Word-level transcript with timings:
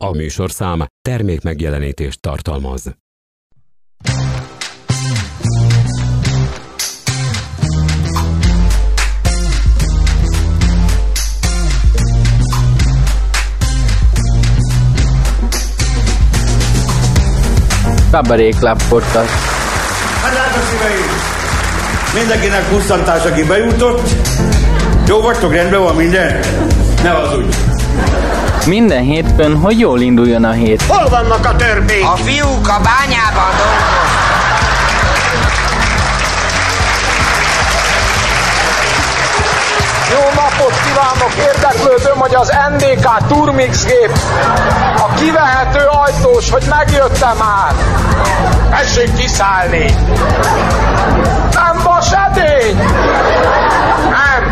A 0.00 0.10
műsorszám 0.10 0.86
termék 1.02 1.42
megjelenítést 1.42 2.20
tartalmaz. 2.20 2.96
Kabaré 18.10 18.48
Club 18.48 18.82
Podcast. 18.88 19.28
Hát 20.22 20.32
drága 20.32 20.66
szíveim! 20.70 21.36
Mindenkinek 22.14 22.68
pusztantás, 22.68 23.24
aki 23.24 23.44
bejutott. 23.44 24.08
Jó 25.06 25.20
vagytok, 25.20 25.52
rendben 25.52 25.80
van 25.82 25.96
minden? 25.96 26.40
Ne 27.02 27.10
az 27.18 27.36
úgy. 27.36 27.54
Minden 28.68 29.02
hétfőn, 29.02 29.56
hogy 29.56 29.78
jól 29.78 30.00
induljon 30.00 30.44
a 30.44 30.50
hét. 30.50 30.82
Hol 30.82 31.08
vannak 31.08 31.46
a 31.46 31.56
törpék? 31.56 32.04
A 32.04 32.16
fiúk 32.16 32.68
a 32.68 32.80
bányában 32.82 33.50
dolgoznak. 33.56 34.08
Jó 40.10 40.42
napot 40.42 40.74
kívánok! 40.84 41.32
Érdeklődöm, 41.54 42.18
hogy 42.18 42.34
az 42.34 42.52
NDK 42.70 43.26
Turmix 43.28 43.84
gép 43.84 44.18
a 44.96 45.14
kivehető 45.14 45.84
ajtós, 46.04 46.50
hogy 46.50 46.62
megjöttem 46.68 47.36
már. 47.36 47.74
Tessék 48.70 49.14
kiszállni! 49.14 49.94
Nem 51.52 51.80
vas 51.84 52.12
edény! 52.12 52.78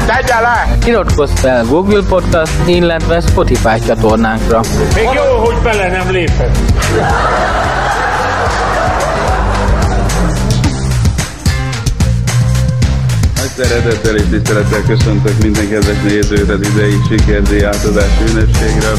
Tegye 0.07 0.41
le! 0.41 0.79
Iratkozz 0.87 1.31
fel 1.41 1.65
Google 1.65 2.03
Podcast, 2.09 2.53
illetve 2.67 3.21
Spotify 3.21 3.81
csatornánkra. 3.87 4.61
Még 4.95 5.05
jó, 5.05 5.45
hogy 5.45 5.57
bele 5.63 5.89
nem 5.89 6.11
lépett. 6.11 6.57
Szeretettel 13.57 14.17
és 14.17 14.23
tisztelettel 14.31 14.83
köszöntök 14.87 15.43
minden 15.43 15.69
kedves 15.69 15.97
nézőt 16.03 16.51
az 16.51 16.69
idei 16.69 16.99
sikerdíj 17.09 17.65
átadás 17.65 18.11
ünnepségre. 18.29 18.91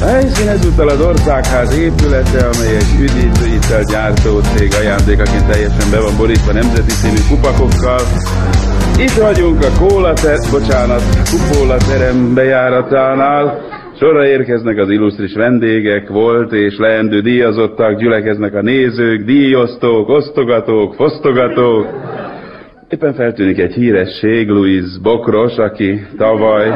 A 0.00 0.04
helyszín 0.04 0.48
ezúttal 0.48 0.88
az 0.88 1.00
országház 1.00 1.72
épülete, 1.72 2.48
amely 2.54 2.76
egy 2.76 3.00
üdítőitel 3.00 3.82
gyártó 3.82 4.40
cég 4.56 4.74
ajándékaként 4.74 5.46
teljesen 5.46 5.90
be 5.90 6.00
van 6.00 6.16
borítva 6.16 6.52
nemzeti 6.52 6.90
színű 6.90 7.20
kupakokkal. 7.28 8.00
Itt 9.00 9.18
vagyunk 9.22 9.58
a 9.62 9.70
Kóla 9.78 10.12
ter, 10.12 10.38
bocsánat, 10.50 11.02
Kupóla 11.30 11.76
terem 11.76 12.34
bejáratánál. 12.34 13.60
Sorra 13.98 14.26
érkeznek 14.26 14.78
az 14.78 14.90
illusztris 14.90 15.34
vendégek, 15.34 16.08
volt 16.08 16.52
és 16.52 16.76
leendő 16.78 17.20
díjazottak, 17.20 17.98
gyülekeznek 17.98 18.54
a 18.54 18.62
nézők, 18.62 19.24
díjosztók, 19.24 20.08
osztogatók, 20.08 20.94
fosztogatók. 20.94 21.86
Éppen 22.88 23.14
feltűnik 23.14 23.58
egy 23.58 23.72
híresség, 23.72 24.48
Louis 24.48 24.98
Bokros, 25.02 25.56
aki 25.56 26.06
tavaly... 26.16 26.68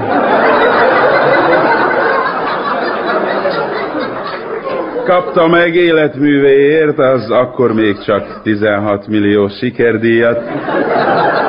Kapta 5.04 5.48
meg 5.48 5.74
életművéért 5.74 6.98
az 6.98 7.30
akkor 7.30 7.72
még 7.74 7.98
csak 8.04 8.42
16 8.42 9.06
millió 9.06 9.48
sikerdíjat. 9.48 10.40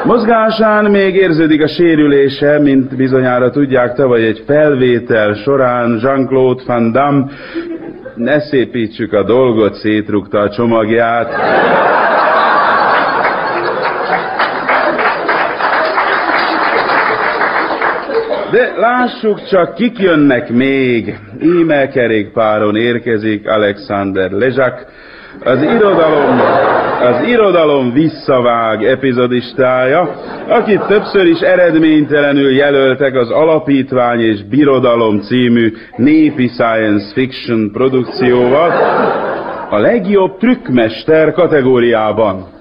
Mozgásán 0.03 0.91
még 0.91 1.15
érződik 1.15 1.63
a 1.63 1.67
sérülése, 1.67 2.59
mint 2.59 2.95
bizonyára 2.95 3.49
tudják, 3.49 3.93
tavaly 3.93 4.25
egy 4.25 4.43
felvétel 4.45 5.33
során 5.33 5.99
Jean-Claude 6.01 6.63
Van 6.65 6.91
Damme 6.91 7.25
ne 8.15 8.39
szépítsük 8.39 9.13
a 9.13 9.23
dolgot, 9.23 9.73
szétrugta 9.73 10.39
a 10.39 10.49
csomagját. 10.49 11.29
De 18.55 18.73
lássuk 18.77 19.43
csak, 19.43 19.73
kik 19.73 19.99
jönnek 19.99 20.49
még. 20.49 21.19
Íme 21.41 21.87
kerékpáron 21.87 22.75
érkezik 22.75 23.49
Alexander 23.49 24.31
Lezsak, 24.31 24.85
az 25.43 25.61
irodalom, 25.61 26.39
az 27.01 27.27
irodalom 27.27 27.93
visszavág 27.93 28.83
epizodistája, 28.83 30.09
akit 30.47 30.85
többször 30.87 31.25
is 31.25 31.39
eredménytelenül 31.39 32.55
jelöltek 32.55 33.15
az 33.15 33.31
Alapítvány 33.31 34.19
és 34.19 34.43
Birodalom 34.43 35.19
című 35.19 35.73
népi 35.95 36.47
science 36.47 37.13
fiction 37.13 37.71
produkcióval, 37.71 38.71
a 39.69 39.77
legjobb 39.77 40.37
trükkmester 40.37 41.31
kategóriában. 41.31 42.54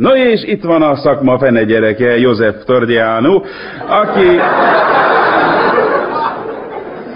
No 0.00 0.14
és 0.14 0.44
itt 0.44 0.62
van 0.62 0.82
a 0.82 0.96
szakma 0.96 1.38
fene 1.38 1.64
gyereke, 1.64 2.18
József 2.18 2.64
Tordiano, 2.64 3.42
aki, 3.88 4.40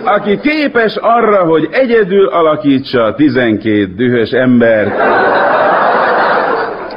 aki 0.04 0.38
képes 0.38 0.96
arra, 1.00 1.44
hogy 1.44 1.68
egyedül 1.70 2.26
alakítsa 2.26 3.02
a 3.02 3.14
12 3.14 3.94
dühös 3.96 4.30
embert. 4.30 4.98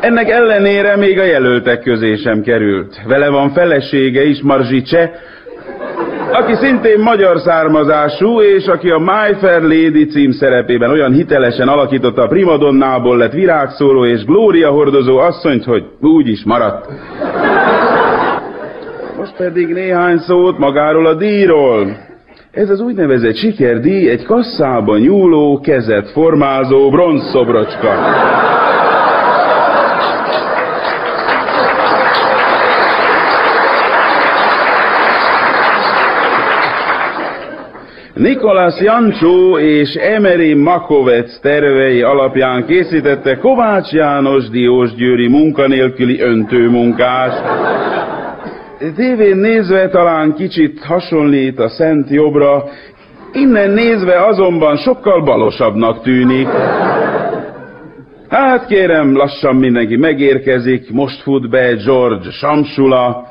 Ennek 0.01 0.29
ellenére 0.29 0.95
még 0.95 1.19
a 1.19 1.23
jelöltek 1.23 1.81
közé 1.81 2.15
sem 2.15 2.41
került. 2.41 3.01
Vele 3.05 3.29
van 3.29 3.49
felesége 3.49 4.23
is, 4.23 4.41
Marzsicse, 4.41 5.11
aki 6.31 6.53
szintén 6.55 6.99
magyar 6.99 7.39
származású, 7.39 8.41
és 8.41 8.65
aki 8.65 8.89
a 8.89 8.97
My 8.97 9.35
Fair 9.39 9.61
Lady 9.61 10.05
cím 10.05 10.31
szerepében 10.31 10.89
olyan 10.89 11.13
hitelesen 11.13 11.67
alakította 11.67 12.21
a 12.21 12.27
primadonnából 12.27 13.17
lett 13.17 13.31
virágszóró 13.31 14.05
és 14.05 14.25
glória 14.25 14.69
hordozó 14.69 15.17
asszonyt, 15.17 15.63
hogy 15.63 15.83
úgy 16.01 16.27
is 16.27 16.43
maradt. 16.43 16.89
Most 19.17 19.35
pedig 19.37 19.67
néhány 19.67 20.17
szót 20.17 20.57
magáról 20.57 21.05
a 21.05 21.13
díjról. 21.13 22.05
Ez 22.51 22.69
az 22.69 22.79
úgynevezett 22.79 23.35
sikerdíj 23.35 24.09
egy 24.09 24.25
kasszában 24.25 24.99
nyúló, 24.99 25.59
kezet 25.59 26.11
formázó 26.11 26.89
bronzszobrocska. 26.89 27.93
Nikolas 38.17 38.81
Jancsó 38.81 39.57
és 39.57 39.93
Emery 39.93 40.53
Makovec 40.53 41.39
tervei 41.39 42.01
alapján 42.01 42.65
készítette 42.65 43.37
Kovács 43.37 43.91
János 43.91 44.49
Diós 44.49 44.93
Győri 44.95 45.27
munkanélküli 45.27 46.21
öntőmunkás. 46.21 47.33
Tévén 48.95 49.37
nézve 49.37 49.89
talán 49.89 50.33
kicsit 50.33 50.83
hasonlít 50.83 51.59
a 51.59 51.69
Szent 51.69 52.09
Jobbra, 52.09 52.63
innen 53.33 53.69
nézve 53.69 54.25
azonban 54.25 54.77
sokkal 54.77 55.23
balosabbnak 55.23 56.01
tűnik. 56.01 56.47
Hát 58.29 58.65
kérem, 58.65 59.15
lassan 59.15 59.55
mindenki 59.55 59.95
megérkezik, 59.95 60.91
most 60.91 61.21
fut 61.21 61.49
be 61.49 61.73
George 61.85 62.31
Samsula, 62.31 63.27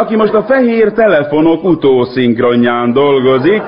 aki 0.00 0.16
most 0.16 0.34
a 0.34 0.42
fehér 0.42 0.92
telefonok 0.92 1.64
utószinkronján 1.64 2.92
dolgozik, 2.92 3.62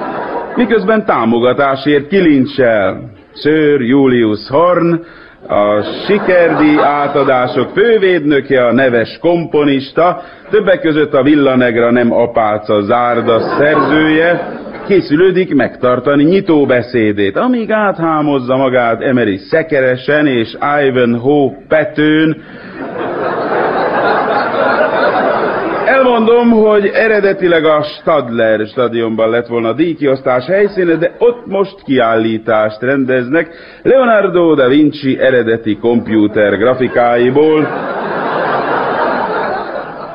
miközben 0.56 1.04
támogatásért 1.04 2.08
kilincsel. 2.08 3.10
Sir 3.34 3.80
Julius 3.80 4.48
Horn, 4.48 5.04
a 5.48 5.82
sikerdi 6.06 6.78
átadások 6.78 7.70
fővédnöke, 7.74 8.66
a 8.66 8.72
neves 8.72 9.18
komponista, 9.20 10.22
többek 10.50 10.80
között 10.80 11.14
a 11.14 11.22
Villanegra 11.22 11.90
nem 11.90 12.12
apáca 12.12 12.82
zárda 12.82 13.40
szerzője, 13.40 14.60
készülődik 14.86 15.54
megtartani 15.54 16.24
nyitóbeszédét, 16.24 17.36
amíg 17.36 17.70
áthámozza 17.70 18.56
magát 18.56 19.02
Emery 19.02 19.36
szekeresen 19.36 20.26
és 20.26 20.56
Ivanhoe 20.86 21.56
petőn, 21.68 22.42
Elmondom, 26.22 26.50
hogy 26.50 26.86
eredetileg 26.86 27.64
a 27.64 27.82
Stadler 27.82 28.66
stadionban 28.66 29.30
lett 29.30 29.46
volna 29.46 29.68
a 29.68 29.72
díjkiosztás 29.72 30.46
helyszíne, 30.46 30.94
de 30.94 31.14
ott 31.18 31.46
most 31.46 31.82
kiállítást 31.84 32.82
rendeznek 32.82 33.54
Leonardo 33.82 34.54
da 34.54 34.68
Vinci 34.68 35.18
eredeti 35.20 35.76
kompjúter 35.76 36.58
grafikáiból. 36.58 37.68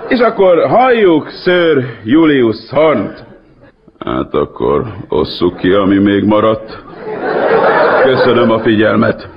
És 0.08 0.20
akkor 0.20 0.68
halljuk 0.68 1.30
Sir 1.44 1.86
Julius 2.04 2.70
Hornt. 2.70 3.26
Hát 4.00 4.34
akkor 4.34 4.84
osszuk 5.10 5.58
ki, 5.58 5.72
ami 5.72 5.98
még 5.98 6.24
maradt. 6.24 6.84
Köszönöm 8.04 8.52
a 8.52 8.60
figyelmet. 8.60 9.30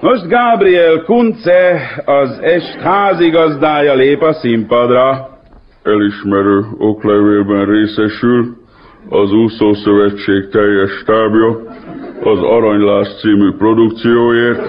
Most 0.00 0.28
Gabriel 0.28 1.02
Kunce, 1.04 1.80
az 2.04 2.38
est 2.40 2.80
házigazdája 2.80 3.94
lép 3.94 4.22
a 4.22 4.32
színpadra. 4.32 5.28
Elismerő 5.82 6.64
oklevélben 6.78 7.66
részesül 7.66 8.56
az 9.08 9.32
Úszó 9.32 9.74
Szövetség 9.74 10.48
teljes 10.48 10.90
stábja 10.90 11.48
az 12.22 12.38
Aranylás 12.42 13.08
című 13.20 13.52
produkcióért. 13.58 14.60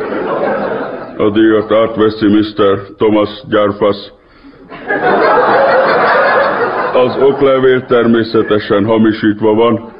A 1.17 1.29
díjat 1.29 1.71
átveszi 1.71 2.27
Mr. 2.27 2.79
Thomas 2.97 3.29
Gyárfasz. 3.49 4.11
Az 6.93 7.17
oklevél 7.21 7.85
természetesen 7.85 8.85
hamisítva 8.85 9.53
van. 9.53 9.91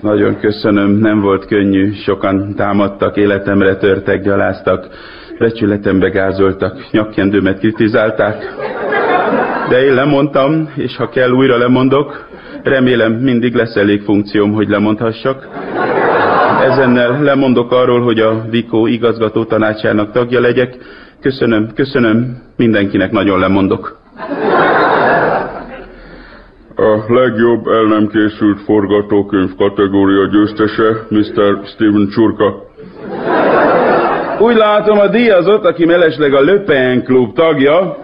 Nagyon 0.00 0.38
köszönöm, 0.40 0.90
nem 0.90 1.20
volt 1.20 1.46
könnyű, 1.46 1.92
sokan 1.92 2.54
támadtak, 2.56 3.16
életemre 3.16 3.76
törtek, 3.76 4.22
gyaláztak, 4.22 4.86
becsületembe 5.38 6.08
gázoltak, 6.08 6.90
nyakkendőmet 6.90 7.58
kritizálták. 7.58 8.54
De 9.68 9.84
én 9.84 9.94
lemondtam, 9.94 10.68
és 10.76 10.96
ha 10.96 11.08
kell, 11.08 11.30
újra 11.30 11.58
lemondok. 11.58 12.26
Remélem, 12.62 13.12
mindig 13.12 13.54
lesz 13.54 13.76
elég 13.76 14.02
funkcióm, 14.02 14.52
hogy 14.52 14.68
lemondhassak. 14.68 15.48
Ezennel 16.62 17.22
lemondok 17.22 17.72
arról, 17.72 18.00
hogy 18.00 18.20
a 18.20 18.44
Vikó 18.50 18.86
igazgató 18.86 19.44
tanácsának 19.44 20.12
tagja 20.12 20.40
legyek. 20.40 20.76
Köszönöm, 21.20 21.68
köszönöm, 21.74 22.42
mindenkinek 22.56 23.10
nagyon 23.10 23.38
lemondok. 23.38 23.98
A 26.80 27.12
legjobb 27.12 27.66
el 27.66 27.82
nem 27.82 28.08
készült 28.08 28.60
forgatókönyv 28.60 29.50
kategória 29.56 30.26
győztese 30.26 31.06
Mr. 31.08 31.60
Steven 31.64 32.08
Csurka. 32.10 32.62
Úgy 34.38 34.56
látom, 34.56 34.98
a 34.98 35.08
díjazott, 35.08 35.64
aki 35.64 35.84
mellesleg 35.84 36.34
a 36.34 36.40
Le 36.40 36.60
Pen 36.60 37.02
Club 37.04 37.34
tagja, 37.34 37.96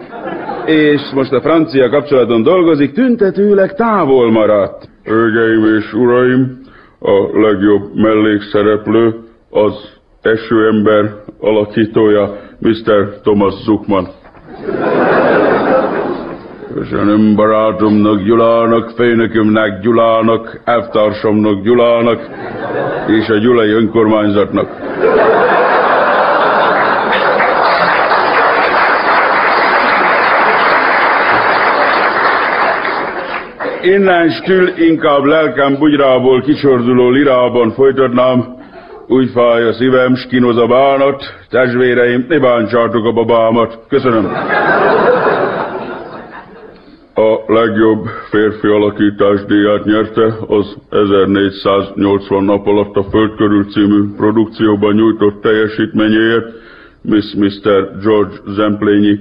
és 0.65 1.01
most 1.13 1.31
a 1.31 1.41
francia 1.41 1.89
kapcsolaton 1.89 2.43
dolgozik, 2.43 2.93
tüntetőleg 2.93 3.75
távol 3.75 4.31
maradt. 4.31 4.89
Hölgyeim 5.03 5.75
és 5.77 5.93
uraim, 5.93 6.59
a 6.99 7.39
legjobb 7.39 7.93
mellékszereplő 7.93 9.15
az 9.49 9.73
esőember 10.21 11.11
alakítója 11.39 12.35
Mr. 12.59 13.19
Thomas 13.23 13.53
Zuckman. 13.63 14.07
Köszönöm 16.79 17.35
barátomnak 17.35 18.21
Gyulának, 18.21 18.89
főnökömnek 18.95 19.79
Gyulának, 19.79 20.59
elvtársamnak 20.65 21.63
Gyulának 21.63 22.19
és 23.07 23.29
a 23.29 23.37
Gyulai 23.37 23.69
önkormányzatnak. 23.69 24.69
Innenstül 33.81 34.67
inkább 34.77 35.23
lelkem 35.23 35.75
bugyrából 35.79 36.41
kicsorduló 36.41 37.09
lirában 37.09 37.71
folytatnám, 37.71 38.55
úgy 39.07 39.29
fáj 39.33 39.67
a 39.67 39.73
szívem, 39.73 40.15
skinoz 40.15 40.57
a 40.57 40.67
bánat, 40.67 41.23
testvéreim, 41.49 42.25
ne 42.29 42.39
bántsátok 42.39 43.05
a 43.05 43.11
babámat. 43.11 43.79
Köszönöm. 43.89 44.31
A 47.17 47.53
legjobb 47.53 48.05
férfi 48.29 48.67
alakítás 48.67 49.45
díját 49.45 49.85
nyerte 49.85 50.33
az 50.47 50.75
1480 50.89 52.43
nap 52.43 52.67
alatt 52.67 52.95
a 52.95 53.03
Föld 53.03 53.35
körül 53.35 53.65
című 53.65 54.15
produkcióban 54.17 54.93
nyújtott 54.93 55.41
teljesítményéért 55.41 56.45
Miss 57.01 57.33
Mr. 57.33 57.99
George 58.03 58.35
Zemplényi, 58.47 59.19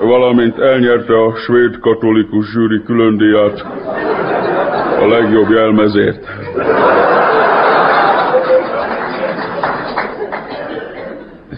valamint 0.00 0.58
elnyerte 0.58 1.22
a 1.22 1.36
svéd 1.36 1.78
katolikus 1.78 2.50
zsűri 2.50 2.82
különdíját 2.82 3.60
a 5.00 5.06
legjobb 5.08 5.50
jelmezért. 5.50 6.26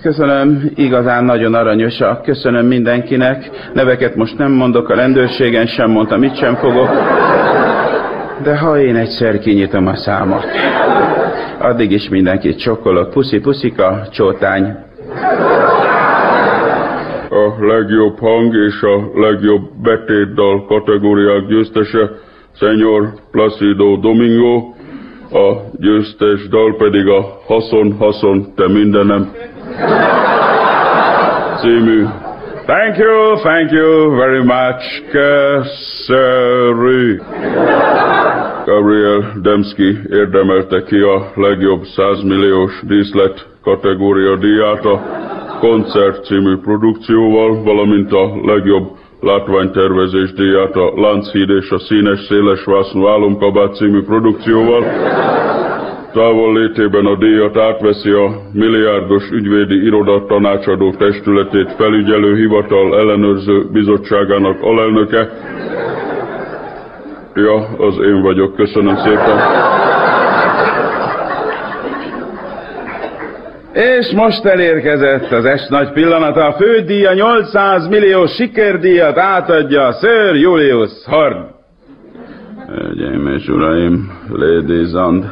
Köszönöm, 0.03 0.71
igazán 0.75 1.25
nagyon 1.25 1.55
aranyosak. 1.55 2.23
Köszönöm 2.23 2.67
mindenkinek. 2.67 3.51
Neveket 3.75 4.15
most 4.15 4.39
nem 4.39 4.53
mondok, 4.53 4.89
a 4.89 4.95
rendőrségen 4.95 5.67
sem 5.67 5.91
mondtam, 5.91 6.23
itt 6.23 6.37
sem 6.37 6.55
fogok. 6.55 6.89
De 8.43 8.59
ha 8.59 8.79
én 8.79 8.97
egyszer 8.97 9.39
kinyitom 9.39 9.87
a 9.87 9.97
számot, 9.97 10.45
addig 11.59 11.91
is 11.91 12.09
mindenkit 12.09 12.59
csokolok. 12.59 13.11
Puszi, 13.11 13.41
puszika, 13.41 14.07
csótány. 14.11 14.77
A 17.31 17.65
legjobb 17.67 18.19
hang 18.19 18.55
és 18.55 18.83
a 18.83 19.21
legjobb 19.21 19.63
betétdal 19.83 20.65
kategóriák 20.67 21.47
győztese 21.47 22.11
Senyor 22.55 23.09
Placido 23.31 23.97
Domingo, 23.97 24.75
a 25.33 25.57
győztes 25.81 26.49
dal 26.49 26.77
pedig 26.77 27.09
a 27.09 27.41
Haszon, 27.47 27.93
haszon, 27.99 28.55
te 28.55 28.69
mindenem 28.69 29.33
című. 31.61 32.05
Thank 32.67 32.97
you, 32.97 33.37
thank 33.37 33.71
you 33.71 34.17
very 34.17 34.43
much, 34.43 35.03
köszönjük. 35.11 37.23
Gabriel 38.65 39.33
Demski 39.43 39.99
érdemelte 40.11 40.83
ki 40.83 40.99
a 40.99 41.31
legjobb 41.35 41.85
100 41.85 42.23
milliós 42.23 42.81
díszlet 42.87 43.47
kategória 43.63 44.37
díját 44.37 44.85
a 44.85 45.01
Koncert 45.61 46.25
című 46.25 46.57
produkcióval, 46.57 47.63
valamint 47.63 48.13
a 48.13 48.41
legjobb 48.45 48.91
látványtervezés 49.23 50.33
díját 50.33 50.75
a 50.75 50.93
Lánchíd 51.01 51.49
és 51.49 51.71
a 51.71 51.79
Színes 51.79 52.21
Széles 52.29 52.65
Vásznú 52.65 53.07
Álomkabát 53.07 53.75
című 53.75 54.03
produkcióval. 54.03 54.85
Távol 56.13 56.59
létében 56.59 57.07
a 57.07 57.17
díjat 57.17 57.57
átveszi 57.57 58.11
a 58.11 58.41
milliárdos 58.53 59.31
ügyvédi 59.31 59.85
iroda 59.85 60.25
tanácsadó 60.27 60.95
testületét 60.99 61.73
felügyelő 61.73 62.37
hivatal 62.37 62.99
ellenőrző 62.99 63.67
bizottságának 63.73 64.63
alelnöke. 64.63 65.29
Ja, 67.35 67.55
az 67.79 67.99
én 68.05 68.23
vagyok. 68.23 68.55
Köszönöm 68.57 68.97
szépen. 68.97 69.81
És 73.73 74.13
most 74.15 74.45
elérkezett 74.45 75.31
az 75.31 75.45
est 75.45 75.69
nagy 75.69 75.93
pillanata. 75.93 76.47
A 76.47 76.53
fődíja 76.53 77.13
800 77.13 77.89
millió 77.89 78.27
sikerdíjat 78.27 79.19
átadja 79.19 79.93
Sir 79.93 80.35
Julius 80.35 80.91
Horn. 81.05 81.47
Hölgyeim 82.67 83.27
és 83.27 83.49
uraim, 83.49 84.11
ladies 84.33 84.93
and 84.93 85.25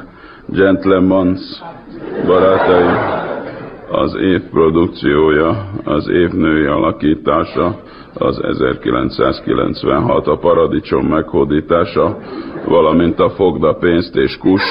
gentlemen, 0.49 1.39
barátaim, 2.27 2.97
az 3.91 4.17
év 4.21 4.41
produkciója, 4.51 5.71
az 5.85 6.09
év 6.09 6.31
női 6.31 6.67
alakítása, 6.67 7.81
az 8.15 8.41
1996 8.43 10.27
a 10.27 10.39
paradicsom 10.39 11.07
meghódítása, 11.07 12.19
valamint 12.67 13.21
a 13.21 13.31
fogda 13.31 13.75
pénzt 13.75 14.17
és 14.17 14.37
kus 14.39 14.63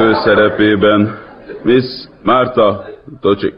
főszerepében 0.00 1.18
Miss 1.62 1.84
Márta 2.22 2.84
Tocsik. 3.20 3.54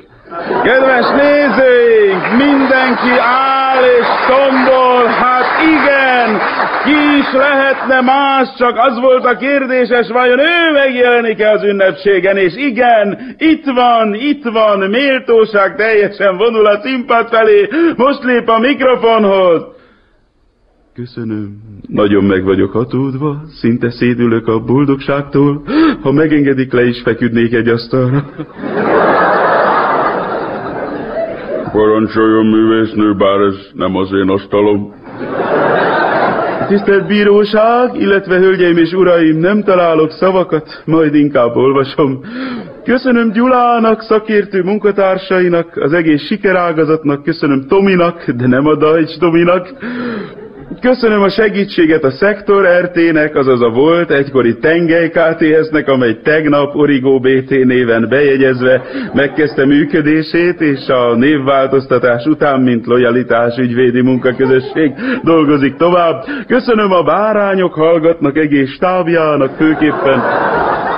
Kedves 0.62 1.06
nézőink, 1.11 2.22
mindenki 2.37 3.14
áll 3.18 3.84
és 3.84 4.06
tombol, 4.28 5.04
hát 5.06 5.46
igen, 5.62 6.40
ki 6.84 7.18
is 7.18 7.32
lehetne 7.32 8.00
más, 8.00 8.49
csak 8.58 8.78
az 8.78 9.00
volt 9.00 9.25
a 9.25 9.37
kérdéses, 9.37 10.08
vajon 10.08 10.38
ő 10.38 10.72
megjelenik-e 10.72 11.50
az 11.50 11.62
ünnepségen, 11.62 12.37
és 12.37 12.54
igen, 12.56 13.34
itt 13.38 13.64
van, 13.64 14.14
itt 14.14 14.44
van, 14.44 14.78
méltóság 14.78 15.76
teljesen 15.76 16.37
vonul 16.37 16.66
a 16.66 16.80
színpad 16.82 17.28
felé, 17.28 17.68
most 17.96 18.22
lép 18.22 18.49
a 18.49 18.58
mikrofonhoz. 18.58 19.62
Köszönöm. 20.94 21.56
Nagyon 21.88 22.25
meg 22.25 22.44
vagyok 22.44 22.72
hatódva, 22.72 23.42
szinte 23.49 23.90
szédülök 23.90 24.46
a 24.46 24.61
boldogságtól. 24.61 25.62
Ha 26.02 26.12
megengedik, 26.12 26.72
le 26.72 26.84
is 26.84 27.02
feküdnék 27.02 27.52
egy 27.52 27.68
asztalra. 27.68 28.25
Parancsoljon 31.72 32.46
művésznő, 32.46 33.14
bár 33.14 33.40
ez 33.40 33.54
nem 33.72 33.96
az 33.96 34.12
én 34.12 34.28
asztalom. 34.28 34.94
Tisztelt 36.68 37.06
bíróság, 37.06 38.00
illetve 38.00 38.38
hölgyeim 38.38 38.76
és 38.76 38.92
uraim, 38.92 39.38
nem 39.38 39.62
találok 39.62 40.11
szavakat, 40.11 40.82
majd 40.84 41.14
inkább 41.14 41.56
olvasom. 41.56 42.20
Köszönöm 42.84 43.32
Gyulának, 43.32 44.02
szakértő 44.02 44.62
munkatársainak, 44.62 45.76
az 45.76 45.92
egész 45.92 46.26
sikerágazatnak, 46.26 47.22
köszönöm 47.22 47.66
Tominak, 47.68 48.30
de 48.30 48.46
nem 48.46 48.66
a 48.66 48.76
Dajcs 48.76 49.18
Tominak. 49.18 49.68
Köszönöm 50.82 51.22
a 51.22 51.28
segítséget 51.28 52.04
a 52.04 52.10
Szektor 52.10 52.64
RT-nek, 52.80 53.34
azaz 53.34 53.62
a 53.62 53.68
volt 53.70 54.10
egykori 54.10 54.58
Tengely 54.58 55.08
KTS-nek, 55.10 55.88
amely 55.88 56.20
tegnap 56.22 56.74
Origo 56.74 57.20
BT 57.20 57.50
néven 57.50 58.06
bejegyezve 58.08 58.82
megkezdte 59.12 59.66
működését, 59.66 60.60
és 60.60 60.88
a 60.88 61.14
névváltoztatás 61.14 62.24
után, 62.24 62.60
mint 62.60 62.86
lojalitás 62.86 63.56
ügyvédi 63.56 64.00
munkaközösség 64.00 64.92
dolgozik 65.22 65.76
tovább. 65.76 66.24
Köszönöm 66.46 66.92
a 66.92 67.02
bárányok 67.02 67.74
hallgatnak 67.74 68.36
egész 68.36 68.70
stábjának, 68.70 69.56
főképpen 69.56 70.20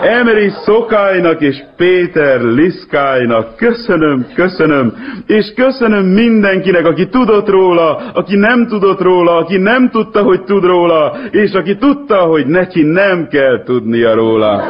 Emery 0.04 0.52
Szokálynak 0.64 1.40
és 1.40 1.56
Péter 1.76 2.40
Liszkálynak. 2.40 3.56
Köszönöm, 3.56 4.26
köszönöm, 4.34 4.92
és 5.26 5.52
köszönöm 5.56 6.06
mindenkinek, 6.06 6.86
aki 6.86 7.08
tudott 7.08 7.48
róla, 7.48 7.96
aki 8.12 8.36
nem 8.36 8.66
tudott 8.66 9.00
róla, 9.00 9.36
aki 9.36 9.56
nem 9.56 9.90
tudta, 9.90 10.22
hogy 10.22 10.44
tud 10.44 10.64
róla, 10.64 11.16
és 11.30 11.52
aki 11.52 11.76
tudta, 11.76 12.16
hogy 12.16 12.46
neki 12.46 12.82
nem 12.82 13.28
kell 13.28 13.62
tudnia 13.62 14.14
róla. 14.14 14.64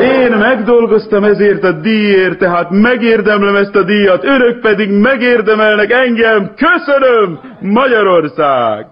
Én 0.00 0.32
megdolgoztam 0.32 1.24
ezért 1.24 1.64
a 1.64 1.72
díjért, 1.72 2.38
tehát 2.38 2.70
megérdemlem 2.70 3.56
ezt 3.56 3.76
a 3.76 3.82
díjat, 3.82 4.24
önök 4.24 4.60
pedig 4.60 4.90
megérdemelnek 4.90 5.92
engem. 5.92 6.50
Köszönöm, 6.56 7.40
Magyarország! 7.60 8.86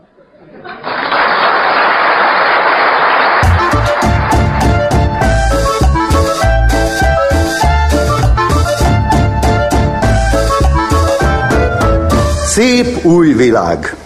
Szép 12.56 13.04
új 13.04 13.32
világ. 13.32 13.96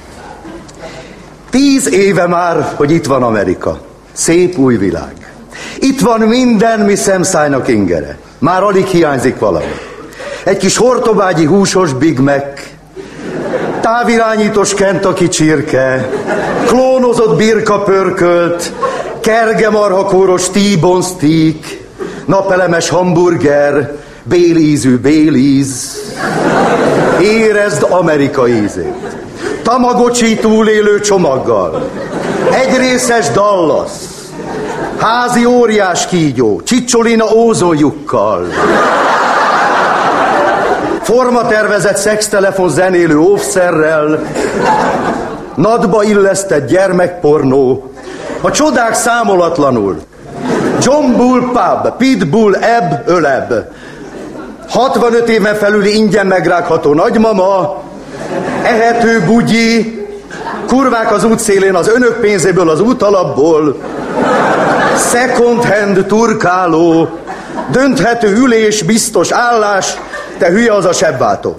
Tíz 1.50 1.92
éve 1.92 2.26
már, 2.26 2.72
hogy 2.76 2.90
itt 2.90 3.06
van 3.06 3.22
Amerika. 3.22 3.80
Szép 4.12 4.58
új 4.58 4.76
világ. 4.76 5.32
Itt 5.78 6.00
van 6.00 6.20
minden, 6.20 6.80
mi 6.80 6.94
szemszájnak 6.94 7.68
ingere. 7.68 8.18
Már 8.38 8.62
alig 8.62 8.86
hiányzik 8.86 9.38
valami. 9.38 9.72
Egy 10.44 10.56
kis 10.56 10.76
hortobágyi 10.76 11.44
húsos 11.44 11.92
Big 11.92 12.18
Mac, 12.18 12.60
távirányítós 13.80 14.74
Kentucky 14.74 15.28
csirke, 15.28 16.08
klónozott 16.66 17.36
birka 17.36 17.82
pörkölt, 17.82 18.72
kergemarhakóros 19.20 20.48
T-bone 20.48 21.04
steak, 21.04 21.78
napelemes 22.24 22.88
hamburger, 22.88 23.98
bélízű 24.30 24.96
béliz. 24.96 25.98
Érezd 27.20 27.86
Amerika 27.90 28.48
ízét. 28.48 29.16
Tamagocsi 29.62 30.36
túlélő 30.36 31.00
csomaggal. 31.00 31.90
Egy 32.50 32.76
részes 32.76 33.30
Dallas. 33.30 33.90
Házi 34.98 35.44
óriás 35.44 36.06
kígyó. 36.06 36.60
Csicsolina 36.64 37.24
ózoljukkal. 37.34 38.46
Formatervezett 41.02 41.96
szextelefon 41.96 42.68
zenélő 42.68 43.18
óvszerrel. 43.18 44.26
Nadba 45.54 46.02
illesztett 46.02 46.68
gyermekpornó. 46.68 47.92
A 48.40 48.50
csodák 48.50 48.94
számolatlanul. 48.94 49.98
John 50.80 51.16
Bull 51.16 51.40
Pub, 51.40 51.96
Pitbull 51.96 52.54
Ebb, 52.54 53.02
Öleb. 53.06 53.52
65 54.70 55.28
éven 55.28 55.54
felüli 55.54 55.96
ingyen 55.96 56.26
megrágható 56.26 56.94
nagymama, 56.94 57.82
ehető 58.62 59.20
bugyi, 59.26 59.98
kurvák 60.66 61.12
az 61.12 61.24
útszélén 61.24 61.74
az 61.74 61.88
önök 61.88 62.20
pénzéből, 62.20 62.68
az 62.68 62.80
útalapból, 62.80 63.76
second 65.10 65.64
hand 65.64 66.06
turkáló, 66.06 67.08
dönthető 67.70 68.36
ülés, 68.36 68.82
biztos 68.82 69.30
állás, 69.30 69.96
te 70.38 70.48
hülye 70.48 70.74
az 70.74 70.84
a 70.84 70.92
sebváltó. 70.92 71.56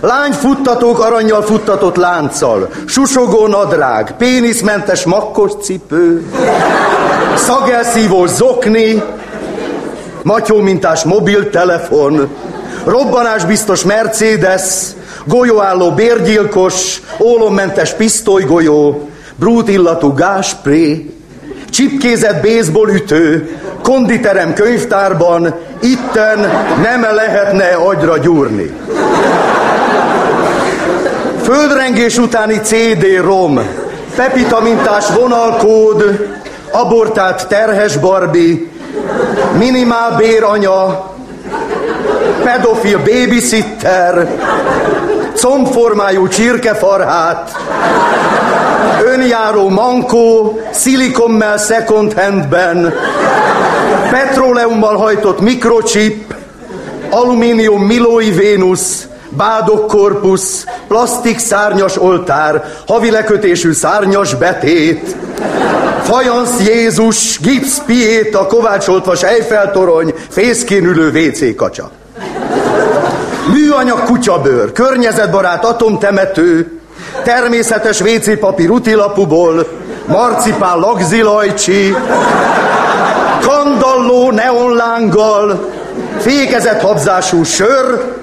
Lányfuttatók 0.00 1.04
aranyjal 1.04 1.42
futtatott 1.42 1.96
lánccal, 1.96 2.68
susogó 2.86 3.46
nadrág, 3.46 4.14
péniszmentes 4.18 5.04
makkos 5.04 5.52
cipő, 5.62 6.26
szagelszívós 7.36 8.30
zokni, 8.30 9.02
matyó 10.22 10.60
mintás 10.60 11.04
mobiltelefon, 11.04 12.28
robbanásbiztos 12.84 13.84
Mercedes, 13.84 14.64
golyóálló 15.24 15.90
bérgyilkos, 15.90 17.00
ólommentes 17.20 17.92
pisztolygolyó, 17.92 19.08
brút 19.36 19.68
illatú 19.68 20.14
gáspré, 20.14 21.10
csipkézett 21.70 22.42
baseball 22.42 22.88
ütő, 22.88 23.56
konditerem 23.82 24.54
könyvtárban, 24.54 25.54
itten 25.80 26.38
nem 26.82 27.02
lehetne 27.14 27.64
agyra 27.64 28.18
gyúrni. 28.18 28.70
Földrengés 31.42 32.18
utáni 32.18 32.60
CD-rom, 32.62 33.60
Pepita 34.16 34.60
mintás 34.60 35.08
vonalkód, 35.08 36.26
abortált 36.70 37.48
terhes 37.48 37.96
Barbie, 37.96 38.68
minimál 39.58 40.16
béranya, 40.16 41.10
pedofil 42.44 42.98
babysitter, 42.98 44.28
combformájú 45.34 46.28
csirkefarhát, 46.28 47.56
önjáró 49.04 49.68
mankó, 49.68 50.60
szilikommel 50.70 51.56
second 51.56 52.12
handben, 52.12 52.94
petróleummal 54.10 54.96
hajtott 54.96 55.40
mikrochip, 55.40 56.34
alumínium 57.10 57.82
milói 57.82 58.30
Vénusz, 58.30 59.06
bádok 59.36 59.86
korpusz, 59.86 60.64
plastik 60.88 61.38
szárnyas 61.38 61.96
oltár, 61.96 62.64
havi 62.86 63.10
lekötésű 63.10 63.72
szárnyas 63.72 64.34
betét, 64.34 65.16
fajansz 66.02 66.66
Jézus, 66.66 67.40
gipsz 67.40 67.82
piét, 67.86 68.34
a 68.34 68.46
kovácsoltvas 68.46 69.22
Eiffel 69.22 69.70
torony, 69.70 70.14
fészkén 70.28 70.86
WC 70.86 71.56
kacsa. 71.56 71.90
Műanyag 73.52 74.04
kutyabőr, 74.04 74.72
környezetbarát 74.72 75.64
atomtemető, 75.64 76.80
természetes 77.24 78.00
WC 78.00 78.38
papír 78.38 78.70
utilapuból, 78.70 79.66
marcipán 80.06 80.78
lagzilajcsi, 80.78 81.94
kandalló 83.40 84.30
neonlánggal, 84.30 85.70
fékezett 86.18 86.80
habzású 86.80 87.44
sör, 87.44 88.14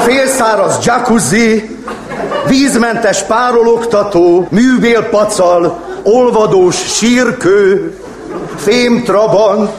félszáraz 0.00 0.78
jacuzzi, 0.84 1.76
vízmentes 2.46 3.22
párologtató, 3.22 4.46
művélpacal, 4.50 5.78
olvadós 6.02 6.76
sírkő, 6.76 7.94
fémtrabant, 8.56 9.70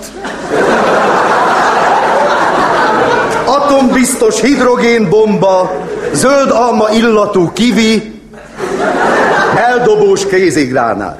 atombiztos 3.45 4.41
hidrogénbomba, 4.41 5.71
zöld 6.13 6.51
alma 6.51 6.89
illatú 6.89 7.51
kivi, 7.53 8.21
eldobós 9.55 10.25
kézigránát. 10.25 11.19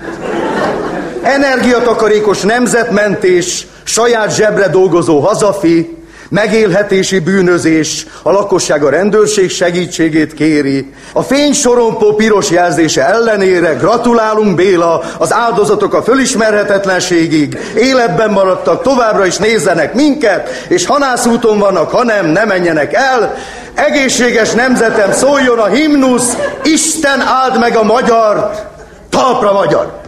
Energiatakarékos 1.21 2.41
nemzetmentés, 2.41 3.67
saját 3.83 4.35
zsebre 4.35 4.67
dolgozó 4.67 5.19
hazafi, 5.19 6.00
megélhetési 6.31 7.19
bűnözés, 7.19 8.05
a 8.23 8.31
lakosság 8.31 8.83
a 8.83 8.89
rendőrség 8.89 9.49
segítségét 9.49 10.33
kéri. 10.33 10.93
A 11.13 11.21
fénysorompó 11.21 12.15
piros 12.15 12.49
jelzése 12.49 13.05
ellenére 13.05 13.73
gratulálunk 13.73 14.55
Béla, 14.55 15.03
az 15.17 15.33
áldozatok 15.33 15.93
a 15.93 16.03
fölismerhetetlenségig, 16.03 17.57
életben 17.75 18.31
maradtak, 18.31 18.81
továbbra 18.81 19.25
is 19.25 19.37
nézzenek 19.37 19.93
minket, 19.93 20.49
és 20.67 20.85
hanászúton 20.85 21.59
vannak, 21.59 21.89
ha 21.89 22.03
nem, 22.03 22.25
ne 22.25 22.45
menjenek 22.45 22.93
el. 22.93 23.35
Egészséges 23.73 24.51
nemzetem 24.51 25.11
szóljon 25.11 25.59
a 25.59 25.67
himnusz, 25.67 26.37
Isten 26.63 27.21
áld 27.21 27.59
meg 27.59 27.75
a 27.75 27.83
magyart, 27.83 28.65
talpra 29.09 29.53
magyar! 29.53 30.00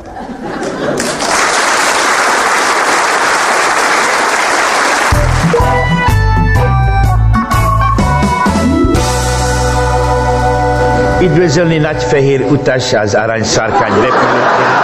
Üdvözölni 11.24 11.78
nagyfehér 11.78 12.42
utas 12.42 12.94
az 12.94 13.14
arany 13.14 13.44
sárkány 13.44 13.92
repülőtérén. 13.94 14.82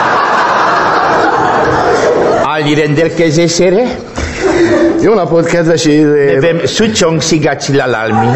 Állj 2.43 2.73
rendelkezésére. 2.73 3.83
Jó 5.01 5.13
napot, 5.13 5.45
kedves 5.45 5.83
Nevem 5.83 6.65
Sucsong 6.65 7.21
Szigácsi 7.21 7.75
Lalalmi. 7.75 8.27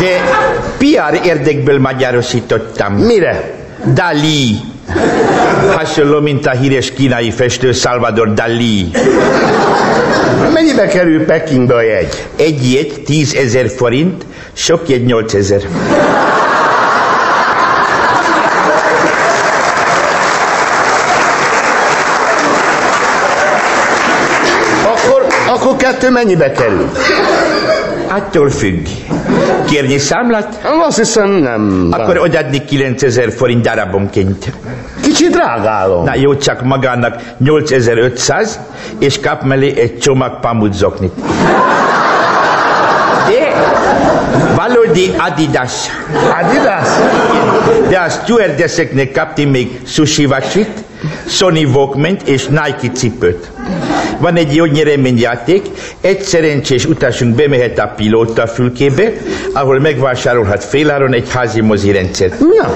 De 0.00 0.42
Huszár 1.04 1.26
érdekből 1.26 1.78
magyarosítottam. 1.80 2.92
Mire? 2.94 3.50
Dali. 3.94 4.73
Hasonló, 5.76 6.20
mint 6.20 6.46
a 6.46 6.50
híres 6.50 6.92
kínai 6.92 7.30
festő 7.30 7.72
Salvador 7.72 8.34
Dali. 8.34 8.90
Mennyibe 10.52 10.86
kerül 10.86 11.24
Pekingbe 11.24 11.74
a 11.74 11.82
jegy? 11.82 12.26
Egy 12.36 12.72
jegy 12.72 13.02
10 13.04 13.34
ezer 13.34 13.68
forint, 13.76 14.24
sok 14.52 14.88
jegy 14.88 15.04
8 15.04 15.34
ezer. 15.34 15.62
Akkor, 24.82 25.26
akkor 25.46 25.76
kettő 25.76 26.10
mennyibe 26.10 26.52
kerül? 26.52 26.90
Attól 28.08 28.50
függ. 28.50 28.86
Kérni 29.64 29.98
számlát? 29.98 30.60
Azt 30.86 30.98
hiszem 30.98 31.30
nem. 31.30 31.88
Akkor 31.90 32.18
odaadni 32.18 32.64
9000 32.64 33.32
forint 33.32 33.62
darabonként. 33.62 34.52
Kicsit 35.02 35.30
drágálom. 35.30 36.04
Na 36.04 36.14
jó, 36.14 36.36
csak 36.36 36.62
magának 36.62 37.16
8500, 37.38 38.60
és 38.98 39.20
kap 39.20 39.42
mellé 39.42 39.78
egy 39.78 39.98
csomag 39.98 40.40
pamutzoknit. 40.40 41.12
De 43.34 43.52
valódi 44.56 45.14
Adidas. 45.18 45.72
Adidas? 46.40 46.88
De 47.88 47.98
a 47.98 48.08
stewardesseknek 48.08 49.12
kapti 49.12 49.44
még 49.44 49.80
sushi 49.86 50.26
vasit, 50.26 50.70
Sony 51.26 51.64
walkman 51.64 52.16
és 52.24 52.46
Nike 52.46 52.92
cipőt. 52.94 53.50
Van 54.18 54.36
egy 54.36 54.54
jó 54.54 54.64
nyereményjáték, 54.64 55.66
egy 56.00 56.22
szerencsés 56.22 56.84
utasunk 56.84 57.34
bemehet 57.34 57.78
a 57.78 57.92
pilóta 57.96 58.46
fülkébe, 58.46 59.12
ahol 59.52 59.80
megvásárolhat 59.80 60.64
féláron 60.64 61.12
egy 61.12 61.30
házi 61.30 61.60
mozi 61.60 61.92
rendszert. 61.92 62.34
Ja, 62.54 62.74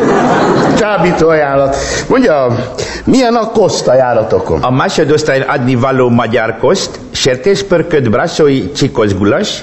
csábító 0.78 1.28
ajánlat. 1.28 1.76
Mondja, 2.08 2.64
milyen 3.04 3.34
a 3.34 3.50
kosztajáratokom? 3.50 4.58
A 4.62 4.70
másodosztályon 4.70 5.48
adni 5.48 5.74
való 5.74 6.08
magyar 6.08 6.56
kost, 6.60 6.90
sertéspörköd, 7.10 8.10
brassói, 8.10 8.72
csikos 8.72 9.14
gulas, 9.14 9.62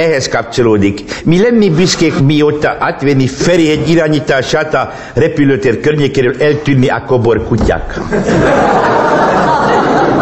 ehhez 0.00 0.28
kapcsolódik. 0.28 1.00
Mi 1.24 1.40
lenni 1.40 1.70
büszkék 1.70 2.22
mióta 2.22 2.76
átvenni 2.78 3.26
Ferihegy 3.26 3.88
irányítását 3.88 4.74
a 4.74 4.92
repülőtér 5.14 5.80
környékéről 5.80 6.34
eltűnni 6.38 6.88
a 6.88 7.02
kobor 7.06 7.44
kutyák. 7.44 7.98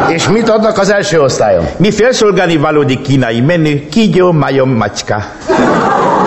És 0.09 0.29
mit 0.29 0.49
adnak 0.49 0.79
az 0.79 0.91
első 0.93 1.21
osztályon? 1.21 1.65
Mi 1.77 1.91
felszolgálni 1.91 2.57
valódi 2.57 3.01
kínai 3.01 3.41
menü, 3.41 3.89
kígyó, 3.89 4.33
majom, 4.33 4.71
macska. 4.71 5.25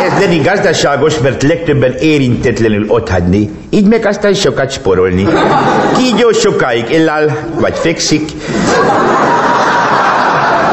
Ez 0.01 0.19
lenni 0.19 0.37
gazdaságos, 0.37 1.19
mert 1.19 1.43
legtöbben 1.43 1.93
érintetlenül 1.99 2.85
otthagyni, 2.87 3.49
így 3.69 3.87
meg 3.87 4.05
aztán 4.05 4.33
sokat 4.33 4.71
sporolni. 4.71 5.27
Kígyó 5.97 6.31
sokáig 6.31 6.91
eláll, 6.91 7.29
vagy 7.59 7.77
fekszik, 7.77 8.31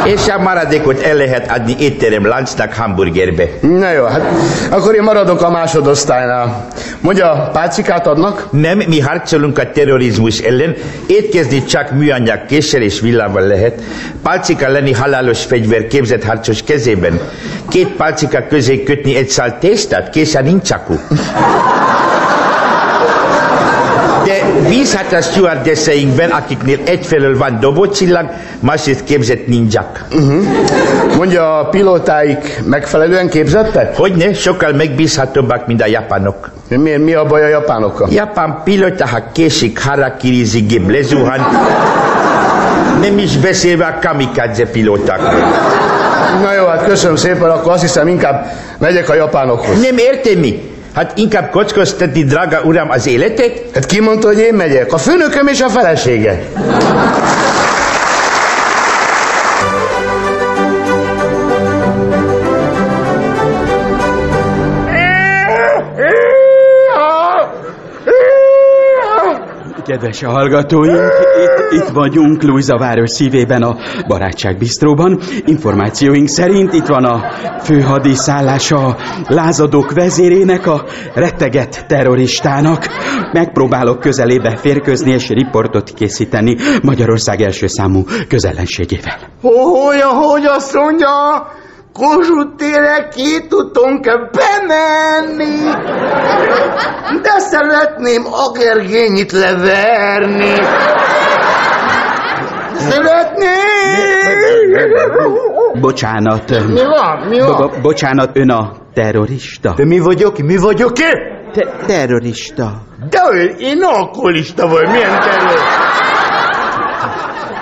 és 0.09 0.29
a 0.29 0.39
maradékot 0.39 1.01
el 1.01 1.15
lehet 1.15 1.51
adni 1.51 1.77
étterem 1.79 2.27
láncnak 2.27 2.73
hamburgerbe. 2.73 3.45
Na 3.61 3.91
jó, 3.91 4.05
hát 4.05 4.23
akkor 4.71 4.95
én 4.95 5.03
maradok 5.03 5.43
a 5.43 5.51
másodosztálynál. 5.51 6.67
Mondja, 7.01 7.51
pácikát 7.53 8.07
adnak? 8.07 8.49
Nem, 8.51 8.79
mi 8.87 9.01
harcolunk 9.01 9.59
a 9.59 9.71
terrorizmus 9.71 10.39
ellen, 10.39 10.75
étkezni 11.07 11.65
csak 11.65 11.91
műanyag 11.91 12.47
késsel 12.47 12.83
és 12.83 13.01
villával 13.01 13.43
lehet. 13.43 13.83
Pálcika 14.23 14.69
lenni 14.69 14.93
halálos 14.93 15.45
fegyver 15.45 15.87
képzett 15.87 16.25
harcos 16.25 16.63
kezében. 16.63 17.21
Két 17.69 17.89
pálcika 17.89 18.47
közé 18.49 18.83
kötni 18.83 19.17
egy 19.17 19.29
szál 19.29 19.59
tésztát, 19.59 20.11
készen 20.11 20.45
nincs 20.45 20.63
csaku. 20.63 20.95
De 24.69 24.75
bízhat 24.75 25.13
a 25.13 25.21
stewardesseinkben, 25.21 26.31
akiknél 26.31 26.79
egyfelől 26.85 27.39
van 27.39 27.61
dobócsillag, 27.61 28.31
másrészt 28.61 29.05
képzett 29.05 29.47
ninják. 29.47 30.05
Uh-huh. 30.13 30.45
Mondja, 31.17 31.59
a 31.59 31.65
pilótáik 31.69 32.61
megfelelően 32.65 33.29
képzettek? 33.29 33.97
Hogyne, 33.97 34.35
sokkal 34.35 34.73
megbízhatóbbak, 34.73 35.67
mint 35.67 35.83
a 35.83 35.87
japánok. 35.87 36.51
Miért, 36.69 37.05
mi 37.05 37.15
a 37.15 37.25
baj 37.25 37.43
a 37.43 37.49
japánokkal? 37.49 38.09
Japán 38.11 38.61
pilóta, 38.65 39.07
ha 39.07 39.23
késik, 39.33 39.85
harakirizik, 39.85 40.67
gép 40.67 40.91
lezuhan. 40.91 41.41
Nem 43.01 43.19
is 43.19 43.37
beszélve 43.37 43.85
a 43.87 44.07
kamikadze 44.07 44.67
pilótákról. 44.67 45.53
Na 46.43 46.53
jó, 46.53 46.67
hát 46.67 46.85
köszönöm 46.85 47.17
szépen, 47.17 47.51
akkor 47.51 47.73
azt 47.73 47.83
hiszem 47.83 48.09
inkább 48.09 48.47
megyek 48.79 49.09
a 49.09 49.15
japánokhoz. 49.15 49.81
Nem 49.81 49.99
értem 49.99 50.39
mi? 50.39 50.77
Hát 50.99 51.19
inkább 51.19 51.51
kockoztatni, 51.51 52.25
drága 52.25 52.61
uram, 52.63 52.91
az 52.91 53.07
életet? 53.07 53.63
Hát 53.75 53.87
ki 53.87 54.01
mondta, 54.01 54.27
hogy 54.27 54.39
én 54.39 54.55
megyek? 54.55 54.93
A 54.93 54.99
főnököm 54.99 55.47
és 55.47 55.61
a 55.61 55.69
felesége. 55.69 56.43
Kedves 69.89 70.23
hallgatóink, 70.23 71.13
itt, 71.43 71.73
itt 71.73 71.89
vagyunk 71.89 72.43
Luisa 72.43 72.79
város 72.79 73.11
szívében 73.11 73.63
a 73.63 73.77
Barátságbistróban. 74.07 75.21
Információink 75.45 76.29
szerint 76.29 76.73
itt 76.73 76.87
van 76.87 77.05
a 77.05 77.33
főhadiszállása 77.63 78.77
a 78.77 78.97
lázadók 79.29 79.93
vezérének, 79.93 80.67
a 80.67 80.85
retteget 81.15 81.87
terroristának. 81.87 82.87
Megpróbálok 83.33 84.01
közelébe 84.01 84.57
férkőzni 84.57 85.11
és 85.11 85.29
riportot 85.29 85.91
készíteni 85.91 86.57
Magyarország 86.83 87.41
első 87.41 87.67
számú 87.67 88.05
közellenségével. 88.29 89.19
Hogy, 89.41 90.01
hogy 90.01 90.45
azt 90.45 90.75
mondja, 90.75 91.09
Kossuth 91.99 92.57
térre 92.57 93.09
két 93.15 93.55
kell 94.01 94.31
bemenni. 94.33 95.71
De 97.23 97.39
szeretném 97.39 98.23
Agergényit 98.33 99.33
leverni. 99.33 100.55
Szeretném! 102.75 103.59
Bocsánat. 105.81 106.51
Mi 106.51 106.85
van? 106.85 107.27
Mi 107.29 107.39
van? 107.39 107.57
Bo- 107.57 107.81
bocsánat, 107.81 108.31
ön 108.37 108.51
a 108.51 108.73
terrorista? 108.95 109.73
De 109.77 109.85
mi 109.85 109.99
vagyok? 109.99 110.39
Mi 110.39 110.57
vagyok 110.57 110.99
én? 110.99 111.37
Te- 111.53 111.87
terrorista. 111.87 112.73
De 113.11 113.21
ő, 113.33 113.55
én 113.59 113.83
alkoholista 113.83 114.69
vagy, 114.69 114.89
milyen 114.89 115.21
terror? 115.21 115.59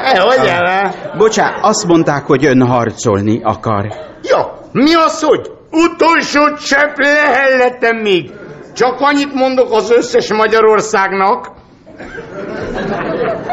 E, 0.05 0.21
hogy 0.21 0.47
el? 0.47 0.95
Bocsánat, 1.17 1.59
azt 1.63 1.87
mondták, 1.87 2.25
hogy 2.25 2.47
ön 2.47 2.67
harcolni 2.67 3.41
akar. 3.43 3.87
Ja, 4.23 4.59
mi 4.73 4.95
az, 4.95 5.23
hogy 5.23 5.51
utolsó 5.71 6.57
csepp 6.57 6.97
lehelletem 6.97 7.97
még. 7.97 8.31
Csak 8.75 9.01
annyit 9.01 9.35
mondok 9.35 9.73
az 9.73 9.91
összes 9.91 10.33
Magyarországnak, 10.33 11.49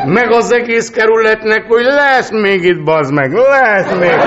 meg 0.05 0.31
az 0.31 0.51
egész 0.51 0.89
kerületnek, 0.89 1.65
hogy 1.67 1.83
lesz 1.83 2.31
még 2.31 2.63
itt, 2.63 2.83
bazd 2.83 3.13
meg, 3.13 3.33
lesz 3.33 3.93
még. 3.99 4.19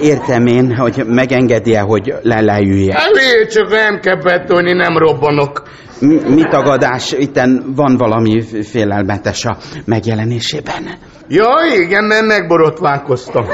Értem 0.00 0.46
én, 0.46 0.76
hogy 0.76 1.02
megengedi-e, 1.06 1.80
hogy 1.80 2.14
lelejülje. 2.22 2.94
Elég 2.94 3.48
csak 3.48 3.70
nem 3.70 4.00
kell 4.00 4.16
betolni, 4.22 4.72
nem 4.72 4.98
robbanok. 4.98 5.62
Mi, 6.00 6.20
mi 6.28 6.42
tagadás? 6.50 7.12
Itten 7.12 7.72
van 7.76 7.96
valami 7.96 8.42
félelmetes 8.62 9.44
a 9.44 9.56
megjelenésében. 9.84 10.98
Ja, 11.28 11.48
igen, 11.80 12.04
mert 12.04 12.26
megborotválkoztam. 12.26 13.44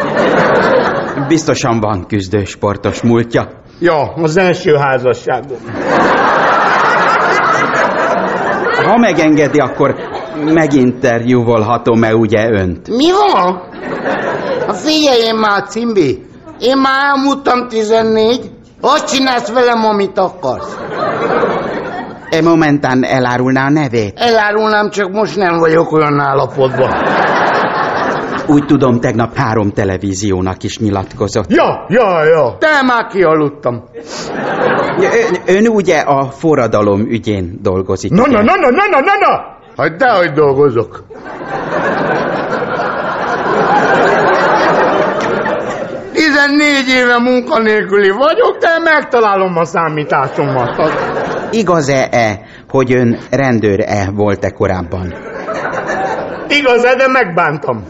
Biztosan 1.29 1.81
van 1.81 2.07
küzdő 2.07 2.45
sportos 2.45 3.03
múltja. 3.03 3.51
Ja, 3.79 4.13
az 4.15 4.37
első 4.37 4.75
házasságom. 4.75 5.59
Ha 8.85 8.97
megengedi, 8.97 9.59
akkor 9.59 9.95
meginterjúvolhatom-e 10.45 12.15
ugye 12.15 12.49
önt? 12.51 12.89
Mi 12.89 13.11
van? 13.13 13.63
A 14.67 14.73
figyeljen 14.73 15.37
már, 15.37 15.63
Cimbi. 15.63 16.27
Én 16.61 16.77
már 16.77 17.15
elmúltam 17.15 17.69
14. 17.69 18.51
Azt 18.81 19.15
csinálsz 19.15 19.53
velem, 19.53 19.85
amit 19.85 20.19
akarsz. 20.19 20.77
E 22.33 22.43
momentán 22.43 23.05
elárulná 23.05 23.67
a 23.67 23.71
nevét? 23.71 24.19
Elárulnám, 24.19 24.91
csak 24.91 25.13
most 25.13 25.37
nem 25.37 25.59
vagyok 25.59 25.93
olyan 25.93 26.21
állapotban. 26.21 26.91
Úgy 28.47 28.65
tudom, 28.65 29.01
tegnap 29.01 29.37
három 29.37 29.71
televíziónak 29.71 30.63
is 30.63 30.79
nyilatkozott. 30.79 31.51
Ja, 31.51 31.87
ja, 31.89 32.25
ja. 32.25 32.57
Te 32.59 32.83
már 32.87 33.07
kialudtam. 33.07 33.85
Ön, 34.99 35.57
ön 35.57 35.67
ugye 35.67 35.99
a 35.99 36.25
forradalom 36.25 37.01
ügyén 37.01 37.59
dolgozik. 37.63 38.11
Na, 38.11 38.27
na, 38.27 38.43
na, 38.43 38.55
na, 38.55 38.71
na, 38.71 38.87
na, 38.87 39.01
na, 39.01 39.15
na! 39.21 39.57
Hát 39.77 39.97
dehogy 39.97 40.33
dolgozok. 40.33 41.05
14 46.47 46.89
éve 46.89 47.19
munkanélküli 47.19 48.11
vagyok, 48.11 48.57
de 48.59 48.79
megtalálom 48.79 49.57
a 49.57 49.65
számításomat. 49.65 50.79
Az... 50.79 50.93
Igaz-e, 51.51 52.41
hogy 52.69 52.93
ön 52.95 53.19
rendőr-e 53.31 54.11
volt-e 54.15 54.51
korábban? 54.51 55.15
Igaz-e, 56.49 56.95
de 56.95 57.09
megbántam. 57.09 57.85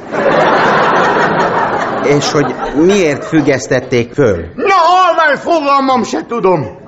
És 2.05 2.33
hogy 2.33 2.55
miért 2.75 3.25
függesztették 3.25 4.13
föl? 4.13 4.37
Na, 4.55 4.75
halvány 4.75 5.37
fogalmam 5.37 6.03
se 6.03 6.21
tudom. 6.29 6.82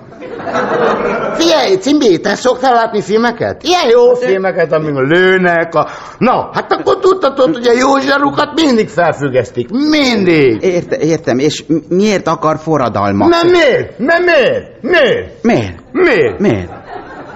Figyelj, 1.35 1.77
Cimbi, 1.77 2.21
te 2.21 2.35
szoktál 2.35 2.73
látni 2.73 3.03
filmeket? 3.03 3.63
Ilyen 3.63 3.89
jó 3.91 4.15
filmeket, 4.15 4.73
amik 4.73 4.95
lőnek. 4.95 5.75
A... 5.75 5.89
Na, 6.19 6.51
hát 6.53 6.73
akkor 6.73 6.99
tudtatod, 6.99 7.55
hogy 7.55 7.67
a 7.67 7.73
jó 7.73 7.99
zsarukat 7.99 8.55
mindig 8.55 8.89
felfüggesztik. 8.89 9.69
Mindig. 9.71 10.63
Érte, 10.63 10.97
értem, 10.99 11.39
és 11.39 11.65
miért 11.89 12.27
akar 12.27 12.59
forradalmat? 12.59 13.29
Mert 13.29 13.51
miért? 13.51 13.99
Mert 13.99 14.25
miért? 14.25 14.83
Miért? 14.83 15.43
Miért? 15.43 15.79
Miért? 15.93 16.39
Miért? 16.39 16.71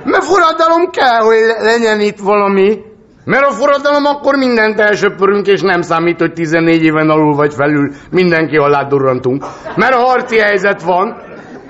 Mert 0.05 0.25
forradalom 0.25 0.91
kell, 0.91 1.21
hogy 1.21 1.39
le- 1.47 1.63
legyen 1.73 2.01
itt 2.01 2.19
valami. 2.19 2.79
Mert 3.25 3.47
a 3.47 3.51
forradalom 3.51 4.05
akkor 4.05 4.35
mindent 4.35 4.81
elsöpörünk, 4.81 5.47
és 5.47 5.61
nem 5.61 5.81
számít, 5.83 6.19
hogy 6.19 6.33
14 6.33 6.83
éven 6.83 7.11
alul 7.11 7.35
vagy 7.35 7.55
felül 7.55 7.93
mindenki 8.11 8.57
alá 8.57 8.83
durrantunk. 8.83 9.45
Mert 9.77 9.95
a 9.95 9.99
harci 9.99 10.39
helyzet 10.39 10.83
van. 10.83 11.17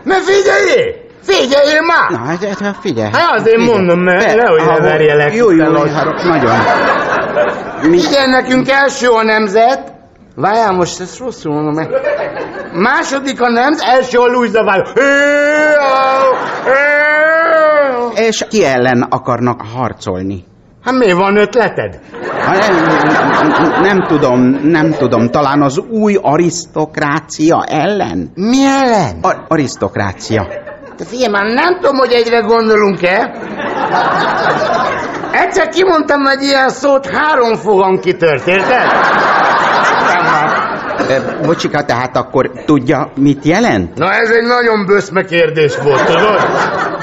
Mert 0.05 0.22
figyeljél! 0.22 1.07
Figyeljél 1.29 1.81
már! 1.83 2.11
Na, 2.11 2.27
hát, 2.27 2.59
hát 2.61 2.77
figyelj. 2.81 3.11
Hát 3.12 3.31
azért 3.38 3.61
figyelj. 3.61 3.77
mondom, 3.77 4.01
mert 4.01 4.27
Te- 4.27 4.35
nehogy 4.35 4.61
ne 4.61 4.67
ahol- 4.67 4.81
verjelek. 4.81 5.35
Jó, 5.35 5.51
jó, 5.51 5.64
jó, 5.73 5.81
hát 5.95 6.25
nagyon. 6.25 6.55
Mi? 7.91 7.97
Igen, 7.97 8.31
nekünk 8.31 8.69
első 8.71 9.09
a 9.09 9.23
nemzet. 9.23 9.93
Várjál, 10.35 10.73
most 10.73 11.01
ezt 11.01 11.19
rosszul 11.19 11.53
mondom 11.53 11.75
meg. 11.75 11.88
Második 12.73 13.41
a 13.43 13.49
nemzet, 13.49 13.87
első 13.88 14.19
a 14.19 14.27
Luisa 14.27 14.64
Váró. 14.64 14.85
És 18.14 18.47
ki 18.49 18.64
ellen 18.64 19.03
akarnak 19.11 19.61
harcolni? 19.75 20.45
Hát 20.85 20.95
mi 20.95 21.12
van 21.12 21.37
ötleted? 21.37 21.99
Hát 22.41 22.69
Nem, 22.69 22.85
nem, 23.49 23.83
nem 23.83 24.07
tudom, 24.07 24.41
nem 24.62 24.91
tudom, 24.93 25.31
talán 25.31 25.62
az 25.62 25.79
új 25.79 26.19
arisztokrácia 26.23 27.64
ellen? 27.69 28.31
Mi 28.35 28.64
ellen? 28.64 29.19
A- 29.23 29.45
arisztokrácia. 29.49 30.47
Te 30.99 31.05
figyelj 31.05 31.31
már, 31.31 31.45
nem 31.45 31.75
tudom, 31.75 31.97
hogy 31.97 32.13
egyre 32.13 32.39
gondolunk-e. 32.41 33.33
Egyszer 35.33 35.69
kimondtam 35.69 36.27
egy 36.27 36.43
ilyen 36.43 36.69
szót, 36.69 37.07
három 37.07 37.55
fogam 37.55 38.01
kitört, 38.01 38.47
érted? 38.47 38.83
Bocsika, 41.43 41.85
tehát 41.85 42.17
akkor 42.17 42.51
tudja, 42.65 43.11
mit 43.15 43.45
jelent? 43.45 43.99
Na 43.99 44.11
ez 44.11 44.31
egy 44.31 44.47
nagyon 44.47 44.87
böszme 44.87 45.25
kérdés 45.25 45.77
volt, 45.77 46.05
tudod? 46.05 46.41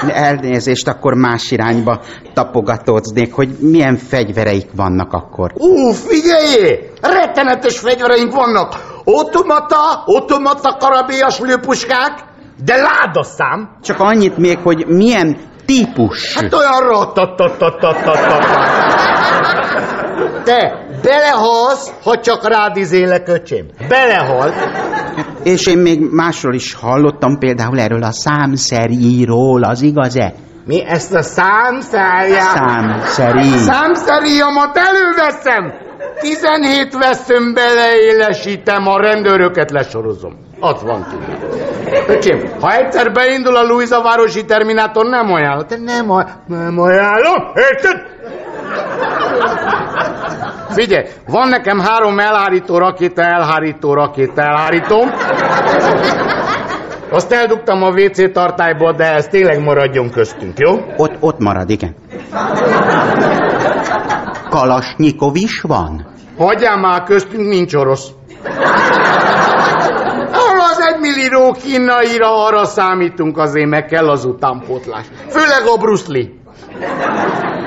Elnézést, 0.08 0.88
akkor 0.88 1.14
más 1.14 1.50
irányba 1.50 2.00
tapogatóznék, 2.34 3.34
hogy 3.34 3.48
milyen 3.60 3.96
fegyvereik 3.96 4.68
vannak 4.74 5.12
akkor. 5.12 5.50
Ú, 5.54 5.90
figyeljé! 5.90 6.90
Rettenetes 7.02 7.78
fegyvereink 7.78 8.34
vannak. 8.34 8.74
Automata, 9.04 10.02
automata 10.04 10.76
karabélyas 10.78 11.38
lőpuskák, 11.40 12.34
de 12.64 12.76
ládaszám. 12.76 13.76
Csak 13.82 14.00
annyit 14.00 14.36
még, 14.36 14.58
hogy 14.58 14.86
milyen 14.86 15.36
típus. 15.66 16.34
Hát 16.34 16.54
olyan. 16.54 17.12
Te 20.44 20.86
belehalsz, 21.02 21.92
ha 22.02 22.20
csak 22.20 22.48
rád 22.48 22.76
izélek, 22.76 23.28
öcsém. 23.28 23.66
Belehal. 23.88 24.52
És 25.42 25.66
én 25.66 25.78
még 25.78 26.00
másról 26.10 26.54
is 26.54 26.74
hallottam, 26.74 27.38
például 27.38 27.80
erről 27.80 28.02
a 28.02 28.12
számszeríról, 28.12 29.62
az 29.62 29.82
igaz-e? 29.82 30.32
Mi 30.66 30.84
ezt 30.86 31.14
a 31.14 31.22
számszáját? 31.22 32.56
Számszeri. 32.56 33.48
Számszeríjamat 33.48 34.78
előveszem. 34.78 35.72
17 36.20 36.92
veszőm 36.92 37.54
beleélesítem, 37.54 38.86
a 38.86 39.00
rendőröket 39.00 39.70
lesorozom. 39.70 40.45
Az 40.60 40.82
van 40.82 41.06
ki. 41.10 41.16
Öcsém, 42.06 42.50
ha 42.60 42.72
egyszer 42.72 43.12
beindul 43.12 43.56
a 43.56 43.62
Luisa 43.62 44.02
városi 44.02 44.44
terminátor, 44.44 45.06
nem 45.06 45.32
ajánlom. 45.32 45.66
Te 45.66 45.76
nem, 45.84 46.10
aj- 46.10 46.26
nem 46.46 46.78
ajánlom, 46.78 47.52
érted? 47.54 47.96
Figyelj, 50.68 51.04
van 51.28 51.48
nekem 51.48 51.78
három 51.78 52.18
elhárító 52.18 52.78
rakéta, 52.78 53.22
elhárító 53.22 53.94
rakéta, 53.94 54.42
elhárítóm. 54.42 55.10
Azt 57.10 57.32
eldugtam 57.32 57.82
a 57.82 57.88
WC 57.90 58.32
tartályba, 58.32 58.92
de 58.92 59.04
ez 59.14 59.26
tényleg 59.26 59.62
maradjon 59.62 60.10
köztünk, 60.10 60.58
jó? 60.58 60.80
Ott, 60.96 61.16
ott 61.20 61.38
marad, 61.38 61.70
igen. 61.70 61.94
Kalasnyikov 64.50 65.36
is 65.36 65.60
van? 65.60 66.06
Hagyjál 66.38 66.76
már, 66.76 67.02
köztünk 67.02 67.48
nincs 67.48 67.74
orosz. 67.74 68.08
Egymillió 70.96 71.52
kínaira 71.52 72.44
arra 72.46 72.64
számítunk, 72.64 73.38
azért 73.38 73.68
meg 73.68 73.86
kell 73.86 74.08
az 74.08 74.24
utánpótlás. 74.24 75.06
Főleg 75.28 75.66
a 75.74 75.76
Bruce 75.76 76.12
Lee. 76.12 76.28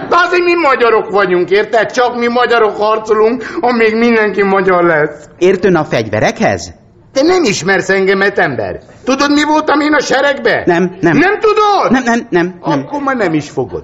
De 0.10 0.15
azért 0.26 0.44
mi 0.44 0.54
magyarok 0.54 1.10
vagyunk, 1.12 1.50
érted? 1.50 1.92
Csak 1.92 2.18
mi 2.18 2.28
magyarok 2.28 2.78
harcolunk, 2.78 3.44
amíg 3.60 3.96
mindenki 3.96 4.44
magyar 4.44 4.84
lesz. 4.84 5.26
Értön 5.38 5.76
a 5.76 5.84
fegyverekhez? 5.84 6.74
Te 7.13 7.22
nem 7.22 7.44
ismersz 7.44 7.89
engemet, 7.89 8.39
ember. 8.39 8.80
Tudod, 9.04 9.32
mi 9.32 9.44
voltam 9.44 9.80
én 9.80 9.94
a 9.94 10.00
seregbe? 10.02 10.63
Nem, 10.65 10.98
nem. 11.02 11.18
Nem 11.18 11.39
tudod? 11.39 11.92
Nem, 11.92 12.04
nem, 12.04 12.28
nem, 12.30 12.60
nem. 12.65 12.82
Akkor 12.82 13.02
már 13.02 13.15
nem 13.15 13.34
is 13.34 13.50
fogod. 13.50 13.84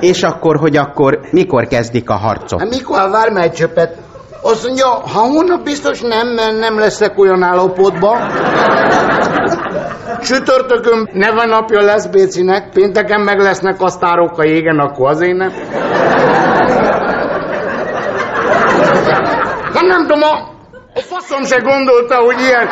És 0.00 0.22
akkor, 0.22 0.56
hogy 0.56 0.76
akkor 0.76 1.20
mikor 1.30 1.66
kezdik 1.66 2.10
a 2.10 2.14
harcot? 2.14 2.60
Hát 2.60 2.68
mikor 2.68 3.10
vár 3.10 3.30
meg 3.30 3.42
egy 3.44 3.52
csöpet? 3.52 3.96
Azt 4.42 4.64
mondja, 4.66 4.86
ha 4.88 5.20
hónap 5.20 5.62
biztos 5.64 6.00
nem, 6.00 6.28
mert 6.28 6.58
nem 6.58 6.78
leszek 6.78 7.18
olyan 7.18 7.42
állapotban. 7.42 8.32
Csütörtökön 10.20 11.08
neve 11.12 11.44
napja 11.44 11.82
lesz 11.82 12.06
Bécinek, 12.06 12.70
pénteken 12.72 13.20
meg 13.20 13.40
lesznek 13.40 13.80
a 13.80 13.88
sztárok 13.88 14.38
a 14.38 14.44
jégen, 14.44 14.78
akkor 14.78 15.08
azért 15.10 15.36
nem. 15.36 15.50
Hát 19.74 19.86
nem 19.86 20.06
tudom, 20.06 20.22
a, 20.22 20.34
a 20.94 21.00
faszom 21.00 21.44
se 21.44 21.58
gondolta, 21.58 22.16
hogy 22.16 22.40
ilyen 22.40 22.68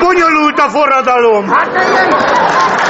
bonyolult 0.00 0.58
a 0.58 0.68
forradalom. 0.68 1.48
Hát 1.48 1.84
ilyen... 1.90 2.89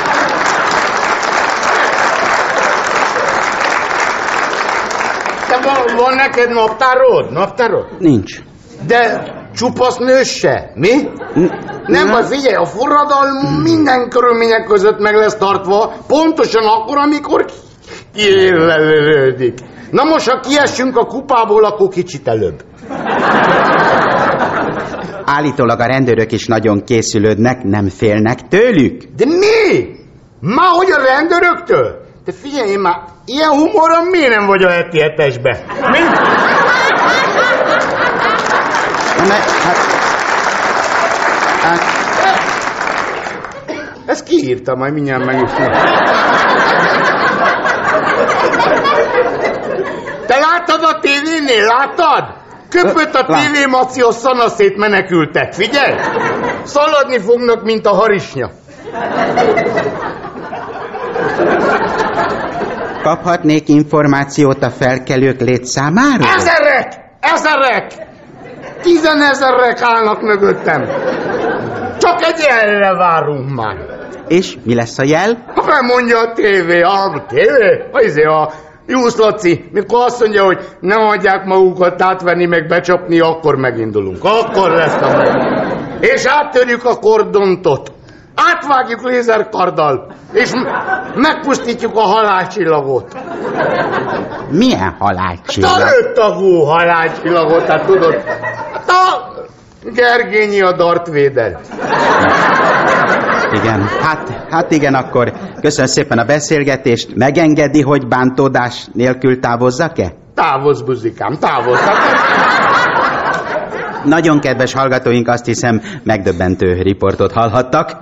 van, 5.65 5.97
van 5.97 6.15
neked 6.15 6.51
naptárod? 6.51 7.33
Naptárod? 7.33 7.87
Nincs. 7.99 8.39
De 8.87 9.23
csupasz 9.55 9.97
nős 9.97 10.29
se, 10.29 10.73
mi? 10.75 10.93
Nem, 11.87 12.07
nem. 12.07 12.23
figyelj, 12.23 12.55
a 12.55 12.65
forradalom 12.65 13.63
minden 13.63 14.09
körülmények 14.09 14.65
között 14.65 14.99
meg 14.99 15.15
lesz 15.15 15.37
tartva, 15.37 15.93
pontosan 16.07 16.65
akkor, 16.65 16.99
amikor 16.99 17.45
kiélelődik. 18.15 19.59
Na 19.91 20.05
most, 20.05 20.29
ha 20.29 20.41
kiessünk 20.41 20.97
a 20.97 21.07
kupából, 21.07 21.65
akkor 21.65 21.89
kicsit 21.89 22.29
előbb. 22.29 22.63
Állítólag 25.25 25.81
a 25.81 25.87
rendőrök 25.87 26.33
is 26.33 26.47
nagyon 26.47 26.85
készülődnek, 26.85 27.63
nem 27.63 27.89
félnek 27.89 28.49
tőlük. 28.49 29.03
De 29.17 29.25
mi? 29.27 29.99
Már 30.41 30.71
hogy 30.73 30.91
a 30.91 31.03
rendőröktől? 31.03 32.09
Te 32.25 32.33
figyelj 32.33 32.71
én 32.71 32.79
már, 32.79 33.03
ilyen 33.25 33.49
humorom 33.51 34.07
miért 34.07 34.35
nem 34.35 34.47
vagy 34.47 34.63
a 34.63 34.71
heti 34.71 35.01
hetesbe? 35.01 35.59
Mi? 35.91 35.99
Ne, 39.29 39.35
hát, 39.35 39.77
hát, 41.63 41.81
Ezt 44.07 44.25
kiírta, 44.25 44.75
majd 44.75 44.93
mindjárt 44.93 45.25
meg 45.25 45.43
is 45.43 45.51
Te 50.27 50.37
láttad 50.39 50.85
a 50.85 50.99
tévénél? 51.01 51.65
Láttad? 51.65 52.39
Köpött 52.71 53.15
a 53.15 53.25
Lát- 53.27 53.43
tévé 53.43 53.67
maci, 53.67 54.01
a 54.01 54.11
szanaszét 54.13 54.77
menekültek. 54.77 55.53
Figyelj! 55.53 55.95
Szaladni 56.63 57.19
fognak, 57.19 57.63
mint 57.63 57.87
a 57.87 57.95
harisnya. 57.95 58.51
Kaphatnék 63.03 63.69
információt 63.69 64.63
a 64.63 64.71
felkelők 64.71 65.41
létszámáról? 65.41 66.29
Ezerek! 66.37 66.93
Ezerek! 67.21 68.09
Tizenezerek 68.83 69.81
állnak 69.81 70.23
mögöttem. 70.23 70.83
Csak 71.99 72.23
egy 72.23 72.45
jelre 72.49 72.95
várunk 72.95 73.55
már. 73.55 73.77
És 74.29 74.57
mi 74.65 74.75
lesz 74.75 74.99
a 74.99 75.03
jel? 75.05 75.45
Ha 75.55 75.83
mondja 75.83 76.19
a 76.19 76.33
tévé, 76.33 76.81
a 76.81 77.25
tévé, 77.29 77.85
az 77.93 78.05
izé 78.05 78.23
a 78.23 78.53
Jusz 78.87 79.17
Laci, 79.17 79.65
mikor 79.73 80.05
azt 80.05 80.21
mondja, 80.21 80.45
hogy 80.45 80.59
nem 80.81 81.01
adják 81.01 81.45
magukat 81.45 82.03
átvenni, 82.03 82.47
meg 82.47 82.67
becsapni, 82.67 83.21
akkor 83.21 83.57
megindulunk. 83.57 84.25
Akkor 84.25 84.71
lesz 84.71 85.01
a 85.03 85.17
meg. 85.17 85.67
És 86.01 86.25
áttörjük 86.25 86.85
a 86.85 86.97
kordontot. 86.97 87.93
Átvágjuk 88.49 89.03
lézerkarddal, 89.03 90.07
és 90.33 90.51
megpusztítjuk 91.15 91.97
a 91.97 92.01
halálcsillagot. 92.01 93.17
Milyen 94.51 94.97
halálcsillag? 94.99 95.81
A 95.81 95.87
öttagú 96.01 96.61
halálcsillagot, 96.61 97.67
hát 97.67 97.87
tudod. 97.87 98.15
Hát 98.73 98.89
a 98.89 99.31
Gergényi 99.85 100.61
a 100.61 100.73
Darth 100.73 101.11
Vader. 101.11 101.59
Igen, 103.53 103.89
hát, 104.03 104.47
hát 104.51 104.71
igen, 104.71 104.95
akkor 104.95 105.33
köszönöm 105.61 105.91
szépen 105.91 106.19
a 106.19 106.25
beszélgetést. 106.25 107.15
Megengedi, 107.15 107.83
hogy 107.83 108.09
bántódás 108.09 108.87
nélkül 108.93 109.41
távozzak-e? 109.41 110.13
Távozz, 110.35 110.81
buzikám, 110.81 111.37
távozz. 111.41 111.81
Hát, 111.81 111.97
Nagyon 114.05 114.41
kedves 114.41 114.73
hallgatóink, 114.73 115.29
azt 115.29 115.45
hiszem, 115.45 115.81
megdöbbentő 116.03 116.83
riportot 116.83 117.33
hallhattak. 117.33 117.97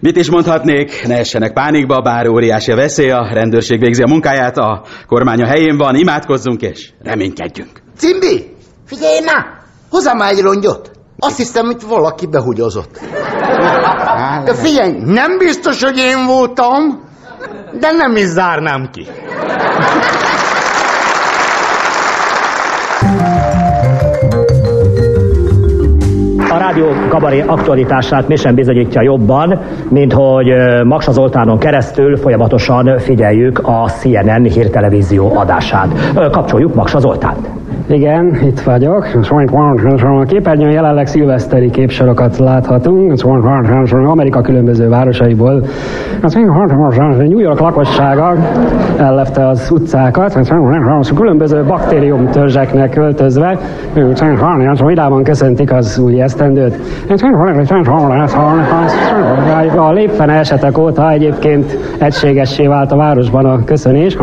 Mit 0.00 0.16
is 0.16 0.30
mondhatnék, 0.30 1.06
ne 1.06 1.18
essenek 1.18 1.52
pánikba, 1.52 2.00
bár 2.00 2.28
óriási 2.28 2.72
a 2.72 2.76
veszély, 2.76 3.10
a 3.10 3.28
rendőrség 3.32 3.80
végzi 3.80 4.02
a 4.02 4.06
munkáját, 4.06 4.56
a 4.56 4.82
kormány 5.06 5.42
a 5.42 5.46
helyén 5.46 5.76
van, 5.76 5.94
imádkozzunk 5.94 6.62
és 6.62 6.90
reménykedjünk. 7.02 7.70
Cimbi, 7.96 8.56
figyelj 8.86 9.20
na! 9.24 9.58
Hozzá 9.90 10.12
már 10.12 10.32
egy 10.32 10.40
rongyot. 10.40 10.90
Azt 11.18 11.36
hiszem, 11.36 11.66
hogy 11.66 11.82
valaki 11.88 12.26
behugyozott. 12.26 13.00
De 14.44 14.54
figyelj, 14.54 14.92
nem 15.04 15.38
biztos, 15.38 15.82
hogy 15.82 15.98
én 15.98 16.26
voltam, 16.26 17.08
de 17.80 17.90
nem 17.90 18.16
is 18.16 18.26
zárnám 18.26 18.90
ki. 18.92 19.06
Rádió 26.60 26.86
kabaré 27.08 27.40
aktualitását 27.40 28.28
mi 28.28 28.36
sem 28.36 28.54
bizonyítja 28.54 29.02
jobban, 29.02 29.60
mint 29.88 30.12
hogy 30.12 30.46
Maksa 30.84 31.12
Zoltánon 31.12 31.58
keresztül 31.58 32.16
folyamatosan 32.16 32.98
figyeljük 32.98 33.58
a 33.58 33.88
CNN 34.00 34.42
hírtelevízió 34.42 35.36
adását. 35.36 35.88
Kapcsoljuk 36.30 36.74
Maksa 36.74 36.98
Zoltánt. 36.98 37.59
Igen, 37.90 38.38
itt 38.42 38.60
vagyok. 38.60 39.06
A 40.00 40.24
képernyőn 40.26 40.70
jelenleg 40.70 41.06
szilveszteri 41.06 41.70
képsorokat 41.70 42.38
láthatunk. 42.38 43.12
Amerika 44.06 44.40
különböző 44.40 44.88
városaiból. 44.88 45.64
New 47.18 47.38
York 47.38 47.60
lakossága 47.60 48.36
ellepte 48.98 49.48
az 49.48 49.70
utcákat, 49.70 50.38
különböző 51.14 51.64
baktériumtörzseknek 51.64 52.90
költözve. 52.90 53.58
Vidában 54.84 55.22
köszöntik 55.22 55.72
az 55.72 55.98
új 55.98 56.20
esztendőt. 56.20 56.78
A 59.76 59.92
lépfene 59.92 60.32
esetek 60.32 60.78
óta 60.78 61.10
egyébként 61.10 61.78
egységessé 61.98 62.66
vált 62.66 62.92
a 62.92 62.96
városban 62.96 63.44
a 63.44 63.64
köszönés. 63.64 64.16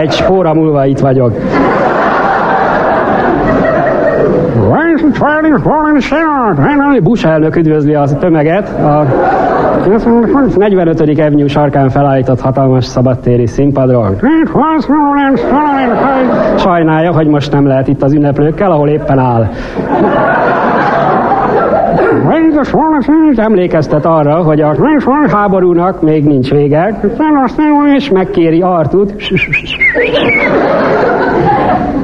Egy 0.00 0.12
spóra 0.12 0.54
múlva 0.54 0.84
itt 0.84 0.98
vagyok. 0.98 1.32
Bush 7.02 7.26
elnök 7.26 7.56
üdvözli 7.56 7.94
a 7.94 8.04
tömeget 8.18 8.68
a 8.68 9.06
45. 10.56 11.00
Avenue 11.00 11.48
sarkán 11.48 11.88
felállított 11.88 12.40
hatalmas 12.40 12.84
szabadtéri 12.84 13.46
színpadról. 13.46 14.16
Sajnálja, 16.56 17.12
hogy 17.12 17.26
most 17.26 17.52
nem 17.52 17.66
lehet 17.66 17.88
itt 17.88 18.02
az 18.02 18.12
ünneplőkkel, 18.12 18.70
ahol 18.70 18.88
éppen 18.88 19.18
áll. 19.18 19.48
Emlékeztet 23.36 24.04
arra, 24.04 24.34
hogy 24.34 24.60
a 24.60 24.74
háborúnak 25.28 26.02
még 26.02 26.24
nincs 26.24 26.50
vége, 26.50 27.00
és 27.96 28.10
megkéri 28.10 28.62
Artut, 28.62 29.14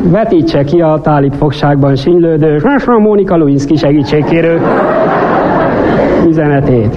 vetítse 0.03 0.65
ki 0.65 0.81
a 0.81 1.01
tálib 1.03 1.35
fogságban 1.35 1.97
sinylődő 1.97 2.61
Mónika 2.85 3.37
Lewinsky 3.37 3.77
segítségkérő 3.77 4.61
üzenetét. 6.29 6.97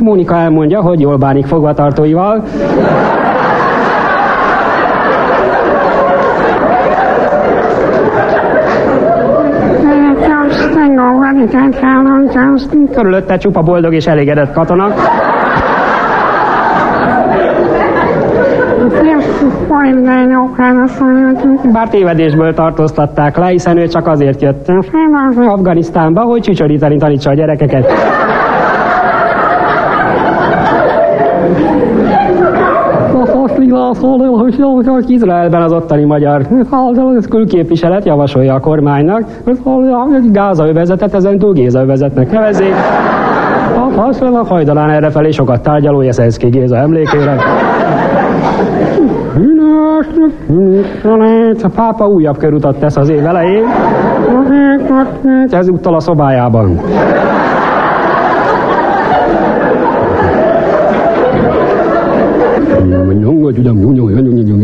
Mónika 0.00 0.34
elmondja, 0.34 0.80
hogy 0.80 1.00
jól 1.00 1.16
bánik 1.16 1.46
fogvatartóival. 1.46 2.44
Körülötte 12.92 13.36
csupa 13.36 13.62
boldog 13.62 13.94
és 13.94 14.06
elégedett 14.06 14.52
katona. 14.52 14.94
Bár 21.72 21.88
tévedésből 21.88 22.54
tartóztatták 22.54 23.36
le, 23.36 23.46
hiszen 23.46 23.76
ő 23.76 23.86
csak 23.86 24.06
azért 24.06 24.42
jött 24.42 24.72
Afganisztánba, 25.46 26.20
hogy 26.20 26.40
csücsöríteni 26.40 26.96
tanítsa 26.96 27.30
a 27.30 27.34
gyerekeket. 27.34 27.92
Hogy 33.98 35.10
Izraelben 35.10 35.62
az 35.62 35.72
ottani 35.72 36.04
magyar 36.04 36.46
külképviselet 37.28 38.04
javasolja 38.04 38.54
a 38.54 38.60
kormánynak, 38.60 39.22
hogy 39.44 40.30
Gáza 40.30 40.68
övezetet 40.68 41.14
ezen 41.14 41.38
túl 41.38 41.52
Géza 41.52 41.80
övezetnek 41.80 42.30
nevezzék. 42.30 42.74
A 43.76 44.44
hajdalán 44.44 44.90
errefelé 44.90 45.30
sokat 45.30 45.62
tárgyaló 45.62 46.02
Jeszenszki 46.02 46.48
Géza 46.48 46.76
emlékére. 46.76 47.36
A 51.62 51.68
pápa 51.74 52.08
újabb 52.08 52.36
körutat 52.36 52.76
tesz 52.76 52.96
az 52.96 53.08
év 53.08 53.26
elején. 53.26 53.64
Ezúttal 55.50 55.94
a 55.94 56.00
szobájában. 56.00 56.80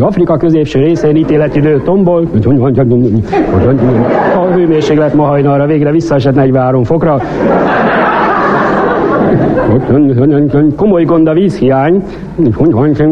Afrika 0.01 0.37
középső 0.37 0.81
részén 0.81 1.17
ítéletidő 1.17 1.81
tombol. 1.85 2.29
A 4.37 4.45
hőmérséklet 4.53 5.15
ma 5.15 5.25
hajnalra 5.25 5.67
végre 5.67 5.91
visszaesett 5.91 6.35
43 6.35 6.85
fokra. 6.85 7.21
Komoly 10.77 11.05
gond 11.05 11.29
a 11.29 11.33
vízhiány, 11.33 12.03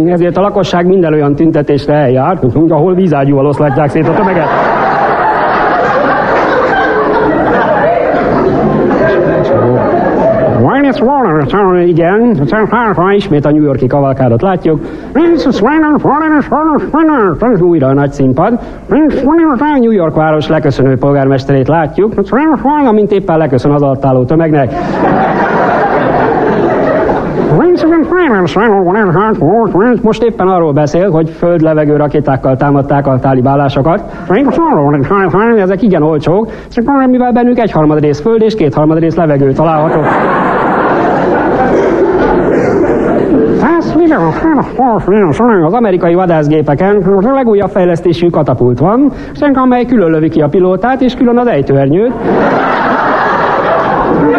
ezért 0.07 0.37
a 0.37 0.41
lakosság 0.41 0.87
minden 0.87 1.13
olyan 1.13 1.35
tüntetésre 1.35 1.95
eljár, 1.95 2.39
ahol 2.69 2.95
vízágyúval 2.95 3.47
oszlatják 3.47 3.91
szét 3.91 4.09
a 4.09 4.15
tömeget. 4.15 4.49
Igen, 11.87 12.47
ismét 13.15 13.45
a 13.45 13.51
New 13.51 13.63
Yorki 13.63 13.87
kavalkádot 13.87 14.43
látjuk. 14.43 14.81
Újra 17.61 17.87
a 17.87 17.93
nagy 17.93 18.13
színpad. 18.13 18.59
New 19.81 19.91
York 19.91 20.15
város 20.15 20.49
leköszönő 20.49 20.97
polgármesterét 20.99 21.69
látjuk, 21.69 22.15
amint 22.87 23.13
éppen 23.13 23.39
leköszön 23.39 23.71
az 23.71 23.83
alatt 23.83 24.05
álló 24.05 24.25
tömegnek. 24.25 24.73
Most 30.03 30.23
éppen 30.23 30.49
arról 30.49 30.73
beszél, 30.73 31.11
hogy 31.11 31.31
föld-levegő 31.31 31.97
rakétákkal 31.97 32.57
támadták 32.57 33.07
a 33.07 33.19
tálibálásokat. 33.19 34.03
Ezek 35.59 35.83
igen 35.83 36.03
olcsók, 36.03 36.51
mivel 37.11 37.33
bennük 37.33 37.59
egyharmad 37.59 38.01
rész 38.01 38.21
föld 38.21 38.43
és 38.43 38.55
kétharmad 38.55 38.99
rész 38.99 39.15
levegő 39.15 39.53
található. 39.53 40.01
Az 45.65 45.73
amerikai 45.73 46.15
vadászgépeken 46.15 47.03
a 47.03 47.33
legújabb 47.33 47.71
fejlesztésű 47.71 48.29
katapult 48.29 48.79
van, 48.79 49.13
amely 49.53 49.85
külön 49.85 50.11
lövi 50.11 50.29
ki 50.29 50.41
a 50.41 50.49
pilótát 50.49 51.01
és 51.01 51.15
külön 51.15 51.39
az 51.39 51.47
ejtőernyőt 51.47 52.13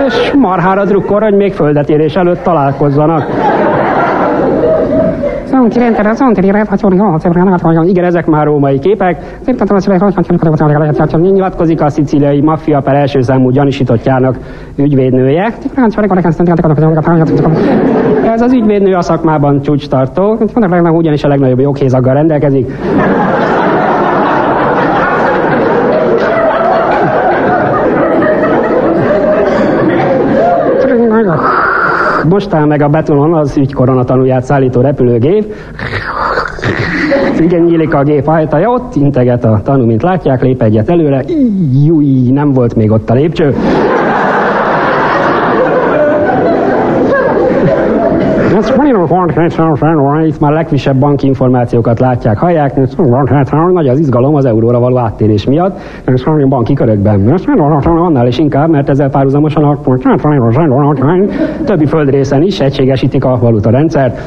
és 0.06 0.32
marhára 0.34 0.86
drukkor, 0.86 1.21
hogy 1.23 1.36
még 1.36 1.54
földetérés 1.54 2.15
előtt 2.15 2.43
találkozzanak. 2.43 3.30
Igen, 7.88 8.04
ezek 8.04 8.25
már 8.25 8.45
római 8.45 8.80
képek. 8.80 9.39
Nyilatkozik 11.21 11.82
a 11.82 11.89
szicíliai 11.89 12.41
maffia 12.41 12.80
per 12.80 12.95
első 12.95 13.21
számú 13.21 13.49
gyanúsítottjának 13.49 14.38
ügyvédnője. 14.75 15.54
Ez 18.34 18.41
az 18.41 18.54
ügyvédnő 18.54 18.93
a 18.93 19.01
szakmában 19.01 19.62
csúcs 19.62 19.88
tartó, 19.88 20.38
ugyanis 20.91 21.23
a 21.23 21.28
legnagyobb 21.28 21.60
joghézaggal 21.60 22.13
rendelkezik. 22.13 22.71
Most 32.29 32.53
áll 32.53 32.65
meg 32.65 32.81
a 32.81 32.88
betonon 32.88 33.33
az 33.33 33.57
ügykorona 33.57 34.03
tanulját 34.03 34.43
szállító 34.43 34.81
repülőgép. 34.81 35.53
Igen, 37.39 37.61
nyílik 37.61 37.93
a 37.93 38.03
gép 38.03 38.27
ajtaja, 38.27 38.69
ott 38.69 38.95
integet 38.95 39.43
a 39.43 39.61
tanú, 39.63 39.85
mint 39.85 40.01
látják, 40.01 40.41
lép 40.41 40.61
egyet 40.61 40.89
előre. 40.89 41.23
Júj, 41.85 42.29
nem 42.31 42.51
volt 42.51 42.75
még 42.75 42.91
ott 42.91 43.09
a 43.09 43.13
lépcső. 43.13 43.55
Itt 50.26 50.39
már 50.39 50.52
legfrissebb 50.52 50.96
banki 50.96 51.28
információkat 51.28 52.00
látják, 52.00 52.38
hallják. 52.38 52.76
Nagy 53.72 53.88
az 53.88 54.00
izgalom 54.00 54.36
az 54.36 54.46
euróra 54.46 54.80
való 54.80 54.98
áttérés 54.98 55.46
miatt. 55.46 55.80
Banki 56.48 56.74
körökben. 56.74 57.39
Annál 57.86 58.28
is 58.28 58.38
inkább, 58.38 58.70
mert 58.70 58.89
ezzel 58.89 59.10
párhuzamosan 59.10 59.63
a 59.63 59.78
többi 61.65 61.86
földrészen 61.86 62.41
is 62.41 62.60
egységesítik 62.60 63.26
a 63.26 63.38
valuta 63.41 63.70
rendszert. 63.70 64.20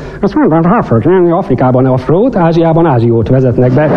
Afrikában 1.30 1.86
afrót, 1.86 2.36
Ázsiában 2.36 2.86
ázsiót 2.86 3.28
vezetnek 3.28 3.72
be. 3.72 3.90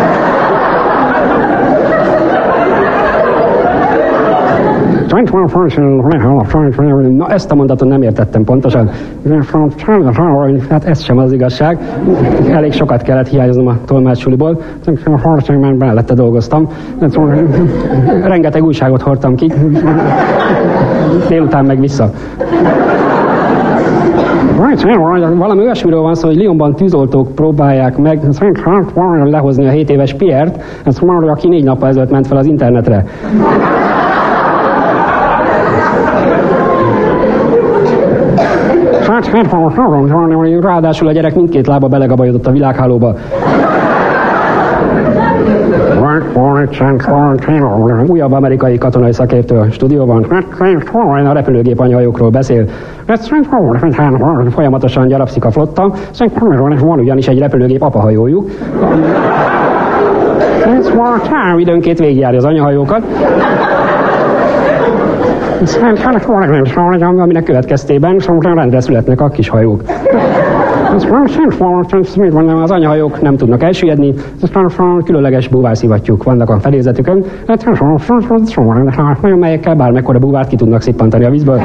Ezt 7.28 7.50
a 7.50 7.54
mondatot 7.54 7.88
nem 7.88 8.02
értettem 8.02 8.44
pontosan. 8.44 8.90
Hát 10.68 10.84
ez 10.84 11.02
sem 11.02 11.18
az 11.18 11.32
igazság. 11.32 11.78
Elég 12.50 12.72
sokat 12.72 13.02
kellett 13.02 13.28
hiányoznom 13.28 13.66
a 13.66 13.76
tolmácsuliból. 13.84 14.60
Mellette 15.78 16.14
dolgoztam. 16.14 16.68
Rengeteg 18.24 18.62
újságot 18.62 19.02
hordtam 19.02 19.34
ki. 19.34 19.52
Délután 21.28 21.64
meg 21.64 21.80
vissza. 21.80 22.10
Valami 25.36 25.62
olyasmiről 25.62 26.00
van 26.00 26.14
szó, 26.14 26.28
hogy 26.28 26.42
Lyonban 26.42 26.74
tűzoltók 26.74 27.34
próbálják 27.34 27.96
meg 27.96 28.20
lehozni 29.24 29.66
a 29.66 29.70
7 29.70 29.90
éves 29.90 30.14
Piert, 30.14 30.62
ez 30.84 30.98
aki 31.30 31.48
négy 31.48 31.64
nappal 31.64 31.88
ezelőtt 31.88 32.10
ment 32.10 32.26
fel 32.26 32.36
az 32.36 32.46
internetre. 32.46 33.04
Ráadásul 40.60 41.08
a 41.08 41.12
gyerek 41.12 41.34
mindkét 41.34 41.66
lába 41.66 41.88
belegabajodott 41.88 42.46
a 42.46 42.50
világhálóba. 42.50 43.14
Újabb 48.06 48.32
amerikai 48.32 48.78
katonai 48.78 49.12
szakértő 49.12 49.68
stúdióban. 49.70 50.26
A 51.26 51.32
repülőgép 51.32 51.80
anyahajókról 51.80 52.30
beszél. 52.30 52.64
Folyamatosan 54.50 55.08
gyarapszik 55.08 55.44
a 55.44 55.50
flotta. 55.50 55.92
Van 56.78 56.98
ugyanis 56.98 57.28
egy 57.28 57.38
repülőgép 57.38 57.82
apahajójuk. 57.82 58.50
Időnként 61.56 61.98
végigjárja 61.98 62.38
az 62.38 62.44
anyahajókat 62.44 63.02
aminek 67.20 67.42
következtében 67.42 68.18
rendre 68.54 68.80
születnek 68.80 69.20
a 69.20 69.28
kis 69.28 69.48
hajók. 69.48 69.82
Az 72.62 72.70
anyahajók 72.70 73.20
nem 73.20 73.36
tudnak 73.36 73.62
elsüllyedni, 73.62 74.14
különleges 75.04 75.48
búvászivattyúk 75.48 76.22
vannak 76.22 76.50
a 76.50 76.58
felézetükön, 76.60 77.24
melyekkel 79.36 79.74
bármekkora 79.74 80.18
búvárt 80.18 80.48
ki 80.48 80.56
tudnak 80.56 80.80
szippantani 80.80 81.24
a 81.24 81.30
vízből. 81.30 81.60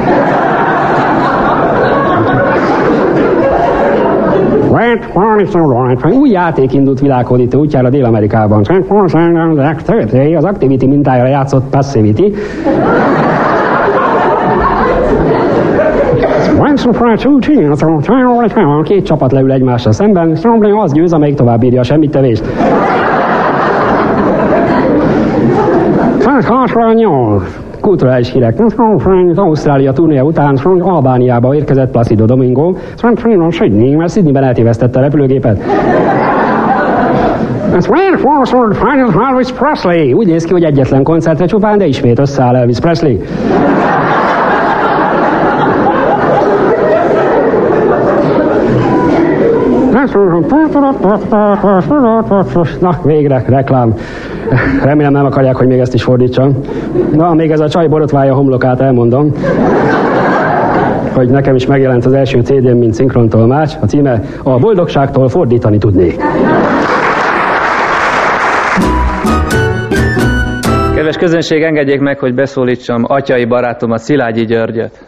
Új 6.12 6.30
játék 6.30 6.72
indult 6.72 7.00
világhódító 7.00 7.60
útjára 7.60 7.88
Dél-Amerikában. 7.88 8.62
Az 10.36 10.44
Activity 10.44 10.86
mintájára 10.86 11.28
játszott 11.28 11.70
Passivity. 11.70 12.34
Két 18.82 19.04
csapat 19.04 19.32
leül 19.32 19.52
egymással 19.52 19.92
szemben, 19.92 20.36
az 20.80 20.92
győz, 20.92 21.12
amelyik 21.12 21.34
tovább 21.34 21.60
bírja 21.60 21.80
a 21.80 21.82
semmit 21.82 22.10
tevést. 22.10 22.44
Kulturális 27.80 28.32
hírek. 28.32 28.56
Ausztrália 29.34 29.92
turnéja 29.92 30.22
után 30.22 30.56
Albániába 30.80 31.54
érkezett 31.54 31.90
Placido 31.90 32.24
Domingo. 32.24 32.74
Sydney, 33.50 33.94
mert 33.94 34.12
Sydneyben 34.12 34.44
eltévesztette 34.44 34.98
a 34.98 35.02
repülőgépet. 35.02 35.62
Elvis 39.28 39.52
Presley. 39.52 40.12
Úgy 40.12 40.26
néz 40.26 40.44
ki, 40.44 40.52
hogy 40.52 40.64
egyetlen 40.64 41.02
koncertre 41.02 41.46
csupán, 41.46 41.78
de 41.78 41.86
ismét 41.86 42.18
összeáll 42.18 42.56
Elvis 42.56 42.78
Presley. 42.78 43.16
Na, 52.80 52.98
végre, 53.02 53.44
reklám. 53.46 53.94
Remélem 54.82 55.12
nem 55.12 55.24
akarják, 55.24 55.56
hogy 55.56 55.66
még 55.66 55.78
ezt 55.78 55.94
is 55.94 56.02
fordítsam. 56.02 56.60
Na, 57.12 57.34
még 57.34 57.50
ez 57.50 57.60
a 57.60 57.68
csaj 57.68 57.86
borotválja 57.86 58.34
homlokát 58.34 58.80
elmondom 58.80 59.32
hogy 61.18 61.28
nekem 61.28 61.54
is 61.54 61.66
megjelent 61.66 62.04
az 62.04 62.12
első 62.12 62.40
CD-m, 62.40 62.76
mint 62.76 62.94
szinkrontolmács. 62.94 63.74
A 63.80 63.86
címe 63.86 64.20
A 64.42 64.58
boldogságtól 64.58 65.28
fordítani 65.28 65.78
tudnék. 65.78 66.16
Kedves 70.94 71.16
közönség, 71.16 71.62
engedjék 71.62 72.00
meg, 72.00 72.18
hogy 72.18 72.34
beszólítsam 72.34 73.04
atyai 73.06 73.44
barátomat, 73.44 73.98
Szilágyi 73.98 74.44
Györgyöt. 74.44 75.07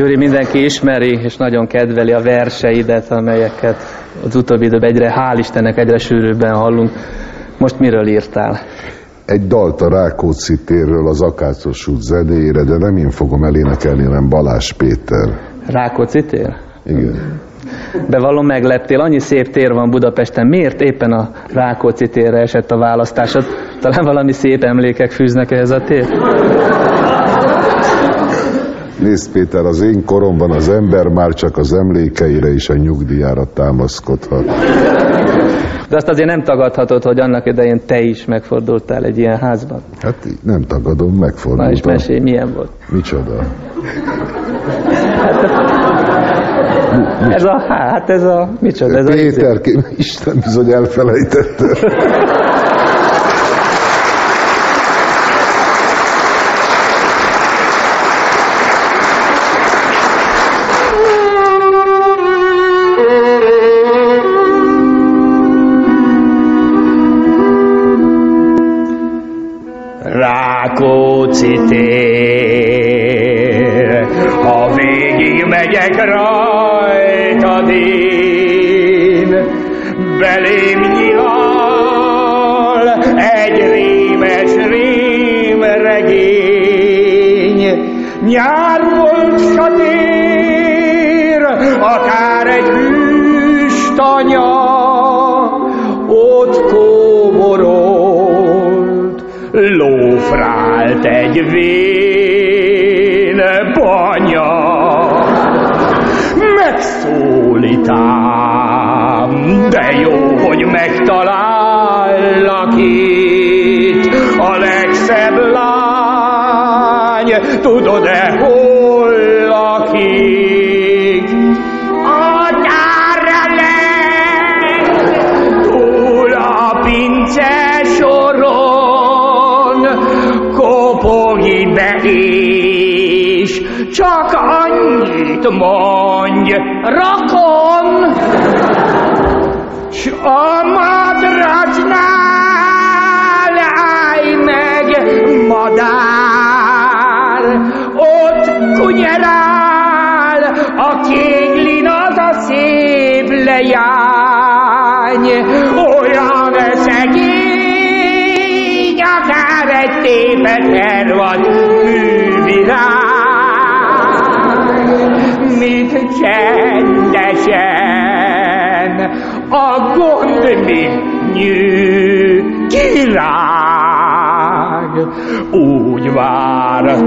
Gyuri 0.00 0.16
mindenki 0.16 0.64
ismeri, 0.64 1.18
és 1.22 1.36
nagyon 1.36 1.66
kedveli 1.66 2.12
a 2.12 2.22
verseidet, 2.22 3.10
amelyeket 3.10 3.76
az 4.24 4.36
utóbbi 4.36 4.64
időben 4.64 4.90
egyre, 4.90 5.12
hál' 5.16 5.38
Istennek, 5.38 5.78
egyre 5.78 5.98
sűrűbben 5.98 6.54
hallunk. 6.54 6.90
Most 7.58 7.78
miről 7.78 8.06
írtál? 8.06 8.60
Egy 9.26 9.46
dalt 9.46 9.80
a 9.80 9.88
Rákóczi 9.88 10.56
térről 10.64 11.08
az 11.08 11.22
Akácos 11.22 11.86
út 11.86 12.00
zenéjére, 12.00 12.64
de 12.64 12.76
nem 12.76 12.96
én 12.96 13.10
fogom 13.10 13.44
elénekelni, 13.44 14.04
hanem 14.04 14.28
Balázs 14.28 14.72
Péter. 14.72 15.28
Rákóczi 15.66 16.24
tér? 16.24 16.56
Igen. 16.84 17.40
Bevallom, 18.08 18.46
megleptél, 18.46 19.00
annyi 19.00 19.18
szép 19.18 19.50
tér 19.50 19.72
van 19.72 19.90
Budapesten, 19.90 20.46
miért 20.46 20.80
éppen 20.80 21.12
a 21.12 21.30
Rákóczi 21.52 22.08
térre 22.08 22.40
esett 22.40 22.70
a 22.70 22.78
választásod? 22.78 23.44
Talán 23.80 24.04
valami 24.04 24.32
szép 24.32 24.62
emlékek 24.62 25.10
fűznek 25.10 25.50
ehhez 25.50 25.70
a 25.70 25.80
tér? 25.80 26.06
Nézd 29.10 29.32
Péter, 29.32 29.64
az 29.64 29.80
én 29.80 30.04
koromban 30.04 30.50
az 30.50 30.68
ember 30.68 31.06
már 31.06 31.34
csak 31.34 31.56
az 31.56 31.72
emlékeire 31.72 32.52
és 32.52 32.68
a 32.68 32.74
nyugdíjára 32.74 33.44
támaszkodhat. 33.54 34.44
De 35.88 35.96
azt 35.96 36.08
azért 36.08 36.28
nem 36.28 36.42
tagadhatod, 36.42 37.02
hogy 37.02 37.20
annak 37.20 37.46
idején 37.46 37.80
te 37.86 38.00
is 38.00 38.24
megfordultál 38.24 39.04
egy 39.04 39.18
ilyen 39.18 39.38
házban. 39.38 39.80
Hát 40.00 40.16
nem 40.42 40.62
tagadom, 40.62 41.12
megfordultam. 41.12 41.66
Na 41.66 41.72
és 41.72 41.82
mesélj, 41.82 42.18
milyen 42.18 42.52
volt? 42.54 42.70
Micsoda? 42.88 43.38
Ez 47.30 47.44
a, 47.44 47.60
hát 47.68 48.10
ez 48.10 48.22
a, 48.22 48.50
micsoda? 48.60 48.98
Ez 48.98 49.06
Péter, 49.06 49.60
a... 49.64 49.86
Isten 49.96 50.34
bizony 50.44 50.72
elfelejtette. 50.72 51.66
Tér. 71.68 72.00
Ha 74.42 74.74
végig 74.74 75.44
megyek 75.44 76.04
rajtad 76.04 77.68
én, 77.70 79.28
belém 80.18 80.80
nyilal 80.94 81.28
egy 83.16 83.58
rémes 83.72 84.54
rémregény. 84.68 86.00
Nyár 88.26 88.69
baby. 101.50 101.89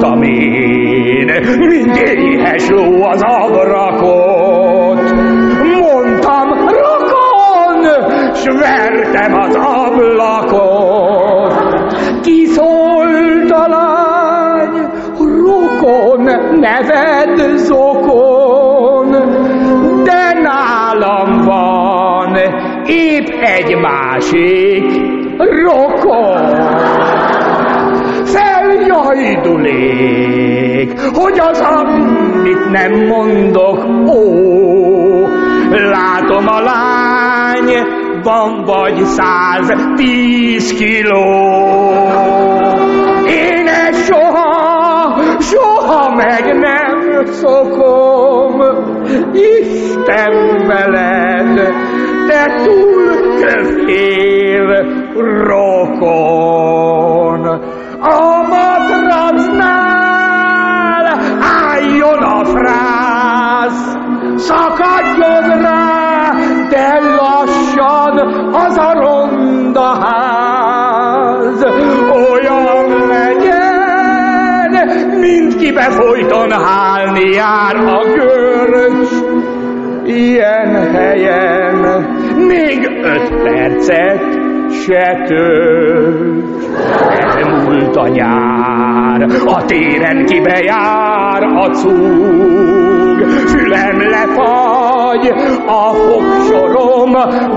Vártam 0.03 0.23
én, 0.23 1.25
mint 1.57 1.97
éhes 1.97 2.69
ló 2.69 3.03
az 3.03 3.21
abrakot. 3.21 5.13
Mondtam, 5.79 6.49
rokon, 6.49 7.83
s 8.33 8.45
vertem 8.45 9.33
az 9.33 9.55
ablakot. 9.55 10.73
Kiszólt 12.21 13.51
a 13.51 13.67
lány, 13.67 14.89
rokon, 15.17 16.23
neved 16.59 17.57
zokon, 17.57 19.11
de 20.03 20.33
nálam 20.41 21.41
van 21.45 22.37
épp 22.85 23.27
egy 23.41 23.77
másik 23.77 25.01
rokon. 25.37 27.02
Feljajdulék, 28.93 30.99
hogy 31.13 31.39
az, 31.39 31.59
amit 31.59 32.69
nem 32.71 33.07
mondok, 33.07 33.85
ó, 34.07 35.27
látom 35.69 36.47
a 36.47 36.59
lány, 36.59 37.73
van 38.23 38.63
vagy 38.65 39.03
száz 39.03 39.73
tíz 39.95 40.73
kiló. 40.73 41.23
Én 43.25 43.67
ezt 43.67 44.05
soha, 44.05 45.15
soha 45.39 46.15
meg 46.15 46.57
nem 46.59 47.25
szokom, 47.25 48.61
Isten 49.33 50.67
veled, 50.67 51.73
te 52.27 52.63
túl 52.63 53.03
kövér 53.39 54.85
rokon. 55.47 57.45
A 57.99 58.32
szakadjon 64.47 65.61
rá, 65.61 66.31
de 66.69 66.99
lassan 66.99 68.15
az 68.53 68.77
a 68.77 68.93
ronda 68.93 69.97
ház. 70.01 71.65
Olyan 72.31 73.07
legyen, 73.07 74.71
mint 75.19 75.55
kibe 75.55 75.81
folyton 75.81 76.51
hálni 76.51 77.29
jár 77.29 77.75
a 77.75 78.05
görcs. 78.15 79.11
Ilyen 80.05 80.91
helyen 80.91 82.05
még 82.37 83.01
öt 83.03 83.43
percet 83.43 84.21
se 84.85 85.23
tölt. 85.27 86.63
Elmúlt 87.35 87.95
a 87.95 88.07
nyár, 88.07 89.25
a 89.45 89.65
téren 89.65 90.25
kibe 90.25 90.59
jár 90.63 91.43
a 91.43 91.69
cúg. 93.17 93.27
Fülem 93.27 93.97
lefagy, 94.09 95.33
a 95.67 95.93
fogsorom 95.93 97.11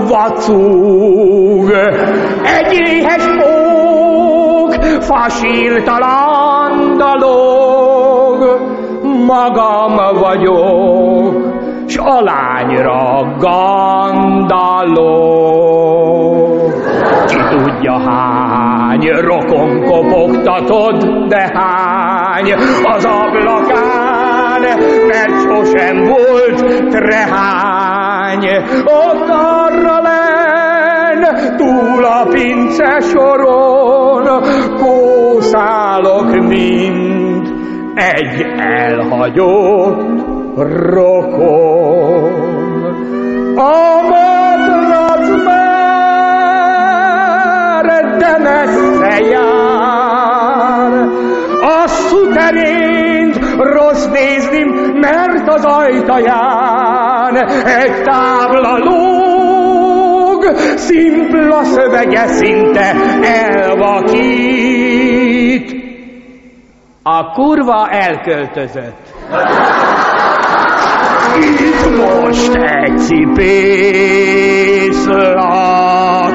vacúg. 0.07 1.71
Egy 2.43 2.73
éhes 2.73 3.25
pók, 3.37 4.73
fasírtalan 5.01 6.97
dalog, 6.97 8.61
magam 9.27 9.95
vagyok, 10.19 11.35
s 11.87 11.97
a 11.97 12.21
lányra 12.21 13.35
gandalok. 13.39 14.77
Ki 17.27 17.37
tudja 17.49 17.99
hány, 18.09 19.09
rokon 19.21 19.83
kopogtatod, 19.83 21.27
de 21.27 21.51
hány 21.53 22.53
az 22.83 23.05
ablakán, 24.57 25.05
mert 25.07 25.41
sosem 25.41 26.03
volt 26.03 26.89
trehány. 26.89 28.45
Ott 28.85 29.29
arra 29.29 30.01
len, 30.01 31.57
túl 31.57 32.05
a 32.05 32.27
pince 32.29 32.99
soron, 32.99 34.41
kószálok 34.79 36.47
mind 36.47 37.47
egy 37.95 38.45
elhagyott 38.57 40.25
rokon. 40.55 41.76
Az 55.57 55.65
ajtaján 55.65 57.35
egy 57.65 58.01
tábla 58.03 58.77
lóg, 58.77 60.43
szimpla 60.75 61.63
szövege 61.63 62.27
szinte 62.27 62.95
elvakít. 63.21 64.15
A 67.03 67.31
kurva 67.31 67.87
elköltözött. 67.89 69.15
Itt 71.39 71.97
most 71.97 72.55
egy 72.55 72.97
cipész 72.97 74.25
lakik. 75.05 76.26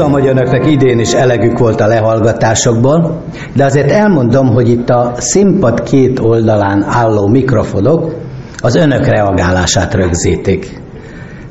Tudom, 0.00 0.14
hogy 0.14 0.26
önöknek 0.26 0.70
idén 0.70 0.98
is 0.98 1.12
elegük 1.12 1.58
volt 1.58 1.80
a 1.80 1.86
lehallgatásokból, 1.86 3.22
de 3.54 3.64
azért 3.64 3.90
elmondom, 3.90 4.46
hogy 4.46 4.68
itt 4.68 4.90
a 4.90 5.12
színpad 5.16 5.82
két 5.82 6.18
oldalán 6.18 6.82
álló 6.88 7.26
mikrofonok 7.26 8.14
az 8.62 8.74
önök 8.74 9.06
reagálását 9.06 9.94
rögzítik. 9.94 10.80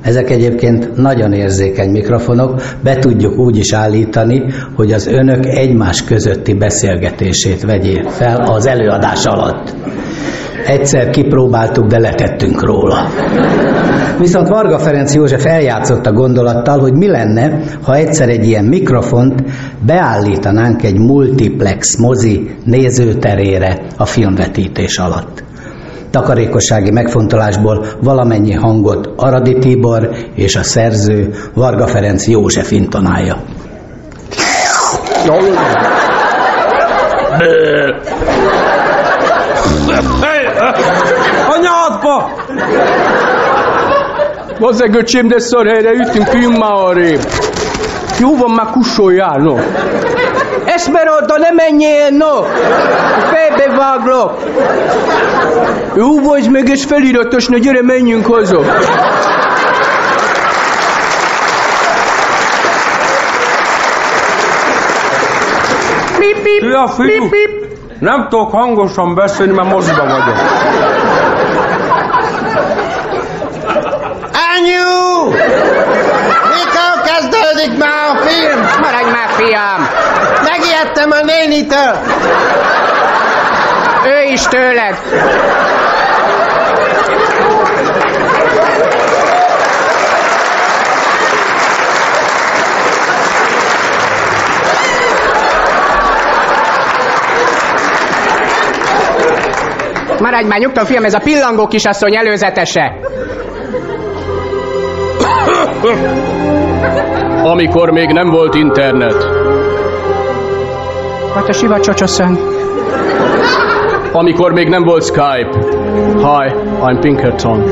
Ezek 0.01 0.29
egyébként 0.29 0.95
nagyon 0.95 1.33
érzékeny 1.33 1.89
mikrofonok, 1.89 2.61
be 2.83 2.95
tudjuk 2.95 3.37
úgy 3.37 3.57
is 3.57 3.73
állítani, 3.73 4.43
hogy 4.75 4.91
az 4.91 5.07
önök 5.07 5.45
egymás 5.45 6.03
közötti 6.03 6.53
beszélgetését 6.53 7.61
vegyék 7.61 8.07
fel 8.07 8.41
az 8.41 8.65
előadás 8.65 9.25
alatt. 9.25 9.75
Egyszer 10.69 11.09
kipróbáltuk, 11.09 11.85
de 11.85 11.99
letettünk 11.99 12.63
róla. 12.63 13.07
Viszont 14.19 14.47
Varga 14.47 14.79
Ferenc 14.79 15.13
József 15.13 15.45
eljátszott 15.45 16.05
a 16.05 16.11
gondolattal, 16.11 16.79
hogy 16.79 16.93
mi 16.93 17.07
lenne, 17.07 17.59
ha 17.83 17.95
egyszer 17.95 18.29
egy 18.29 18.45
ilyen 18.45 18.65
mikrofont 18.65 19.43
beállítanánk 19.85 20.83
egy 20.83 20.97
multiplex 20.97 21.97
mozi 21.97 22.55
nézőterére 22.63 23.77
a 23.97 24.05
filmvetítés 24.05 24.97
alatt. 24.97 25.43
Takarékossági 26.09 26.91
megfontolásból 26.91 27.85
valamennyi 28.01 28.53
hangot 28.53 29.09
Aradi 29.15 29.57
Tibor 29.57 30.09
és 30.35 30.55
a 30.55 30.63
szerző 30.63 31.33
Varga 31.53 31.87
Ferenc 31.87 32.27
József 32.27 32.71
intonálja. 32.71 33.37
Anyádba! 39.89 40.38
Bazzeg 44.59 44.95
öcsém, 44.95 45.27
de 45.27 45.39
szar 45.39 45.65
helyre 45.65 45.91
ütünk, 45.91 46.33
üljünk 46.33 46.57
már 46.57 46.71
arrébb. 46.71 47.21
Jó 48.19 48.35
van, 48.35 48.51
már 48.51 48.69
kussoljál, 48.71 49.37
no. 49.37 49.55
Esmeralda, 50.65 51.37
ne 51.37 51.51
menjél, 51.51 52.09
no! 52.09 52.41
Fejbe 53.31 53.75
váglak! 53.77 54.39
Jó 55.95 56.19
vagy 56.19 56.49
meg, 56.51 56.67
és 56.69 56.83
feliratos, 56.83 57.47
na 57.47 57.57
gyere, 57.57 57.81
menjünk 57.81 58.25
haza! 58.25 58.57
Pip, 66.17 66.43
pip, 66.43 66.59
Szia, 66.59 66.87
fiú! 66.87 67.07
pip, 67.07 67.29
pip. 67.29 67.59
Nem 67.99 68.27
tudok 68.29 68.51
hangosan 68.51 69.15
beszélni, 69.15 69.53
mert 69.53 69.71
moziba 69.71 70.05
vagyok. 70.05 70.37
Anyu! 74.55 75.29
Mikor 76.53 76.91
kezdődik 77.59 77.77
már 77.77 78.15
a 78.15 78.27
film? 78.27 78.59
Maradj 78.81 79.09
már, 79.11 79.29
fiam! 79.29 79.87
Megijedtem 80.43 81.11
a 81.11 81.23
nénitől! 81.23 81.97
Ő 84.05 84.31
is 84.31 84.41
tőled! 84.41 84.97
Maradj 100.19 100.47
már 100.47 100.59
nyugton, 100.59 100.85
fiam, 100.85 101.03
ez 101.03 101.13
a 101.13 101.19
pillangó 101.19 101.67
kisasszony 101.67 102.15
előzetese. 102.15 102.93
Amikor 107.43 107.89
még 107.89 108.09
nem 108.09 108.29
volt 108.29 108.55
internet. 108.55 109.23
What 111.33 111.49
a 111.49 111.53
siva 111.53 111.79
csocsaszön. 111.79 112.37
Amikor 114.11 114.51
még 114.51 114.67
nem 114.67 114.83
volt 114.83 115.03
Skype. 115.03 115.49
Hi, 116.17 116.53
I'm 116.81 116.97
Pinkerton. 117.01 117.63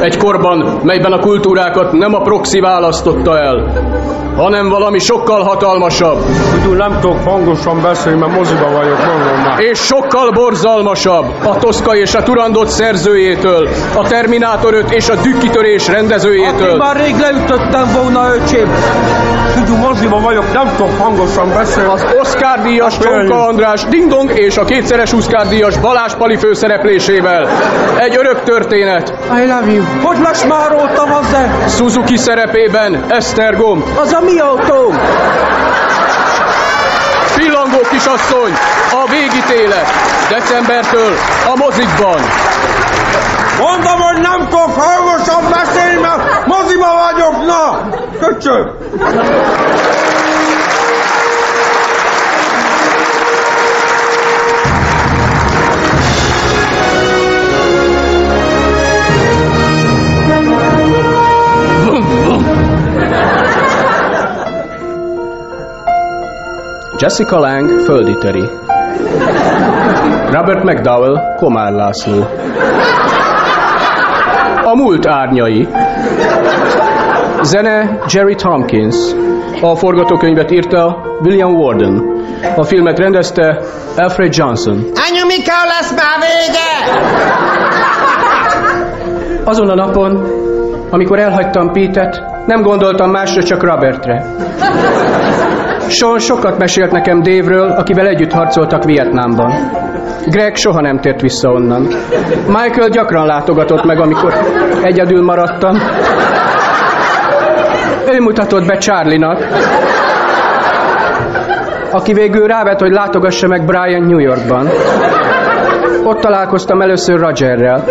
Egy 0.00 0.16
korban, 0.16 0.80
melyben 0.82 1.12
a 1.12 1.18
kultúrákat 1.18 1.92
nem 1.92 2.14
a 2.14 2.20
proxy 2.20 2.60
választotta 2.60 3.38
el, 3.38 3.72
hanem 4.36 4.68
valami 4.68 4.98
sokkal 4.98 5.42
hatalmasabb. 5.42 6.18
Figyelj, 6.64 6.88
nem 6.88 7.00
tudok 7.00 7.24
hangosan 7.24 7.82
beszélni, 7.82 8.18
mert 8.18 8.32
moziba 8.32 8.70
vagyok, 8.70 8.98
mondom 9.06 9.42
már. 9.44 9.60
És 9.60 9.78
sokkal 9.78 10.30
borzalmasabb 10.30 11.24
a 11.44 11.56
Toszka 11.56 11.96
és 11.96 12.14
a 12.14 12.22
Turandot 12.22 12.68
szerzőjétől, 12.68 13.68
a 13.96 14.08
Terminátor 14.08 14.74
5 14.74 14.90
és 14.90 15.08
a 15.08 15.14
Dükkitörés 15.14 15.88
rendezőjétől. 15.88 16.76
Már 16.76 16.96
rég 16.96 17.16
leütöttem 17.18 17.92
volna, 18.02 18.34
öcsém. 18.34 18.68
Figyelj, 19.54 19.78
moziba 19.78 20.20
vagyok, 20.20 20.52
nem 20.52 20.68
tudok 20.76 20.98
hangosan 20.98 21.48
beszélni. 21.48 21.90
Az 21.92 22.04
Oscar 22.20 22.62
díjas. 22.62 22.98
Csonka 22.98 23.46
András 23.46 23.84
Dingdong 23.84 24.38
és 24.38 24.56
a 24.56 24.64
kétszeres 24.64 25.12
Oscar 25.12 25.46
díjas 25.46 25.78
Balázs 25.78 26.14
Pali 26.14 26.36
főszereplésével. 26.36 27.48
Egy 27.98 28.16
örök 28.16 28.42
történet. 28.42 29.14
I 29.42 29.46
love 29.46 29.72
you. 29.72 29.84
Hogy 30.02 30.18
lesz 30.22 30.44
már 30.44 30.70
rótam 30.70 31.12
az 31.12 31.30
de? 31.30 31.68
Suzuki 31.68 32.16
szerepében 32.16 33.04
Esztergom. 33.08 33.84
Az 33.96 34.12
a 34.12 34.20
mi 34.24 34.38
autóm? 34.38 34.98
Pillangó 37.74 37.88
kisasszony, 37.90 38.52
a 38.92 39.08
végítélet. 39.10 39.90
Decembertől 40.28 41.12
a 41.46 41.56
mozikban. 41.56 42.20
Mondom, 43.58 44.00
hogy 44.00 44.20
nem 44.20 44.48
tudok 44.48 44.74
hangosan 44.80 45.50
beszélni, 45.50 46.00
mert 46.00 46.46
moziba 46.46 47.12
vagyok, 47.12 47.46
na! 47.46 47.88
Köcsög! 48.18 48.72
Jessica 67.04 67.38
Lang 67.38 67.80
földi 67.80 68.18
töri. 68.18 68.44
Robert 70.30 70.64
McDowell 70.64 71.34
Komár 71.36 71.72
László. 71.72 72.26
A 74.64 74.74
múlt 74.74 75.06
árnyai. 75.06 75.68
Zene 77.42 77.98
Jerry 78.08 78.34
Tompkins. 78.34 78.96
A 79.60 79.76
forgatókönyvet 79.76 80.50
írta 80.50 81.02
William 81.22 81.54
Warden. 81.54 82.02
A 82.56 82.62
filmet 82.62 82.98
rendezte 82.98 83.60
Alfred 83.96 84.34
Johnson. 84.36 84.74
Anyu, 84.74 85.26
mikor 85.26 85.64
lesz 85.68 85.94
már 85.94 86.18
vége? 86.20 86.98
Azon 89.44 89.68
a 89.68 89.74
napon, 89.74 90.26
amikor 90.90 91.18
elhagytam 91.18 91.72
Pete-et, 91.72 92.22
nem 92.46 92.62
gondoltam 92.62 93.10
másra, 93.10 93.42
csak 93.42 93.62
Robertre. 93.62 94.26
Sean 95.88 96.18
sokat 96.18 96.58
mesélt 96.58 96.90
nekem 96.90 97.22
Dave-ről, 97.22 97.70
akivel 97.70 98.06
együtt 98.06 98.32
harcoltak 98.32 98.84
Vietnámban. 98.84 99.52
Greg 100.26 100.56
soha 100.56 100.80
nem 100.80 101.00
tért 101.00 101.20
vissza 101.20 101.50
onnan. 101.50 101.88
Michael 102.46 102.88
gyakran 102.88 103.26
látogatott 103.26 103.84
meg, 103.84 104.00
amikor 104.00 104.34
egyedül 104.82 105.22
maradtam. 105.22 105.78
Ő 108.12 108.20
mutatott 108.20 108.66
be 108.66 108.76
Charlie-nak, 108.76 109.46
aki 111.90 112.12
végül 112.12 112.46
rávett, 112.46 112.80
hogy 112.80 112.92
látogassa 112.92 113.46
meg 113.48 113.64
Brian 113.64 114.02
New 114.02 114.18
Yorkban. 114.18 114.68
Ott 116.04 116.20
találkoztam 116.20 116.80
először 116.80 117.20
Rogerrel. 117.20 117.84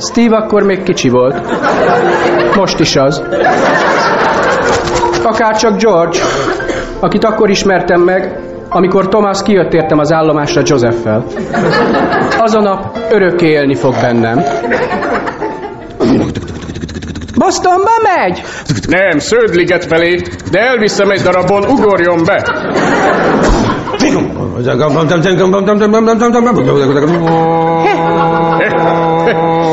Steve 0.00 0.36
akkor 0.36 0.62
még 0.62 0.82
kicsi 0.82 1.08
volt. 1.08 1.40
Most 2.56 2.80
is 2.80 2.96
az. 2.96 3.22
Akár 5.24 5.56
csak 5.56 5.76
George, 5.76 6.18
akit 7.00 7.24
akkor 7.24 7.50
ismertem 7.50 8.00
meg, 8.00 8.40
amikor 8.68 9.08
Thomas 9.08 9.42
kijött 9.42 9.72
értem 9.72 9.98
az 9.98 10.12
állomásra 10.12 10.62
Joseph-fel. 10.64 11.24
Az 12.38 12.54
a 12.54 12.60
nap 12.60 12.98
örökké 13.10 13.46
élni 13.46 13.74
fog 13.74 13.94
bennem. 14.00 14.42
Bostonba 17.38 17.90
megy? 18.02 18.42
Nem, 18.88 19.18
Sződliget 19.18 19.84
felé, 19.84 20.22
de 20.50 20.58
elviszem 20.58 21.10
egy 21.10 21.20
darabon, 21.20 21.64
ugorjon 21.64 22.24
be. 22.24 22.42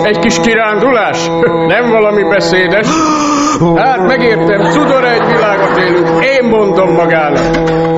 Egy 0.03 0.19
kis 0.19 0.39
kirándulás? 0.39 1.27
Nem 1.67 1.89
valami 1.89 2.23
beszédes? 2.23 2.87
Hát 3.75 4.07
megértem, 4.07 4.61
cudor 4.71 5.05
egy 5.05 5.25
világot 5.25 5.77
élünk, 5.77 6.25
én 6.25 6.49
mondom 6.49 6.93
magának. 6.93 7.41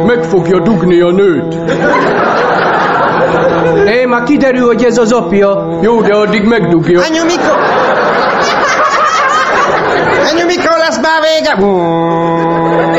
Meg 0.06 0.24
fogja 0.24 0.60
dugni 0.60 1.02
a 1.02 1.12
nőt. 1.12 1.56
Én 3.88 4.08
már 4.08 4.24
kiderül, 4.24 4.66
hogy 4.66 4.84
ez 4.84 4.98
az 4.98 5.12
apja. 5.12 5.80
Jó, 5.82 6.02
de 6.02 6.14
addig 6.14 6.44
megdugja. 6.44 7.02
Anyu, 7.10 7.24
mikor? 7.24 7.58
Anyu, 10.32 10.46
mikor 10.46 10.78
lesz 10.78 11.00
már 11.02 11.22
vége? 11.22 11.56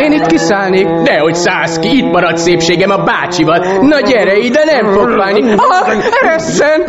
Én 0.09 0.15
itt 0.15 0.27
kiszállnék. 0.27 0.87
Dehogy 0.87 1.35
szállsz 1.35 1.79
ki, 1.79 1.97
itt 1.97 2.11
marad 2.13 2.39
szépségem 2.39 2.91
a 2.91 2.97
bácsival. 2.97 3.59
Na 3.81 4.01
gyere 4.01 4.37
ide, 4.37 4.65
nem 4.65 4.93
fog 4.93 5.17
válni. 5.17 5.53
Ah, 5.57 5.93
eresszen! 6.23 6.85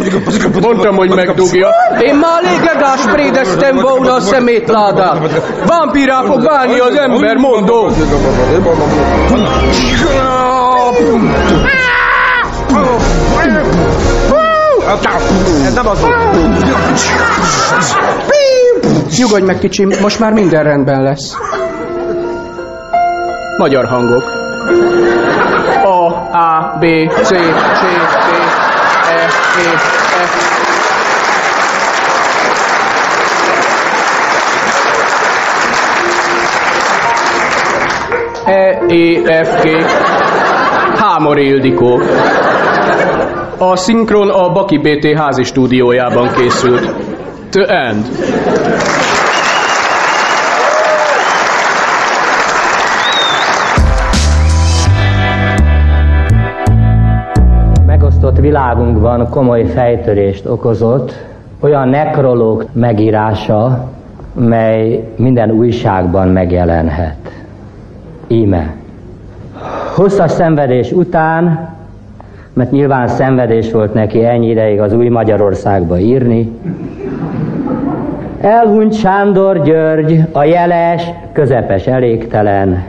Mondtam, 0.61 0.95
hogy 0.95 1.15
megdugja. 1.15 1.69
Én 2.01 2.15
már 2.15 2.41
légegás 2.43 3.01
prédeztem 3.11 3.75
volna 3.75 4.13
a 4.13 4.19
szemétládát. 4.19 5.41
Vampirá 5.65 6.21
fog 6.21 6.43
válni 6.43 6.79
az 6.79 6.95
ember, 6.95 7.35
mondom. 7.35 7.93
Ez 15.65 15.73
nem 15.73 15.87
az 15.87 16.05
Nyugodj 19.17 19.45
meg, 19.45 19.57
kicsim, 19.59 19.89
most 20.01 20.19
már 20.19 20.33
minden 20.33 20.63
rendben 20.63 21.03
lesz. 21.03 21.35
Magyar 23.59 23.85
hangok. 23.85 24.23
A, 25.83 26.07
A, 26.31 26.77
B, 26.79 26.83
C, 27.11 27.27
C, 27.27 27.31
D, 27.31 28.33
E, 29.09 29.25
E, 29.55 29.75
F. 30.21 30.33
E, 38.45 38.79
E, 38.87 39.43
F, 39.43 39.63
G. 39.63 39.67
Hámor 40.97 41.37
Ildikó. 41.37 41.99
A 43.57 43.75
szinkron 43.75 44.29
a 44.29 44.51
Baki 44.51 44.77
BT 44.77 45.17
házi 45.17 45.43
stúdiójában 45.43 46.31
készült. 46.31 46.93
The 47.49 47.65
end. 47.65 48.05
Világunkban 58.39 59.29
komoly 59.29 59.65
fejtörést 59.65 60.45
okozott 60.45 61.13
olyan 61.59 61.89
nekrológ 61.89 62.65
megírása, 62.71 63.89
mely 64.33 65.03
minden 65.15 65.51
újságban 65.51 66.27
megjelenhet. 66.27 67.31
Íme. 68.27 68.73
Hosszas 69.95 70.31
szenvedés 70.31 70.91
után, 70.91 71.69
mert 72.53 72.71
nyilván 72.71 73.07
szenvedés 73.07 73.71
volt 73.71 73.93
neki 73.93 74.25
ennyi 74.25 74.77
az 74.77 74.93
új 74.93 75.07
Magyarországba 75.07 75.99
írni, 75.99 76.51
Elhunyt 78.41 78.93
Sándor 78.93 79.63
György, 79.63 80.23
a 80.31 80.43
jeles, 80.43 81.03
közepes 81.31 81.87
elégtelen, 81.87 82.83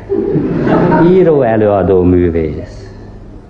író, 1.13 1.43
előadó, 1.43 2.03
művész. 2.03 2.80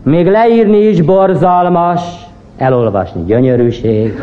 Még 0.03 0.27
leírni 0.27 0.79
is 0.79 1.01
borzalmas, 1.01 2.01
elolvasni 2.59 3.25
gyönyörűség, 3.25 4.21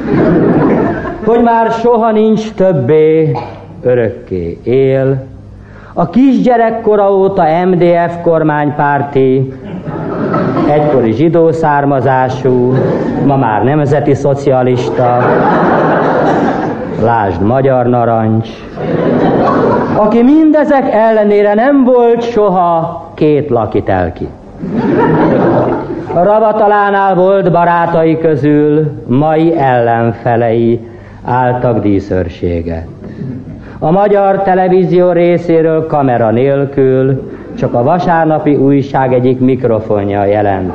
hogy 1.26 1.42
már 1.44 1.72
soha 1.72 2.12
nincs 2.12 2.52
többé, 2.52 3.32
örökké 3.82 4.60
él. 4.64 5.24
A 5.94 6.10
kisgyerekkora 6.10 7.12
óta 7.14 7.44
MDF 7.66 8.22
kormánypárti, 8.22 9.54
egykori 10.70 11.12
zsidó 11.12 11.52
származású, 11.52 12.74
ma 13.26 13.36
már 13.36 13.64
nemzeti 13.64 14.14
szocialista, 14.14 15.26
lásd 17.02 17.42
magyar 17.42 17.86
narancs, 17.86 18.50
aki 19.96 20.24
mindezek 20.24 20.94
ellenére 20.94 21.54
nem 21.54 21.84
volt 21.84 22.22
soha 22.22 23.04
két 23.14 23.50
lakitelki. 23.50 24.28
A 26.18 26.24
Ravatalánál 26.24 27.16
volt 27.16 27.52
barátai 27.52 28.18
közül 28.18 28.92
mai 29.08 29.58
ellenfelei 29.58 30.88
álltak 31.26 31.82
díszőrséget. 31.82 32.88
A 33.80 33.92
magyar 33.92 34.42
televízió 34.42 35.12
részéről 35.12 35.88
kamera 35.88 36.32
nélkül 36.32 37.32
csak 37.58 37.74
a 37.74 37.84
vasárnapi 37.84 38.56
újság 38.56 39.14
egyik 39.14 39.40
mikrofonja 39.40 40.26
jelent. 40.26 40.74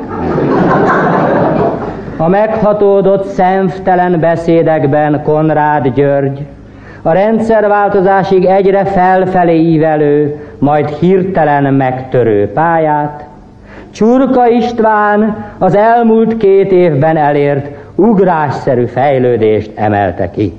A 2.17 2.27
meghatódott 2.27 3.25
szemtelen 3.25 4.19
beszédekben 4.19 5.23
Konrád 5.23 5.87
György, 5.87 6.45
a 7.01 7.11
rendszerváltozásig 7.11 8.45
egyre 8.45 8.85
felfelé 8.85 9.59
ívelő, 9.59 10.39
majd 10.59 10.89
hirtelen 10.89 11.73
megtörő 11.73 12.51
pályát, 12.51 13.31
Csurka 13.93 14.47
István 14.47 15.45
az 15.57 15.75
elmúlt 15.75 16.37
két 16.37 16.71
évben 16.71 17.17
elért 17.17 17.67
ugrásszerű 17.95 18.85
fejlődést 18.85 19.71
emelte 19.75 20.31
ki. 20.31 20.53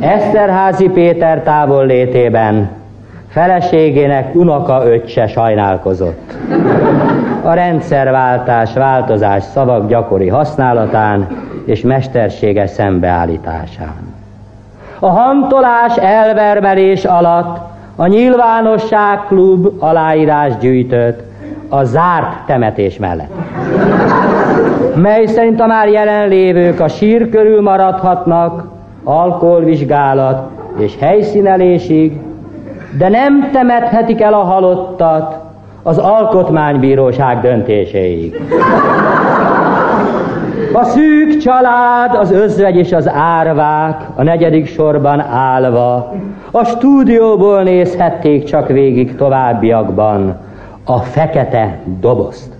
Eszterházi 0.00 0.88
Péter 0.88 1.42
távol 1.42 1.86
létében 1.86 2.70
feleségének 3.28 4.34
unoka 4.34 4.82
öccse 4.86 5.26
sajnálkozott. 5.26 6.32
A 7.42 7.52
rendszerváltás, 7.52 8.72
változás 8.72 9.42
szavak 9.42 9.88
gyakori 9.88 10.28
használatán 10.28 11.28
és 11.64 11.80
mesterséges 11.80 12.70
szembeállításán. 12.70 14.14
A 14.98 15.08
hantolás 15.08 15.96
elvermelés 15.96 17.04
alatt 17.04 17.58
a 17.96 18.06
nyilvánosság 18.06 19.20
klub 19.26 19.82
aláírás 19.82 20.56
gyűjtött 20.56 21.34
a 21.68 21.84
zárt 21.84 22.46
temetés 22.46 22.98
mellett, 22.98 23.34
mely 24.94 25.26
szerint 25.26 25.60
a 25.60 25.66
már 25.66 25.88
jelenlévők 25.88 26.80
a 26.80 26.88
sír 26.88 27.28
körül 27.28 27.62
maradhatnak, 27.62 28.68
alkoholvizsgálat 29.04 30.48
és 30.78 30.96
helyszínelésig, 31.00 32.20
de 32.98 33.08
nem 33.08 33.50
temethetik 33.52 34.20
el 34.20 34.32
a 34.32 34.42
halottat 34.42 35.44
az 35.82 35.98
alkotmánybíróság 35.98 37.40
döntéséig. 37.40 38.40
A 40.72 40.84
szűk 40.84 41.36
család, 41.36 42.14
az 42.14 42.30
özvegy 42.30 42.76
és 42.76 42.92
az 42.92 43.08
árvák 43.08 44.06
a 44.14 44.22
negyedik 44.22 44.66
sorban 44.66 45.20
állva 45.20 46.14
a 46.50 46.64
stúdióból 46.64 47.62
nézhették 47.62 48.44
csak 48.44 48.68
végig 48.68 49.16
továbbiakban 49.16 50.36
a 50.88 50.98
fekete 50.98 51.78
dobozt. 52.00 52.54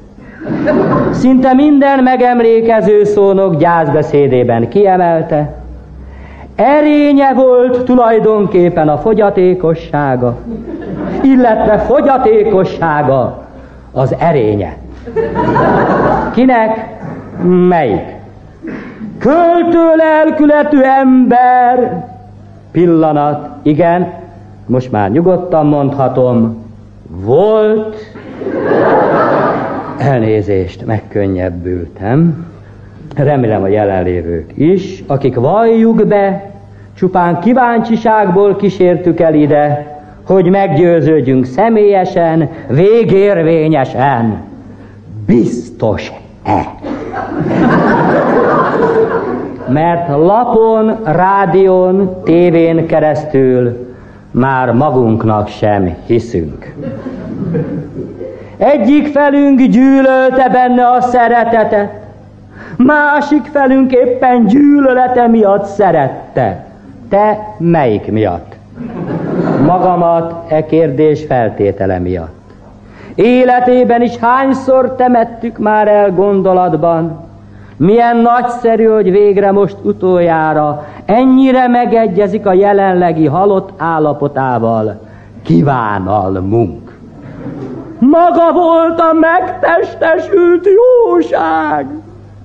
Szinte 1.11 1.55
minden 1.55 2.03
megemlékező 2.03 3.05
szónok 3.05 3.57
gyászbeszédében 3.57 4.69
kiemelte, 4.69 5.55
erénye 6.55 7.35
volt 7.35 7.85
tulajdonképpen 7.85 8.89
a 8.89 8.99
fogyatékossága, 8.99 10.37
illetve 11.23 11.79
fogyatékossága 11.79 13.43
az 13.93 14.15
erénye. 14.19 14.77
Kinek? 16.35 16.99
Melyik? 17.69 18.15
Költő 19.19 19.95
lelkületű 19.97 20.81
ember. 20.81 22.05
Pillanat, 22.71 23.49
igen, 23.63 24.13
most 24.67 24.93
már 24.93 25.11
nyugodtan 25.11 25.67
mondhatom, 25.67 26.65
volt. 27.09 27.97
Elnézést, 29.99 30.87
megkönnyebbültem. 30.87 32.47
Remélem 33.17 33.63
a 33.63 33.69
jelenlévők 33.69 34.51
is, 34.55 35.05
akik 35.07 35.35
valljuk 35.35 36.07
be, 36.07 36.51
csupán 36.95 37.41
kíváncsiságból 37.41 38.57
kísértük 38.57 39.21
el 39.21 39.35
ide, 39.35 39.95
hogy 40.27 40.51
meggyőződjünk 40.51 41.45
személyesen, 41.45 42.49
végérvényesen. 42.69 44.43
Biztos-e? 45.27 46.75
Mert 49.69 50.09
lapon, 50.09 50.97
rádión, 51.05 52.23
tévén 52.25 52.87
keresztül 52.87 53.87
már 54.31 54.73
magunknak 54.73 55.49
sem 55.49 55.97
hiszünk. 56.07 56.75
Egyik 58.57 59.07
felünk 59.07 59.61
gyűlölte 59.61 60.49
benne 60.49 60.87
a 60.89 61.01
szeretetet, 61.01 61.91
másik 62.77 63.45
felünk 63.45 63.93
éppen 63.93 64.47
gyűlölete 64.47 65.27
miatt 65.27 65.65
szerette. 65.65 66.65
Te 67.09 67.39
melyik 67.59 68.13
miatt? 68.13 68.55
Magamat 69.67 70.53
e 70.53 70.67
kérdés 70.67 71.25
feltétele 71.25 71.99
miatt. 71.99 72.35
Életében 73.15 74.03
is 74.03 74.17
hányszor 74.17 74.95
temettük 74.95 75.59
már 75.59 75.89
el 75.89 76.11
gondolatban, 76.11 77.25
milyen 77.77 78.17
nagyszerű, 78.17 78.85
hogy 78.85 79.11
végre 79.11 79.53
most 79.53 79.77
utoljára 79.83 80.87
ennyire 81.05 81.69
megegyezik 81.69 82.47
a 82.47 82.53
jelenlegi 82.53 83.27
halott 83.27 83.71
állapotával. 83.77 85.01
Kívánalmunk. 85.43 86.86
Maga 87.99 88.53
volt 88.53 89.01
a 89.01 89.13
megtestesült 89.13 90.67
jóság. 90.67 91.87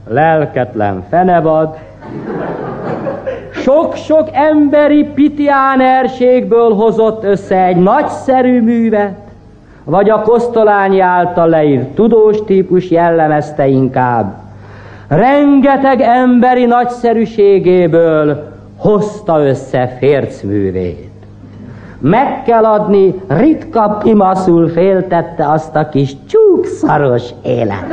Lelketlen 0.07 1.03
fenevad, 1.09 1.77
sok-sok 3.51 4.29
emberi 4.31 5.03
pitiánerségből 5.03 6.73
hozott 6.73 7.23
össze 7.23 7.63
egy 7.63 7.77
nagyszerű 7.77 8.61
művet, 8.61 9.17
vagy 9.83 10.09
a 10.09 10.21
Kosztolányi 10.21 10.99
által 10.99 11.47
leírt 11.47 11.87
tudós 11.87 12.43
típus 12.45 12.89
jellemezte 12.89 13.67
inkább. 13.67 14.33
Rengeteg 15.07 16.01
emberi 16.01 16.65
nagyszerűségéből 16.65 18.43
hozta 18.77 19.45
össze 19.45 19.87
fércművét. 19.99 21.10
Meg 22.01 22.43
kell 22.43 22.65
adni, 22.65 23.21
ritka 23.27 23.97
pimaszul 24.03 24.69
féltette 24.69 25.51
azt 25.51 25.75
a 25.75 25.89
kis 25.89 26.15
csúkszaros 26.25 27.23
élet. 27.43 27.85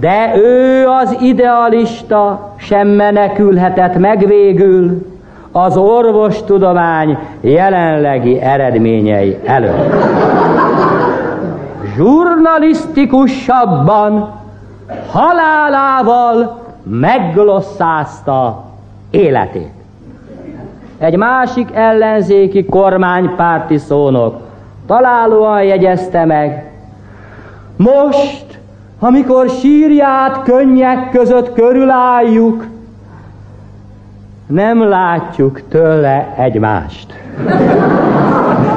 De 0.00 0.32
ő 0.36 0.86
az 0.86 1.16
idealista 1.20 2.52
sem 2.56 2.88
menekülhetett 2.88 3.98
meg 3.98 4.26
végül 4.26 5.06
az 5.52 5.76
orvostudomány 5.76 7.18
jelenlegi 7.40 8.40
eredményei 8.40 9.38
előtt. 9.44 9.94
Zsurnalisztikusabban 11.96 14.30
halálával 15.10 16.60
megglosszázta 16.82 18.64
életét. 19.10 19.81
Egy 21.02 21.16
másik 21.16 21.68
ellenzéki 21.74 22.64
kormánypárti 22.64 23.78
szónok 23.78 24.40
találóan 24.86 25.62
jegyezte 25.62 26.24
meg, 26.24 26.70
most, 27.76 28.58
amikor 28.98 29.48
sírját 29.48 30.42
könnyek 30.42 31.10
között 31.10 31.52
körülálljuk, 31.52 32.66
nem 34.46 34.88
látjuk 34.88 35.60
tőle 35.68 36.34
egymást. 36.38 37.12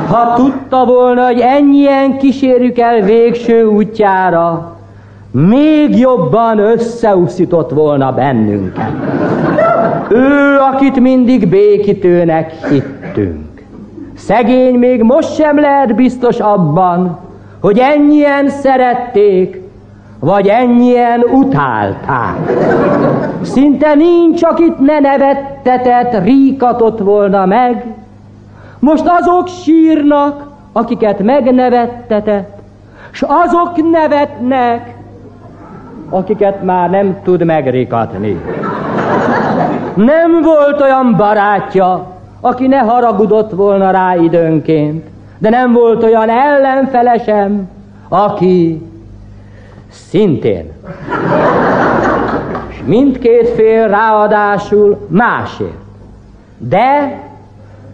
Ha 0.07 0.33
tudta 0.35 0.85
volna, 0.85 1.25
hogy 1.25 1.39
ennyien 1.39 2.17
kísérjük 2.17 2.77
el 2.77 3.01
végső 3.01 3.65
útjára, 3.65 4.75
még 5.31 5.99
jobban 5.99 6.59
összeúszított 6.59 7.69
volna 7.69 8.11
bennünket. 8.11 8.91
Ő, 10.09 10.57
akit 10.73 10.99
mindig 10.99 11.47
békítőnek 11.47 12.51
hittünk. 12.69 13.63
Szegény 14.15 14.75
még 14.75 15.01
most 15.01 15.35
sem 15.35 15.59
lehet 15.59 15.95
biztos 15.95 16.39
abban, 16.39 17.19
hogy 17.61 17.79
ennyien 17.79 18.49
szerették, 18.49 19.61
vagy 20.19 20.47
ennyien 20.47 21.19
utálták. 21.19 22.37
Szinte 23.41 23.93
nincs, 23.93 24.43
akit 24.43 24.79
ne 24.79 24.99
nevettetett, 24.99 26.23
ríkatott 26.23 26.99
volna 26.99 27.45
meg. 27.45 27.85
Most 28.79 29.05
azok 29.07 29.47
sírnak, 29.47 30.47
akiket 30.71 31.23
megnevettetett, 31.23 32.59
s 33.11 33.23
azok 33.27 33.91
nevetnek, 33.91 34.95
akiket 36.09 36.63
már 36.63 36.89
nem 36.89 37.17
tud 37.23 37.45
megrikatni. 37.45 38.41
Nem 39.95 40.41
volt 40.41 40.81
olyan 40.81 41.15
barátja, 41.17 42.05
aki 42.41 42.67
ne 42.67 42.77
haragudott 42.77 43.51
volna 43.51 43.91
rá 43.91 44.15
időnként, 44.15 45.05
de 45.37 45.49
nem 45.49 45.71
volt 45.73 46.03
olyan 46.03 46.29
ellenfele 46.29 47.17
sem, 47.17 47.69
aki 48.09 48.81
szintén. 49.89 50.71
És 52.69 52.81
mindkét 52.85 53.49
fél 53.49 53.87
ráadásul 53.87 55.07
másért. 55.09 55.83
De 56.57 57.19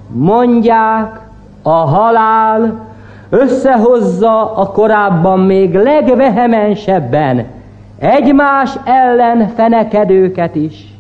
mondják, 0.08 1.20
a 1.62 1.70
halál 1.70 2.90
összehozza 3.30 4.56
a 4.56 4.66
korábban 4.72 5.40
még 5.40 5.74
legvehemensebben 5.74 7.46
egymás 8.00 8.74
ellen 8.84 9.48
fenekedőket 9.56 10.56
is. 10.56 10.91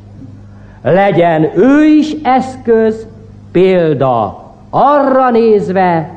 Legyen 0.83 1.57
ő 1.57 1.83
is 1.83 2.15
eszköz, 2.23 3.07
példa 3.51 4.43
arra 4.69 5.29
nézve, 5.29 6.09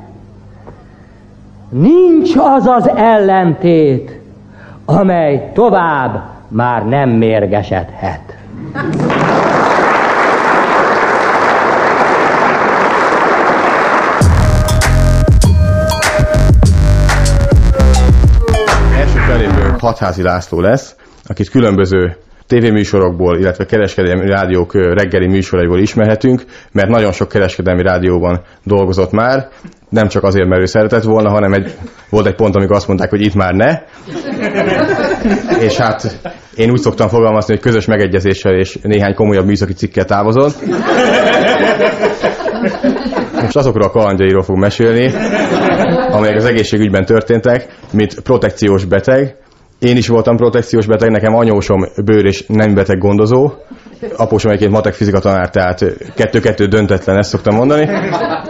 nincs 1.68 2.36
az 2.36 2.66
az 2.66 2.88
ellentét, 2.88 4.20
amely 4.84 5.50
tovább 5.54 6.22
már 6.48 6.86
nem 6.86 7.10
mérgesedhet. 7.10 8.36
Első 18.96 19.18
felépő 19.18 19.76
Hatházi 19.80 20.22
László 20.22 20.60
lesz, 20.60 20.96
akit 21.26 21.50
különböző 21.50 22.16
tévéműsorokból, 22.47 23.38
illetve 23.38 23.64
kereskedelmi 23.64 24.26
rádiók 24.26 24.74
reggeli 24.74 25.26
műsoraiból 25.26 25.78
ismerhetünk, 25.78 26.42
mert 26.72 26.88
nagyon 26.88 27.12
sok 27.12 27.28
kereskedelmi 27.28 27.82
rádióban 27.82 28.42
dolgozott 28.64 29.11
már, 29.11 29.49
nem 29.95 30.09
csak 30.09 30.22
azért, 30.22 30.49
mert 30.49 30.61
ő 30.61 30.64
szeretett 30.64 31.03
volna, 31.03 31.30
hanem 31.30 31.53
egy, 31.53 31.74
volt 32.11 32.26
egy 32.26 32.34
pont, 32.34 32.57
amikor 32.57 32.76
azt 32.76 32.88
mondták, 32.88 33.11
hogy 33.11 33.20
itt 33.20 33.34
már 33.34 33.55
ne. 33.55 33.80
És 35.61 35.76
hát 35.76 36.20
én 36.55 36.70
úgy 36.70 36.80
szoktam 36.80 37.09
fogalmazni, 37.09 37.55
hogy 37.55 37.62
közös 37.62 37.84
megegyezéssel 37.84 38.55
és 38.55 38.78
néhány 38.82 39.14
komolyabb 39.14 39.47
műszaki 39.47 39.72
cikkel 39.72 40.05
távozott. 40.05 40.55
Most 43.40 43.57
azokról 43.57 43.84
a 43.84 43.90
kalandjairól 43.90 44.42
fog 44.42 44.59
mesélni, 44.59 45.12
amelyek 46.11 46.36
az 46.36 46.45
egészségügyben 46.45 47.05
történtek, 47.05 47.66
mint 47.92 48.20
protekciós 48.20 48.84
beteg, 48.84 49.36
én 49.85 49.97
is 49.97 50.09
voltam 50.09 50.37
protekciós 50.37 50.87
beteg, 50.87 51.11
nekem 51.11 51.35
anyósom 51.35 51.89
bőr 52.05 52.24
és 52.24 52.45
nem 52.47 52.74
beteg 52.74 52.99
gondozó. 52.99 53.51
Apósom 54.16 54.51
egyébként 54.51 54.74
matek 54.74 54.95
fizika 54.95 55.18
tanár, 55.18 55.51
tehát 55.51 55.85
kettő-kettő 56.14 56.66
döntetlen, 56.66 57.16
ezt 57.16 57.28
szoktam 57.28 57.55
mondani. 57.55 57.89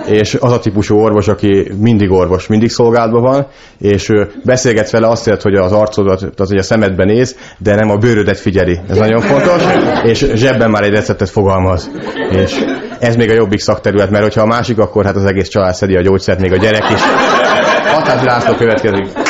És 0.07 0.35
az 0.41 0.53
a 0.53 0.59
típusú 0.59 0.97
orvos, 0.97 1.29
aki 1.29 1.71
mindig 1.81 2.11
orvos, 2.11 2.47
mindig 2.47 2.71
szolgálatban 2.71 3.23
van, 3.23 3.47
és 3.79 4.11
beszélgetsz 4.45 4.91
vele 4.91 5.09
azt 5.09 5.27
jelenti, 5.27 5.49
hogy 5.49 5.59
az 5.59 5.73
arcodat, 5.73 6.41
az, 6.41 6.49
hogy 6.49 6.59
a 6.59 6.63
szemedben 6.63 7.07
néz, 7.07 7.37
de 7.59 7.75
nem 7.75 7.91
a 7.91 7.97
bőrödet 7.97 8.39
figyeli. 8.39 8.81
Ez 8.89 8.97
nagyon 8.97 9.21
fontos. 9.21 9.63
És 10.03 10.31
zsebben 10.35 10.71
már 10.71 10.83
egy 10.83 10.93
receptet 10.93 11.31
fogalmaz. 11.31 11.91
És 12.31 12.65
ez 12.99 13.17
még 13.17 13.31
a 13.31 13.35
jobbik 13.35 13.61
szakterület, 13.61 14.11
mert 14.11 14.23
hogyha 14.23 14.43
a 14.43 14.47
másik, 14.47 14.79
akkor 14.79 15.05
hát 15.05 15.17
az 15.17 15.25
egész 15.25 15.49
család 15.49 15.75
szedi 15.75 15.97
a 15.97 16.03
gyógyszert, 16.03 16.41
még 16.41 16.53
a 16.53 16.57
gyerek 16.57 16.91
is. 16.91 17.01
Hatás 17.93 18.23
László 18.23 18.55
következik. 18.55 19.24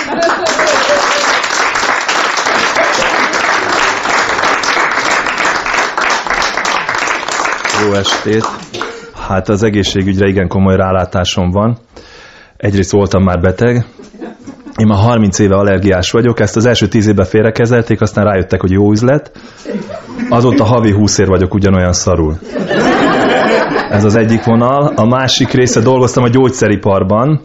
Jó 7.84 7.92
estét! 7.92 8.44
Hát 9.28 9.48
az 9.48 9.62
egészségügyre 9.62 10.26
igen 10.26 10.48
komoly 10.48 10.76
rálátásom 10.76 11.50
van. 11.50 11.78
Egyrészt 12.56 12.90
voltam 12.90 13.22
már 13.22 13.40
beteg, 13.40 13.86
én 14.76 14.86
már 14.86 14.98
30 14.98 15.38
éve 15.38 15.54
allergiás 15.54 16.10
vagyok, 16.10 16.40
ezt 16.40 16.56
az 16.56 16.66
első 16.66 16.88
10 16.88 17.06
évben 17.06 17.24
félrekezelték, 17.24 18.00
aztán 18.00 18.24
rájöttek, 18.24 18.60
hogy 18.60 18.70
jó 18.70 18.90
üzlet. 18.90 19.30
Azóta 20.28 20.64
havi 20.64 20.92
20 20.92 21.18
ér 21.18 21.26
vagyok 21.26 21.54
ugyanolyan 21.54 21.92
szarul. 21.92 22.38
Ez 23.90 24.04
az 24.04 24.16
egyik 24.16 24.44
vonal. 24.44 24.92
A 24.96 25.06
másik 25.06 25.50
része 25.50 25.80
dolgoztam 25.80 26.24
a 26.24 26.28
gyógyszeriparban. 26.28 27.40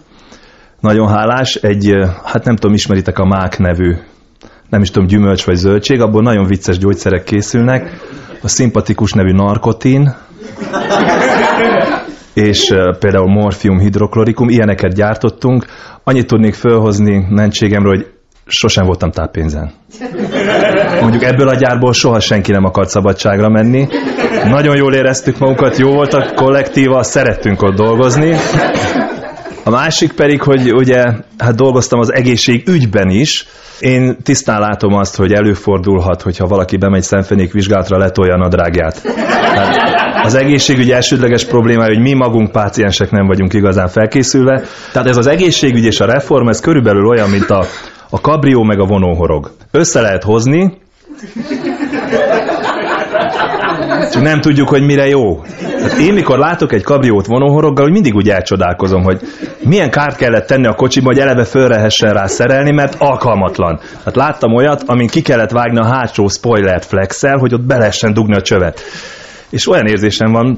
Nagyon 0.80 1.08
hálás. 1.08 1.56
Egy, 1.56 1.92
hát 2.24 2.46
nem 2.46 2.56
tudom, 2.56 2.76
ismeritek 2.76 3.20
a 3.20 3.26
mák 3.26 3.58
nevű, 3.58 3.96
nem 4.70 4.82
is 4.82 4.92
tudom, 4.92 5.08
gyümölcs 5.08 5.46
vagy 5.46 5.56
zöldség, 5.56 6.02
abból 6.02 6.22
nagyon 6.22 6.46
vicces 6.46 6.78
gyógyszerek 6.78 7.24
készülnek. 7.24 8.00
A 8.42 8.48
szimpatikus 8.48 9.12
nevű 9.14 9.32
narkotin, 9.32 10.16
és 12.34 12.74
például 13.00 13.30
morfium, 13.30 13.80
hidroklorikum, 13.80 14.50
ilyeneket 14.50 14.94
gyártottunk. 14.94 15.66
Annyit 16.04 16.28
tudnék 16.28 16.54
fölhozni 16.54 17.26
mentségemről, 17.30 17.96
hogy 17.96 18.08
sosem 18.46 18.86
voltam 18.86 19.12
táppénzen. 19.12 19.72
Mondjuk 21.02 21.24
ebből 21.24 21.48
a 21.48 21.56
gyárból 21.56 21.94
soha 21.94 22.20
senki 22.20 22.52
nem 22.52 22.66
akart 22.66 22.90
szabadságra 22.90 23.50
menni. 23.50 23.88
Nagyon 24.50 24.76
jól 24.76 24.94
éreztük 24.94 25.38
magunkat, 25.38 25.78
jó 25.78 25.92
volt 25.92 26.14
a 26.14 26.34
kollektíva, 26.36 27.04
szerettünk 27.04 27.62
ott 27.62 27.76
dolgozni. 27.76 28.36
A 29.70 29.72
másik 29.72 30.12
pedig, 30.12 30.42
hogy 30.42 30.74
ugye 30.74 31.04
hát 31.38 31.56
dolgoztam 31.56 32.00
az 32.00 32.14
egészségügyben 32.14 33.10
is, 33.10 33.46
én 33.80 34.18
tisztán 34.24 34.60
látom 34.60 34.94
azt, 34.94 35.16
hogy 35.16 35.34
előfordulhat, 35.34 36.22
hogyha 36.22 36.48
valaki 36.48 36.78
bemegy 36.78 37.02
szemfenék 37.02 37.52
vizsgálatra, 37.52 37.98
letolja 37.98 38.34
a 38.34 38.38
nadrágját. 38.38 39.02
Hát, 39.56 40.26
Az 40.26 40.36
egészségügy 40.36 40.92
elsődleges 40.92 41.46
problémája, 41.46 41.94
hogy 41.94 42.02
mi 42.02 42.14
magunk 42.14 42.52
páciensek 42.52 43.12
nem 43.12 43.28
vagyunk 43.28 43.54
igazán 43.54 43.88
felkészülve. 43.88 44.64
Tehát 44.92 45.08
ez 45.08 45.18
az 45.18 45.28
egészségügy 45.28 45.86
és 45.86 46.00
a 46.00 46.06
reform, 46.06 46.48
ez 46.48 46.60
körülbelül 46.60 47.06
olyan, 47.06 47.30
mint 47.30 47.50
a, 47.50 47.66
a 48.10 48.22
kabrió 48.22 48.64
meg 48.64 48.80
a 48.80 48.86
vonóhorog. 48.86 49.52
Össze 49.72 50.02
lehet 50.02 50.24
hozni, 50.24 50.78
csak 54.12 54.22
nem 54.24 54.42
tudjuk, 54.42 54.70
hogy 54.70 54.86
mire 54.86 55.08
jó. 55.08 55.42
Hát 55.82 55.98
én 55.98 56.14
mikor 56.14 56.38
látok 56.38 56.74
egy 56.74 56.84
kabriót 56.84 57.26
vonóhoroggal, 57.26 57.84
hogy 57.84 57.94
mindig 57.94 58.16
úgy 58.16 58.30
elcsodálkozom, 58.30 59.04
hogy 59.04 59.20
milyen 59.64 59.90
kárt 59.90 60.16
kellett 60.16 60.48
tenni 60.48 60.68
a 60.68 60.74
kocsiba, 60.74 61.08
hogy 61.08 61.20
eleve 61.20 61.44
fölrehessen 61.44 62.14
rá 62.14 62.26
szerelni, 62.26 62.72
mert 62.72 62.96
alkalmatlan. 62.98 63.80
Hát 64.06 64.16
láttam 64.16 64.54
olyat, 64.54 64.84
amin 64.86 65.08
ki 65.08 65.22
kellett 65.22 65.52
vágni 65.52 65.80
a 65.80 65.86
hátsó 65.86 66.28
spoilert 66.28 66.86
flexel, 66.86 67.38
hogy 67.38 67.54
ott 67.54 67.66
be 67.66 67.78
lehessen 67.78 68.14
dugni 68.14 68.36
a 68.36 68.42
csövet. 68.42 68.82
És 69.50 69.68
olyan 69.68 69.88
érzésem 69.88 70.32
van, 70.32 70.58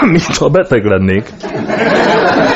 mintha 0.12 0.48
beteg 0.48 0.84
lennék. 0.84 1.30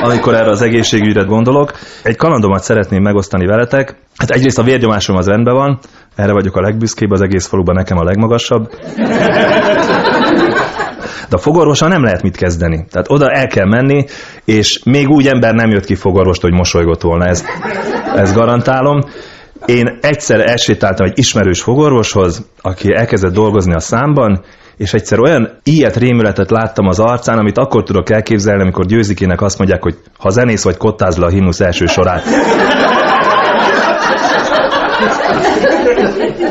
Amikor 0.00 0.34
erre 0.34 0.50
az 0.50 0.62
egészségügyre 0.62 1.22
gondolok, 1.22 1.72
egy 2.02 2.16
kalandomat 2.16 2.62
szeretném 2.62 3.02
megosztani 3.02 3.46
veletek. 3.46 3.96
Hát 4.16 4.30
egyrészt 4.30 4.58
a 4.58 4.62
vérnyomásom 4.62 5.16
az 5.16 5.26
rendben 5.26 5.54
van, 5.54 5.78
erre 6.16 6.32
vagyok 6.32 6.56
a 6.56 6.60
legbüszkébb, 6.60 7.10
az 7.10 7.20
egész 7.20 7.46
faluban 7.46 7.74
nekem 7.74 7.98
a 7.98 8.04
legmagasabb. 8.04 8.70
De 11.28 11.38
a 11.38 11.40
fogorvossal 11.40 11.88
nem 11.88 12.04
lehet 12.04 12.22
mit 12.22 12.36
kezdeni. 12.36 12.86
Tehát 12.90 13.10
oda 13.10 13.28
el 13.28 13.46
kell 13.46 13.66
menni, 13.66 14.04
és 14.44 14.80
még 14.84 15.08
úgy 15.08 15.26
ember 15.26 15.54
nem 15.54 15.70
jött 15.70 15.84
ki 15.84 15.94
fogorvost, 15.94 16.42
hogy 16.42 16.52
mosolygott 16.52 17.00
volna. 17.02 17.24
Ezt, 17.24 17.46
ezt 18.14 18.34
garantálom. 18.34 19.00
Én 19.66 19.98
egyszer 20.00 20.40
elsétáltam 20.40 21.06
egy 21.06 21.18
ismerős 21.18 21.62
fogorvoshoz, 21.62 22.46
aki 22.60 22.94
elkezdett 22.94 23.32
dolgozni 23.32 23.74
a 23.74 23.80
számban, 23.80 24.44
és 24.76 24.92
egyszer 24.92 25.18
olyan 25.18 25.50
ilyet 25.62 25.96
rémületet 25.96 26.50
láttam 26.50 26.86
az 26.86 26.98
arcán, 26.98 27.38
amit 27.38 27.58
akkor 27.58 27.82
tudok 27.82 28.10
elképzelni, 28.10 28.62
amikor 28.62 28.84
győzikének 28.86 29.42
azt 29.42 29.58
mondják, 29.58 29.82
hogy 29.82 29.98
ha 30.18 30.30
zenész 30.30 30.64
vagy, 30.64 30.76
kottázd 30.76 31.18
le 31.18 31.26
a 31.26 31.30
himnusz 31.30 31.60
első 31.60 31.86
sorát. 31.86 32.22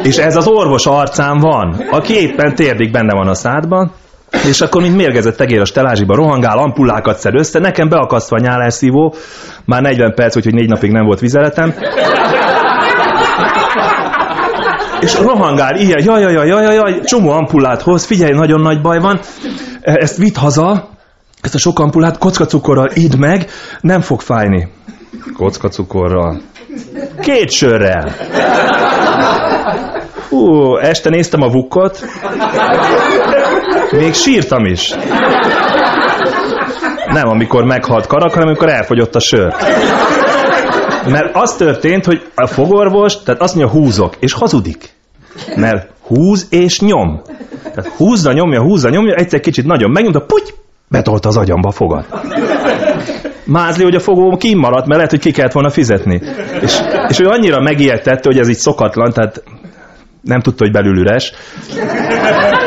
És 0.04 0.18
ez 0.18 0.36
az 0.36 0.48
orvos 0.48 0.86
arcán 0.86 1.40
van, 1.40 1.86
aki 1.90 2.14
éppen 2.14 2.56
térdig 2.56 2.92
benne 2.92 3.14
van 3.14 3.28
a 3.28 3.34
szádban, 3.34 3.92
és 4.48 4.62
akkor, 4.62 4.82
mint 4.82 4.96
mérgezett 4.96 5.36
tegér 5.36 5.60
a 5.60 5.66
stelázsiba 5.66 6.16
rohangál, 6.16 6.58
ampullákat 6.58 7.18
szed 7.18 7.36
össze, 7.36 7.60
nekem 7.60 7.90
beakasztva 7.90 8.36
a 8.36 8.40
nyálelszívó, 8.40 9.16
már 9.66 9.82
40 9.82 10.14
perc, 10.14 10.36
úgyhogy 10.36 10.54
négy 10.54 10.70
napig 10.70 10.92
nem 10.92 11.06
volt 11.06 11.20
vizeletem. 11.20 11.74
És 15.02 15.20
rohangál, 15.20 15.76
ilyen, 15.76 16.04
jaj, 16.04 16.22
jaj, 16.22 16.34
jaj, 16.34 16.48
jaj, 16.48 16.76
jaj, 16.76 17.00
csomó 17.04 17.30
ampullát 17.30 17.82
hoz, 17.82 18.06
figyelj, 18.06 18.32
nagyon 18.32 18.62
nagy 18.62 18.82
baj 18.82 19.00
van, 19.00 19.20
ezt 19.82 20.18
vitt 20.18 20.38
haza, 20.38 20.90
ezt 21.42 21.56
a 21.56 21.58
sok 21.58 21.80
ampullát 21.80 22.18
kockacukorral 22.18 22.90
idd 22.94 23.18
meg, 23.18 23.50
nem 23.82 24.02
fog 24.02 24.22
fájni. 24.22 24.68
Kockacukorral. 25.38 26.42
Két 27.22 27.52
sörrel. 27.52 28.16
Hú, 30.30 30.76
este 30.78 31.10
néztem 31.10 31.42
a 31.42 31.48
vukkot, 31.48 32.06
még 33.92 34.14
sírtam 34.14 34.66
is. 34.66 34.94
Nem 37.08 37.28
amikor 37.28 37.64
meghalt 37.64 38.08
karak, 38.08 38.34
hanem 38.34 38.48
amikor 38.48 38.70
elfogyott 38.70 39.16
a 39.16 39.20
sör. 39.20 39.54
Mert 41.10 41.36
az 41.36 41.56
történt, 41.56 42.06
hogy 42.06 42.22
a 42.36 42.48
fogorvos, 42.48 43.24
tehát 43.24 43.42
azt 43.42 43.56
mondja 43.56 43.80
húzok, 43.80 44.16
és 44.20 44.34
hazudik. 44.34 44.90
Mert 45.56 45.90
húz 46.02 46.48
és 46.50 46.80
nyom. 46.80 47.22
Tehát 47.64 47.92
húzza, 47.98 48.32
nyomja, 48.32 48.62
húzza, 48.62 48.90
nyomja, 48.90 49.16
egyszer 49.16 49.40
kicsit 49.40 49.66
nagyon 49.66 49.92
megnyomta, 49.92 50.20
puty, 50.20 50.54
betolta 50.88 51.28
az 51.28 51.38
agyamba 51.38 51.68
a 51.68 51.72
fogad. 51.72 52.06
Mázli, 53.44 53.84
hogy 53.84 53.96
a 53.96 54.00
fogó 54.00 54.38
kimaradt, 54.38 54.86
mert 54.86 54.96
lehet, 54.96 55.10
hogy 55.10 55.20
ki 55.20 55.32
kellett 55.32 55.52
volna 55.52 55.70
fizetni. 55.70 56.22
És, 56.62 56.80
és 57.08 57.20
ő 57.20 57.26
annyira 57.26 57.62
megijedtette, 57.62 58.22
hogy 58.24 58.38
ez 58.38 58.50
így 58.50 58.56
szokatlan, 58.56 59.12
tehát 59.12 59.44
nem 60.22 60.40
tudta, 60.40 60.64
hogy 60.64 60.74
belül 60.74 60.98
üres. 60.98 61.34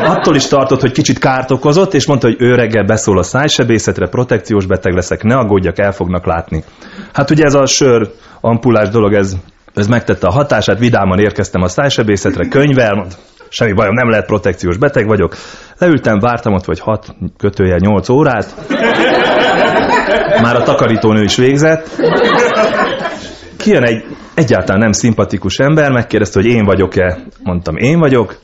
Attól 0.05 0.37
is 0.37 0.47
tartott, 0.47 0.81
hogy 0.81 0.93
kicsit 0.93 1.19
kárt 1.19 1.51
okozott, 1.51 1.95
és 1.95 2.07
mondta, 2.07 2.27
hogy 2.27 2.37
ő 2.39 2.55
reggel 2.55 2.85
beszól 2.85 3.19
a 3.19 3.23
szájsebészetre, 3.23 4.09
protekciós 4.09 4.67
beteg 4.67 4.95
leszek, 4.95 5.23
ne 5.23 5.35
aggódjak, 5.35 5.79
el 5.79 5.93
fognak 5.93 6.27
látni. 6.27 6.65
Hát 7.13 7.31
ugye 7.31 7.45
ez 7.45 7.55
a 7.55 7.67
sör 7.67 8.11
ampullás 8.41 8.89
dolog, 8.89 9.13
ez, 9.13 9.37
ez 9.75 9.87
megtette 9.87 10.27
a 10.27 10.33
hatását, 10.33 10.79
vidáman 10.79 11.19
érkeztem 11.19 11.63
a 11.63 11.69
szájsebészetre, 11.69 12.49
könyvel, 12.49 13.07
semmi 13.49 13.73
bajom, 13.73 13.95
nem 13.95 14.11
lehet 14.11 14.27
protekciós 14.27 14.77
beteg 14.77 15.07
vagyok. 15.07 15.35
Leültem, 15.79 16.19
vártam 16.19 16.53
ott 16.53 16.65
vagy 16.65 16.81
6 16.81 17.15
kötője 17.39 17.77
8 17.79 18.09
órát. 18.09 18.55
Már 20.43 20.57
a 20.57 20.63
takarítónő 20.63 21.23
is 21.23 21.37
végzett. 21.37 21.89
Kijön 23.65 23.83
egy 23.83 24.05
egyáltalán 24.35 24.81
nem 24.81 24.93
szimpatikus 24.93 25.59
ember, 25.59 25.91
megkérdezte, 25.93 26.41
hogy 26.41 26.51
én 26.51 26.65
vagyok-e. 26.65 27.19
Mondtam, 27.43 27.77
én 27.77 27.99
vagyok. 27.99 28.37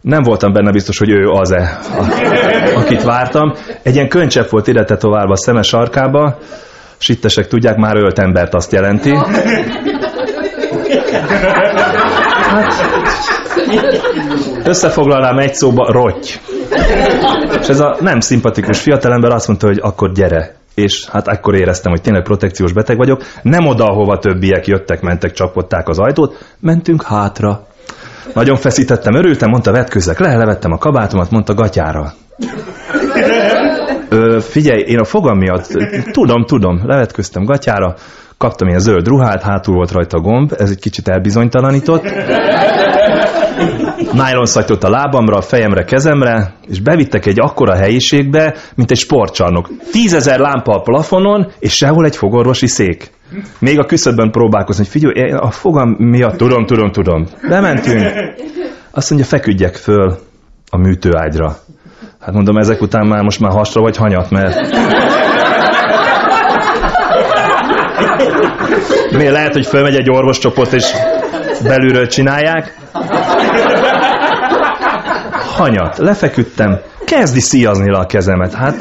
Nem 0.00 0.22
voltam 0.22 0.52
benne 0.52 0.72
biztos, 0.72 0.98
hogy 0.98 1.10
ő 1.10 1.28
az-e, 1.28 1.78
akit 2.76 3.02
vártam. 3.02 3.52
Egy 3.82 3.94
ilyen 3.94 4.08
könycsepp 4.08 4.48
volt 4.48 4.66
ide 4.66 4.84
tetoválva 4.84 5.32
a 5.32 5.36
szeme 5.36 5.62
sarkába. 5.62 6.38
Sittesek 6.98 7.46
tudják, 7.46 7.76
már 7.76 7.96
ölt 7.96 8.18
embert 8.18 8.54
azt 8.54 8.72
jelenti. 8.72 9.14
Hát, 12.52 12.72
összefoglalnám 14.64 15.38
egy 15.38 15.54
szóba, 15.54 15.92
rotty. 15.92 16.40
És 17.60 17.68
ez 17.68 17.80
a 17.80 17.96
nem 18.00 18.20
szimpatikus 18.20 18.80
fiatalember 18.80 19.32
azt 19.32 19.46
mondta, 19.48 19.66
hogy 19.66 19.78
akkor 19.82 20.12
gyere. 20.12 20.54
És 20.74 21.06
hát 21.08 21.28
akkor 21.28 21.54
éreztem, 21.54 21.92
hogy 21.92 22.00
tényleg 22.00 22.22
protekciós 22.22 22.72
beteg 22.72 22.96
vagyok. 22.96 23.22
Nem 23.42 23.66
oda, 23.66 23.84
ahova 23.84 24.18
többiek 24.18 24.66
jöttek, 24.66 25.00
mentek, 25.00 25.32
csapkodták 25.32 25.88
az 25.88 25.98
ajtót, 25.98 26.54
mentünk 26.60 27.02
hátra. 27.02 27.66
Nagyon 28.34 28.56
feszítettem, 28.56 29.14
örültem, 29.14 29.50
mondta, 29.50 29.72
vetkőzzek 29.72 30.18
le, 30.18 30.36
levettem 30.36 30.72
a 30.72 30.78
kabátomat, 30.78 31.30
mondta 31.30 31.54
gatyára. 31.54 32.12
Ö, 34.08 34.38
figyelj, 34.40 34.80
én 34.80 34.98
a 34.98 35.04
fogam 35.04 35.38
miatt, 35.38 35.66
tudom, 36.12 36.44
tudom, 36.44 36.82
levetköztem 36.86 37.44
gatyára, 37.44 37.94
kaptam 38.44 38.68
ilyen 38.68 38.80
zöld 38.80 39.06
ruhát, 39.06 39.42
hátul 39.42 39.74
volt 39.74 39.92
rajta 39.92 40.20
gomb, 40.20 40.52
ez 40.58 40.70
egy 40.70 40.78
kicsit 40.78 41.08
elbizonytalanított. 41.08 42.02
Nylon 44.12 44.46
szajtott 44.46 44.84
a 44.84 44.88
lábamra, 44.88 45.36
a 45.36 45.40
fejemre, 45.40 45.84
kezemre, 45.84 46.54
és 46.68 46.80
bevittek 46.80 47.26
egy 47.26 47.40
akkora 47.40 47.74
helyiségbe, 47.74 48.54
mint 48.74 48.90
egy 48.90 48.96
sportcsarnok. 48.96 49.70
Tízezer 49.90 50.38
lámpa 50.38 50.72
a 50.72 50.80
plafonon, 50.80 51.52
és 51.58 51.76
sehol 51.76 52.04
egy 52.04 52.16
fogorvosi 52.16 52.66
szék. 52.66 53.10
Még 53.58 53.78
a 53.78 53.84
küszöbben 53.84 54.30
próbálkozni, 54.30 54.82
hogy 54.82 54.92
figyelj, 54.92 55.30
a 55.30 55.50
fogam 55.50 55.88
miatt, 55.98 56.36
tudom, 56.36 56.66
tudom, 56.66 56.90
tudom. 56.92 57.26
Bementünk. 57.48 58.02
Azt 58.90 59.10
mondja, 59.10 59.28
feküdjek 59.28 59.74
föl 59.74 60.18
a 60.70 60.76
műtőágyra. 60.76 61.56
Hát 62.20 62.34
mondom, 62.34 62.56
ezek 62.56 62.80
után 62.80 63.06
már 63.06 63.22
most 63.22 63.40
már 63.40 63.52
hasra 63.52 63.80
vagy 63.80 63.96
hanyat, 63.96 64.30
mert... 64.30 64.56
Miért 69.16 69.32
lehet, 69.32 69.52
hogy 69.52 69.66
fölmegy 69.66 69.94
egy 69.94 70.10
orvoscsoport, 70.10 70.72
és 70.72 70.92
belülről 71.62 72.06
csinálják? 72.06 72.76
Hanyat, 75.56 75.98
lefeküdtem, 75.98 76.80
kezdi 77.04 77.40
szíjazni 77.40 77.90
le 77.90 77.98
a 77.98 78.06
kezemet. 78.06 78.54
Hát 78.54 78.76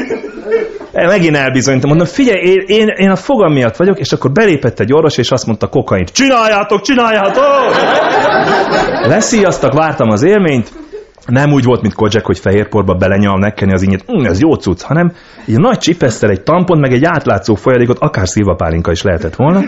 megint 0.94 1.36
elbizonyítom, 1.36 1.90
mondom, 1.90 2.08
figyelj, 2.08 2.40
én, 2.40 2.64
én, 2.66 2.88
én 2.88 3.10
a 3.10 3.16
fogam 3.16 3.54
miatt 3.54 3.76
vagyok, 3.76 4.00
és 4.00 4.12
akkor 4.12 4.32
belépett 4.32 4.80
egy 4.80 4.94
orvos, 4.94 5.18
és 5.18 5.32
azt 5.32 5.46
mondta 5.46 5.68
kokain, 5.68 6.06
csináljátok, 6.06 6.82
csináljátok! 6.82 7.44
Leszíjaztak, 9.08 9.74
vártam 9.74 10.10
az 10.10 10.24
élményt, 10.24 10.72
nem 11.28 11.52
úgy 11.52 11.64
volt, 11.64 11.82
mint 11.82 11.94
Kojak, 11.94 12.26
hogy 12.26 12.40
fehérporba 12.40 12.94
belenyal, 12.94 13.38
megkenni 13.38 13.74
az 13.74 13.84
ínyét, 13.84 14.06
mm, 14.18 14.26
ez 14.26 14.40
jó 14.40 14.54
cucc, 14.54 14.82
hanem 14.82 15.12
egy 15.46 15.58
nagy 15.58 15.78
csipesztel, 15.78 16.30
egy 16.30 16.42
tampont, 16.42 16.82
meg 16.82 16.94
egy 16.94 17.04
átlátszó 17.06 17.56
folyadékot, 17.56 17.98
akár 18.00 18.28
szilvapálinka 18.28 18.92
is 18.92 19.02
lehetett 19.02 19.36
volna. 19.36 19.62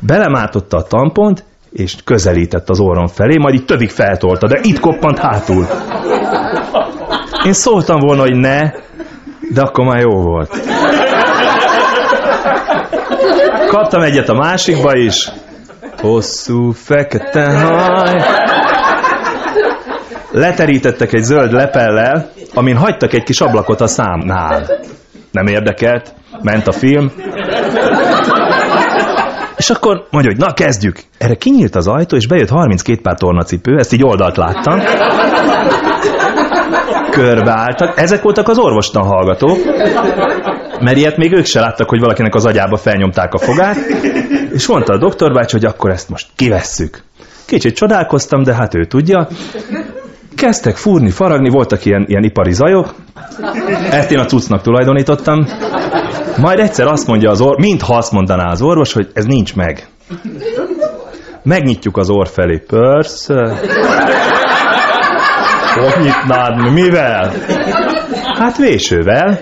Belemártotta 0.00 0.76
a 0.76 0.82
tampont, 0.82 1.44
és 1.72 1.96
közelített 2.04 2.68
az 2.68 2.80
orrom 2.80 3.06
felé, 3.06 3.36
majd 3.36 3.54
így 3.54 3.64
többig 3.64 3.90
feltolta, 3.90 4.46
de 4.46 4.58
itt 4.62 4.80
koppant 4.80 5.18
hátul. 5.18 5.66
Én 7.44 7.52
szóltam 7.52 8.00
volna, 8.00 8.22
hogy 8.22 8.36
ne, 8.36 8.70
de 9.54 9.60
akkor 9.60 9.84
már 9.84 10.00
jó 10.00 10.20
volt. 10.22 10.60
Kaptam 13.66 14.02
egyet 14.02 14.28
a 14.28 14.34
másikba 14.34 14.96
is. 14.96 15.28
Hosszú, 16.00 16.70
fekete 16.70 17.50
haj. 17.52 18.22
Leterítettek 20.30 21.12
egy 21.12 21.22
zöld 21.22 21.52
lepellel, 21.52 22.30
amin 22.54 22.76
hagytak 22.76 23.12
egy 23.12 23.22
kis 23.22 23.40
ablakot 23.40 23.80
a 23.80 23.86
számnál. 23.86 24.66
Nem 25.30 25.46
érdekelt, 25.46 26.14
ment 26.42 26.66
a 26.66 26.72
film. 26.72 27.12
És 29.58 29.70
akkor 29.70 30.06
mondja, 30.10 30.30
hogy 30.30 30.40
na 30.40 30.52
kezdjük. 30.54 31.00
Erre 31.18 31.34
kinyílt 31.34 31.74
az 31.74 31.86
ajtó, 31.86 32.16
és 32.16 32.26
bejött 32.26 32.48
32 32.48 33.00
pár 33.00 33.18
tornacipő, 33.18 33.78
ezt 33.78 33.92
így 33.92 34.04
oldalt 34.04 34.36
láttam. 34.36 34.80
körbeálltak. 37.10 38.00
Ezek 38.00 38.22
voltak 38.22 38.48
az 38.48 38.58
orvostan 38.58 39.04
hallgatók, 39.04 39.58
mert 40.80 40.96
ilyet 40.96 41.16
még 41.16 41.32
ők 41.32 41.44
se 41.44 41.60
láttak, 41.60 41.88
hogy 41.88 42.00
valakinek 42.00 42.34
az 42.34 42.46
agyába 42.46 42.76
felnyomták 42.76 43.34
a 43.34 43.38
fogát, 43.38 43.76
és 44.52 44.66
mondta 44.66 44.92
a 44.92 44.98
doktorbács, 44.98 45.52
hogy 45.52 45.64
akkor 45.64 45.90
ezt 45.90 46.08
most 46.08 46.26
kivesszük. 46.36 47.02
Kicsit 47.46 47.74
csodálkoztam, 47.76 48.42
de 48.42 48.54
hát 48.54 48.74
ő 48.74 48.84
tudja. 48.84 49.28
Kezdtek 50.36 50.76
fúrni, 50.76 51.10
faragni, 51.10 51.48
voltak 51.48 51.84
ilyen, 51.84 52.04
ilyen 52.08 52.22
ipari 52.24 52.52
zajok. 52.52 52.94
Ezt 53.90 54.10
én 54.10 54.18
a 54.18 54.24
cuccnak 54.24 54.62
tulajdonítottam. 54.62 55.46
Majd 56.40 56.58
egyszer 56.58 56.86
azt 56.86 57.06
mondja 57.06 57.30
az 57.30 57.40
orvos, 57.40 57.64
mintha 57.64 57.96
azt 57.96 58.12
mondaná 58.12 58.50
az 58.50 58.62
orvos, 58.62 58.92
hogy 58.92 59.08
ez 59.12 59.24
nincs 59.24 59.54
meg. 59.54 59.88
Megnyitjuk 61.42 61.96
az 61.96 62.10
orr 62.10 62.26
felé. 62.26 62.58
Persze. 62.58 63.58
Hogy 65.74 66.04
nyitnád? 66.04 66.72
Mivel? 66.72 67.32
Hát 68.38 68.56
vésővel. 68.56 69.40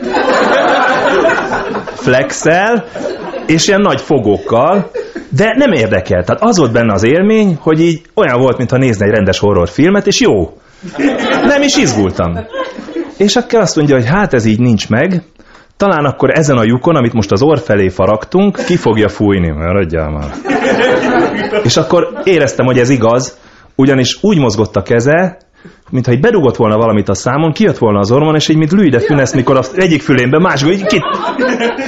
Flexel, 1.95 2.85
és 3.47 3.69
ilyen 3.69 3.81
nagy 3.81 4.01
fogókkal, 4.01 4.91
de 5.29 5.55
nem 5.57 5.73
érdekel. 5.73 6.25
Tehát 6.25 6.43
az 6.43 6.59
volt 6.59 6.73
benne 6.73 6.93
az 6.93 7.05
élmény, 7.05 7.59
hogy 7.61 7.81
így 7.81 8.03
olyan 8.15 8.41
volt, 8.41 8.57
mintha 8.59 8.77
nézne 8.77 9.07
egy 9.07 9.13
rendes 9.13 9.39
horrorfilmet, 9.39 10.07
és 10.07 10.21
jó. 10.21 10.57
Nem 11.47 11.63
is 11.63 11.77
izgultam. 11.77 12.39
És 13.17 13.37
akkor 13.37 13.61
azt 13.61 13.77
mondja, 13.77 13.95
hogy 13.95 14.07
hát 14.07 14.35
ez 14.35 14.45
így 14.45 14.59
nincs 14.59 14.89
meg, 14.89 15.23
talán 15.77 16.05
akkor 16.05 16.31
ezen 16.31 16.57
a 16.57 16.65
lyukon, 16.65 16.97
amit 16.97 17.13
most 17.13 17.33
az 17.33 17.43
orr 17.43 17.59
felé 17.59 17.89
faragtunk, 17.89 18.59
ki 18.67 18.77
fogja 18.77 19.09
fújni. 19.09 19.51
Maradjál 19.51 20.11
már. 20.11 20.31
És 21.65 21.77
akkor 21.77 22.21
éreztem, 22.25 22.67
hogy 22.67 22.79
ez 22.79 22.91
igaz, 22.91 23.39
ugyanis 23.75 24.19
úgy 24.21 24.39
mozgott 24.39 24.77
a 24.77 24.83
keze, 24.83 25.39
mintha 25.91 26.13
egy 26.13 26.21
bedugott 26.21 26.57
volna 26.57 26.77
valamit 26.77 27.09
a 27.09 27.15
számon, 27.15 27.53
kijött 27.53 27.79
volna 27.79 27.99
az 27.99 28.11
ormon, 28.11 28.35
és 28.35 28.49
így, 28.49 28.57
mint 28.57 28.73
Louis 28.73 28.91
de 28.91 29.01
Funesz, 29.01 29.35
mikor 29.35 29.57
az 29.57 29.73
egyik 29.77 30.03
fülénbe, 30.03 30.39
másik, 30.39 30.73
így 30.73 30.87
ki... 30.87 31.01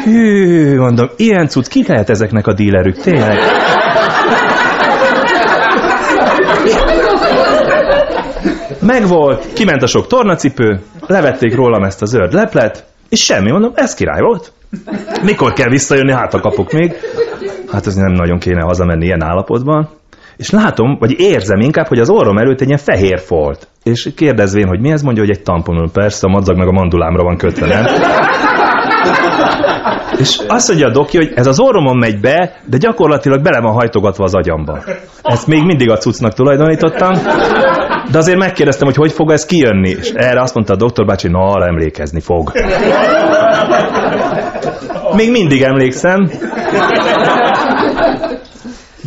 Hű, 0.05 0.77
mondom, 0.79 1.09
ilyen 1.17 1.49
cucc, 1.49 1.69
ki 1.69 1.85
lehet 1.87 2.11
ezeknek 2.11 2.47
a 2.47 2.53
dílerük, 2.53 2.97
tényleg? 2.97 3.39
Megvolt, 8.81 9.53
kiment 9.53 9.83
a 9.83 9.87
sok 9.87 10.07
tornacipő, 10.07 10.81
levették 11.07 11.55
rólam 11.55 11.83
ezt 11.83 12.03
a 12.03 12.07
zöld 12.07 12.33
leplet, 12.33 12.88
és 13.09 13.25
semmi, 13.25 13.51
mondom, 13.51 13.73
ez 13.75 13.95
király 13.95 14.21
volt. 14.21 14.53
Mikor 15.23 15.53
kell 15.53 15.71
visszajönni, 15.71 16.13
hát 16.13 16.35
a 16.35 16.41
kapok 16.41 16.73
még. 16.73 16.93
Hát 17.71 17.87
az 17.87 17.95
nem 17.95 18.13
nagyon 18.13 18.39
kéne 18.39 18.61
hazamenni 18.61 19.05
ilyen 19.05 19.23
állapotban. 19.23 19.89
És 20.37 20.51
látom, 20.51 20.97
vagy 20.99 21.21
érzem 21.21 21.61
inkább, 21.61 21.87
hogy 21.87 21.99
az 21.99 22.11
orrom 22.11 22.39
előtt 22.39 22.61
egy 22.61 22.67
ilyen 22.67 22.79
fehér 22.79 23.19
folt. 23.19 23.69
És 23.83 24.11
kérdezvén, 24.17 24.67
hogy 24.67 24.81
mi 24.81 24.91
ez, 24.91 25.03
mondja, 25.03 25.23
hogy 25.23 25.37
egy 25.37 25.43
tamponul, 25.43 25.91
persze, 25.93 26.27
a 26.27 26.31
madzag 26.31 26.57
meg 26.57 26.69
a 26.69 26.73
mandulámra 26.73 27.23
van 27.23 27.37
kötve, 27.37 27.67
nem? 27.67 27.85
És 30.19 30.41
azt 30.49 30.69
mondja 30.69 30.87
a 30.87 30.91
doki, 30.91 31.17
hogy 31.17 31.33
ez 31.35 31.47
az 31.47 31.61
orromon 31.61 31.97
megy 31.97 32.21
be, 32.21 32.61
de 32.65 32.77
gyakorlatilag 32.77 33.43
bele 33.43 33.61
van 33.61 33.73
hajtogatva 33.73 34.25
az 34.25 34.35
agyamba. 34.35 34.79
Ezt 35.23 35.47
még 35.47 35.63
mindig 35.65 35.91
a 35.91 35.97
cuccnak 35.97 36.35
tulajdonítottam, 36.35 37.13
de 38.11 38.19
azért 38.19 38.39
megkérdeztem, 38.39 38.87
hogy 38.87 38.97
hogy 38.97 39.13
fog 39.13 39.31
ez 39.31 39.45
kijönni, 39.47 39.89
és 39.89 40.11
erre 40.15 40.41
azt 40.41 40.55
mondta 40.55 40.73
a 40.73 40.77
doktor 40.77 41.07
bácsi, 41.07 41.29
na, 41.29 41.39
arra 41.39 41.67
emlékezni 41.67 42.21
fog. 42.21 42.53
Még 45.17 45.31
mindig 45.31 45.63
emlékszem. 45.63 46.31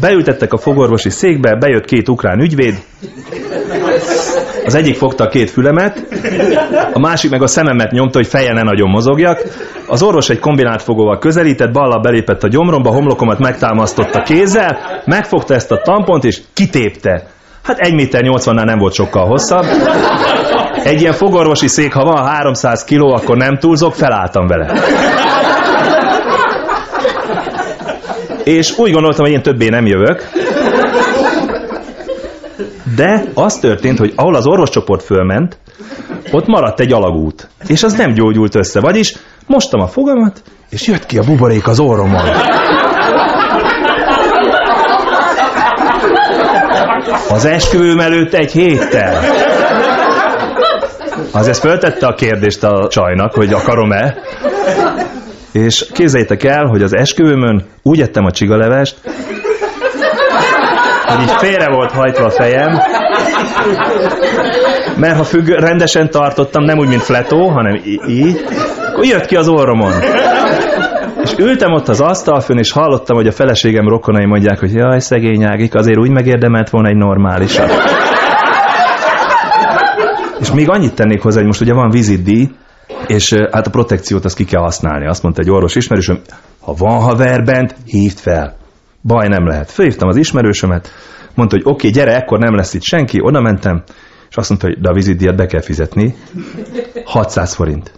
Beültettek 0.02 0.54
a 0.54 0.58
fogorvosi 0.58 1.10
székbe, 1.10 1.56
bejött 1.56 1.86
két 1.86 2.10
ukrán 2.10 2.40
ügyvéd, 2.40 2.76
az 4.66 4.76
egyik 4.76 4.96
fogta 4.96 5.24
a 5.24 5.28
két 5.28 5.50
fülemet, 5.50 6.08
a 6.94 7.00
másik 7.00 7.32
meg 7.32 7.42
a 7.42 7.48
szememet 7.48 7.92
nyomta, 7.92 8.18
hogy 8.18 8.28
feje 8.28 8.54
ne 8.54 8.62
nagyon 8.62 8.90
mozogjak. 8.90 9.42
Az 9.88 10.04
orvos 10.04 10.30
egy 10.30 10.40
kombinált 10.40 10.82
fogóval 10.82 11.18
közelített, 11.18 11.72
balla 11.72 12.00
belépett 12.00 12.44
a 12.44 12.48
gyomromba, 12.48 12.90
homlokomat 12.90 13.40
megtámasztotta 13.40 14.22
kézzel, 14.22 15.02
megfogta 15.06 15.54
ezt 15.54 15.72
a 15.72 15.82
tampont 15.82 16.24
és 16.24 16.42
kitépte. 16.54 17.28
Hát 17.64 17.80
1 17.80 17.94
méter 17.94 18.22
80-nál 18.24 18.66
nem 18.66 18.78
volt 18.78 18.94
sokkal 18.94 19.26
hosszabb. 19.26 19.66
Egy 20.84 21.02
ilyen 21.02 21.14
fogorvosi 21.14 21.68
szék, 21.68 21.94
ha 21.94 22.04
van 22.04 22.26
300 22.26 22.84
kiló, 22.84 23.14
akkor 23.14 23.38
nem 23.38 23.58
túlzok, 23.58 23.96
felálltam 23.96 24.48
vele. 24.48 24.74
És 28.44 28.78
úgy 28.78 28.92
gondoltam, 28.92 29.26
hogy 29.26 29.34
én 29.34 29.42
többé 29.42 29.70
nem 29.70 29.86
jövök. 29.86 30.30
De 32.96 33.24
az 33.34 33.60
történt, 33.60 33.98
hogy 33.98 34.14
ahol 34.16 34.36
az 34.36 34.48
orvoscsoport 34.48 35.04
fölment, 35.04 35.58
ott 36.32 36.48
maradt 36.48 36.80
egy 36.80 36.94
alagút. 36.94 37.50
És 37.68 37.84
az 37.84 37.94
nem 37.94 38.14
gyógyult 38.14 38.56
össze. 38.56 38.80
Vagyis 38.80 39.16
mostam 39.48 39.82
a 39.82 39.88
fogamat, 39.88 40.42
és 40.70 40.88
jött 40.88 41.06
ki 41.06 41.18
a 41.18 41.24
buborék 41.24 41.68
az 41.68 41.80
orromon. 41.80 42.26
Az 47.30 47.46
esküvőm 47.46 48.00
előtt 48.00 48.34
egy 48.34 48.52
héttel. 48.52 49.24
Az 51.32 51.48
ezt 51.48 51.60
föltette 51.60 52.08
a 52.08 52.16
kérdést 52.16 52.64
a 52.64 52.88
csajnak, 52.88 53.34
hogy 53.34 53.54
akarom-e. 53.54 54.16
És 55.52 55.86
képzeljétek 55.94 56.44
el, 56.44 56.66
hogy 56.66 56.84
az 56.84 56.96
esküvőmön 56.96 57.66
úgy 57.82 58.02
ettem 58.02 58.26
a 58.26 58.32
csigalevest, 58.32 58.96
hogy 61.06 61.22
így 61.22 61.36
félre 61.38 61.70
volt 61.70 61.92
hajtva 61.92 62.26
a 62.26 62.30
fejem, 62.30 62.80
mert 64.96 65.18
ha 65.18 65.24
függ, 65.24 65.48
rendesen 65.48 66.10
tartottam, 66.10 66.64
nem 66.64 66.78
úgy, 66.78 66.88
mint 66.88 67.02
fletó, 67.02 67.48
hanem 67.48 67.82
így, 68.08 68.46
akkor 68.92 69.06
jött 69.06 69.26
ki 69.26 69.36
az 69.36 69.48
orromon. 69.48 69.94
És 71.24 71.36
ültem 71.38 71.72
ott 71.72 71.88
az 71.88 72.02
asztalfőn, 72.02 72.58
és 72.58 72.72
hallottam, 72.72 73.16
hogy 73.16 73.28
a 73.28 73.32
feleségem 73.32 73.88
rokonai 73.88 74.26
mondják, 74.26 74.60
hogy 74.60 74.74
jaj, 74.74 75.00
szegény 75.00 75.44
Ágik, 75.44 75.76
azért 75.76 76.00
úgy 76.00 76.10
megérdemelt 76.10 76.70
volna 76.70 76.88
egy 76.88 76.96
normálisat. 76.96 77.70
És 80.40 80.52
még 80.52 80.70
annyit 80.70 80.96
tennék 80.96 81.22
hozzá, 81.22 81.38
hogy 81.38 81.48
most 81.48 81.62
ugye 81.62 81.74
van 81.74 81.90
vizitdíj, 81.90 82.50
és 83.08 83.34
hát 83.52 83.68
a 83.68 83.70
protekciót 83.70 84.26
azt 84.26 84.36
ki 84.36 84.46
kell 84.46 84.62
használni. 84.62 85.08
Azt 85.08 85.24
mondta 85.24 85.42
egy 85.42 85.50
orvos 85.50 85.76
ismerősöm, 85.76 86.20
ha 86.62 86.74
van 86.74 87.00
haver 87.00 87.44
bent, 87.44 87.76
hívd 87.86 88.18
fel. 88.18 88.56
Baj 89.04 89.28
nem 89.28 89.48
lehet. 89.48 89.72
Fölhívtam 89.72 90.08
az 90.08 90.16
ismerősömet, 90.16 90.92
mondta, 91.36 91.56
hogy 91.56 91.66
oké, 91.66 91.88
okay, 91.88 91.90
gyere, 91.90 92.16
ekkor 92.16 92.40
nem 92.40 92.56
lesz 92.56 92.74
itt 92.74 92.82
senki, 92.82 93.20
oda 93.22 93.42
mentem, 93.42 93.84
és 94.30 94.36
azt 94.36 94.50
mondta, 94.50 94.68
hogy 94.68 94.80
de 94.80 94.90
a 94.90 94.94
vizitdíjat 94.94 95.36
be 95.36 95.46
kell 95.46 95.62
fizetni. 95.62 96.16
600 97.06 97.54
forint. 97.54 97.92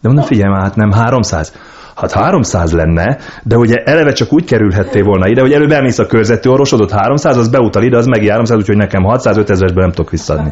De 0.00 0.08
mondom, 0.08 0.24
figyelj 0.24 0.52
már, 0.52 0.62
hát 0.62 0.76
nem 0.76 0.92
300. 0.92 1.52
Hát 1.96 2.12
300 2.12 2.72
lenne, 2.72 3.18
de 3.42 3.56
ugye 3.56 3.76
eleve 3.84 4.12
csak 4.12 4.32
úgy 4.32 4.44
kerülhettél 4.44 5.04
volna 5.04 5.28
ide, 5.28 5.40
hogy 5.40 5.52
előbb 5.52 5.70
elmész 5.70 5.98
a 5.98 6.06
körzeti 6.06 6.48
orvosodot 6.48 6.90
300, 6.90 7.36
az 7.36 7.48
beutal 7.48 7.82
ide, 7.82 7.96
az 7.96 8.06
meg 8.06 8.26
300, 8.26 8.56
úgyhogy 8.56 8.76
nekem 8.76 9.02
600 9.02 9.36
ezresből 9.36 9.82
nem 9.82 9.92
tudok 9.92 10.10
visszadni. 10.10 10.50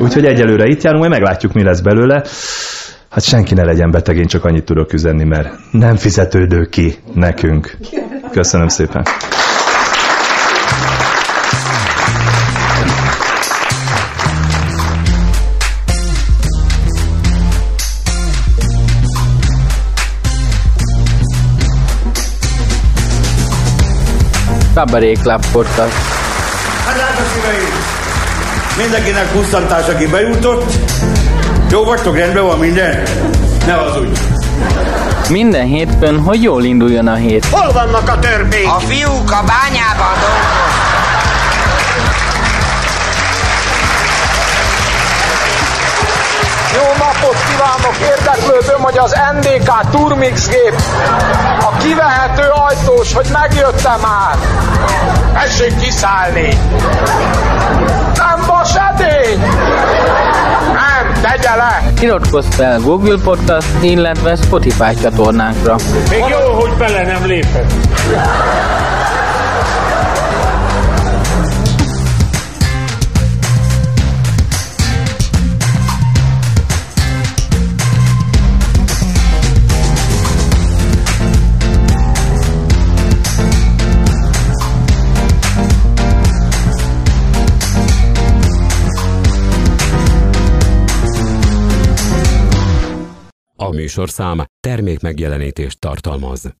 Úgyhogy 0.00 0.24
egyelőre 0.24 0.66
itt 0.66 0.82
járunk, 0.82 1.04
majd 1.04 1.20
meglátjuk, 1.20 1.52
mi 1.52 1.62
lesz 1.62 1.80
belőle. 1.80 2.24
Hát 3.10 3.22
senki 3.24 3.54
ne 3.54 3.64
legyen 3.64 3.90
beteg, 3.90 4.16
én 4.16 4.26
csak 4.26 4.44
annyit 4.44 4.64
tudok 4.64 4.92
üzenni, 4.92 5.24
mert 5.24 5.54
nem 5.70 5.96
fizetődő 5.96 6.64
ki 6.64 6.94
nekünk. 7.14 7.76
Köszönöm 8.30 8.68
szépen. 8.68 9.02
Kabaré 24.86 25.12
Club 25.12 25.46
Podcast. 25.52 25.92
Hát 26.86 26.94
drága 26.94 27.28
szíveim! 27.34 27.68
Mindenkinek 28.76 29.32
pusztantás, 29.32 29.88
aki 29.88 30.06
bejutott. 30.06 30.72
Jó 31.70 31.84
vagytok, 31.84 32.16
rendben 32.16 32.44
van 32.44 32.58
minden? 32.58 33.02
Ne 33.66 33.74
az 33.80 33.98
úgy. 33.98 34.18
Minden 35.28 35.66
hétfőn, 35.66 36.20
hogy 36.20 36.42
jól 36.42 36.64
induljon 36.64 37.06
a 37.06 37.14
hét. 37.14 37.46
Hol 37.46 37.72
vannak 37.72 38.08
a 38.08 38.18
törpék? 38.18 38.66
A 38.66 38.78
fiúk 38.78 39.30
a 39.30 39.42
bányában 39.46 40.14
dolgoznak. 40.20 40.72
Jó 46.74 47.04
napot 47.04 47.41
kívánok! 47.52 47.96
Érdeklődöm, 48.18 48.82
hogy 48.82 48.98
az 48.98 49.16
NDK 49.32 49.90
Turmix 49.90 50.48
gép 50.48 50.74
a 51.60 51.76
kivehető 51.76 52.42
ajtós, 52.68 53.12
hogy 53.12 53.26
megjött-e 53.32 53.96
már? 54.02 54.36
Tessék 55.32 55.76
kiszállni! 55.76 56.58
Nem 58.14 58.44
vas 58.46 58.74
edény! 58.74 59.38
Nem, 60.72 61.22
tegye 61.22 61.54
le! 61.54 61.82
Iratkozz 62.00 62.46
fel 62.54 62.80
Google 62.80 63.18
Podcast, 63.24 63.68
illetve 63.80 64.36
Spotify 64.36 64.94
csatornánkra. 65.02 65.76
Még 66.10 66.24
jó, 66.28 66.52
hogy 66.60 66.72
bele 66.72 67.02
nem 67.04 67.26
lépett. 67.26 67.72
Műsorszám 93.72 94.44
termék 94.60 95.00
megjelenítést 95.00 95.80
tartalmaz. 95.80 96.54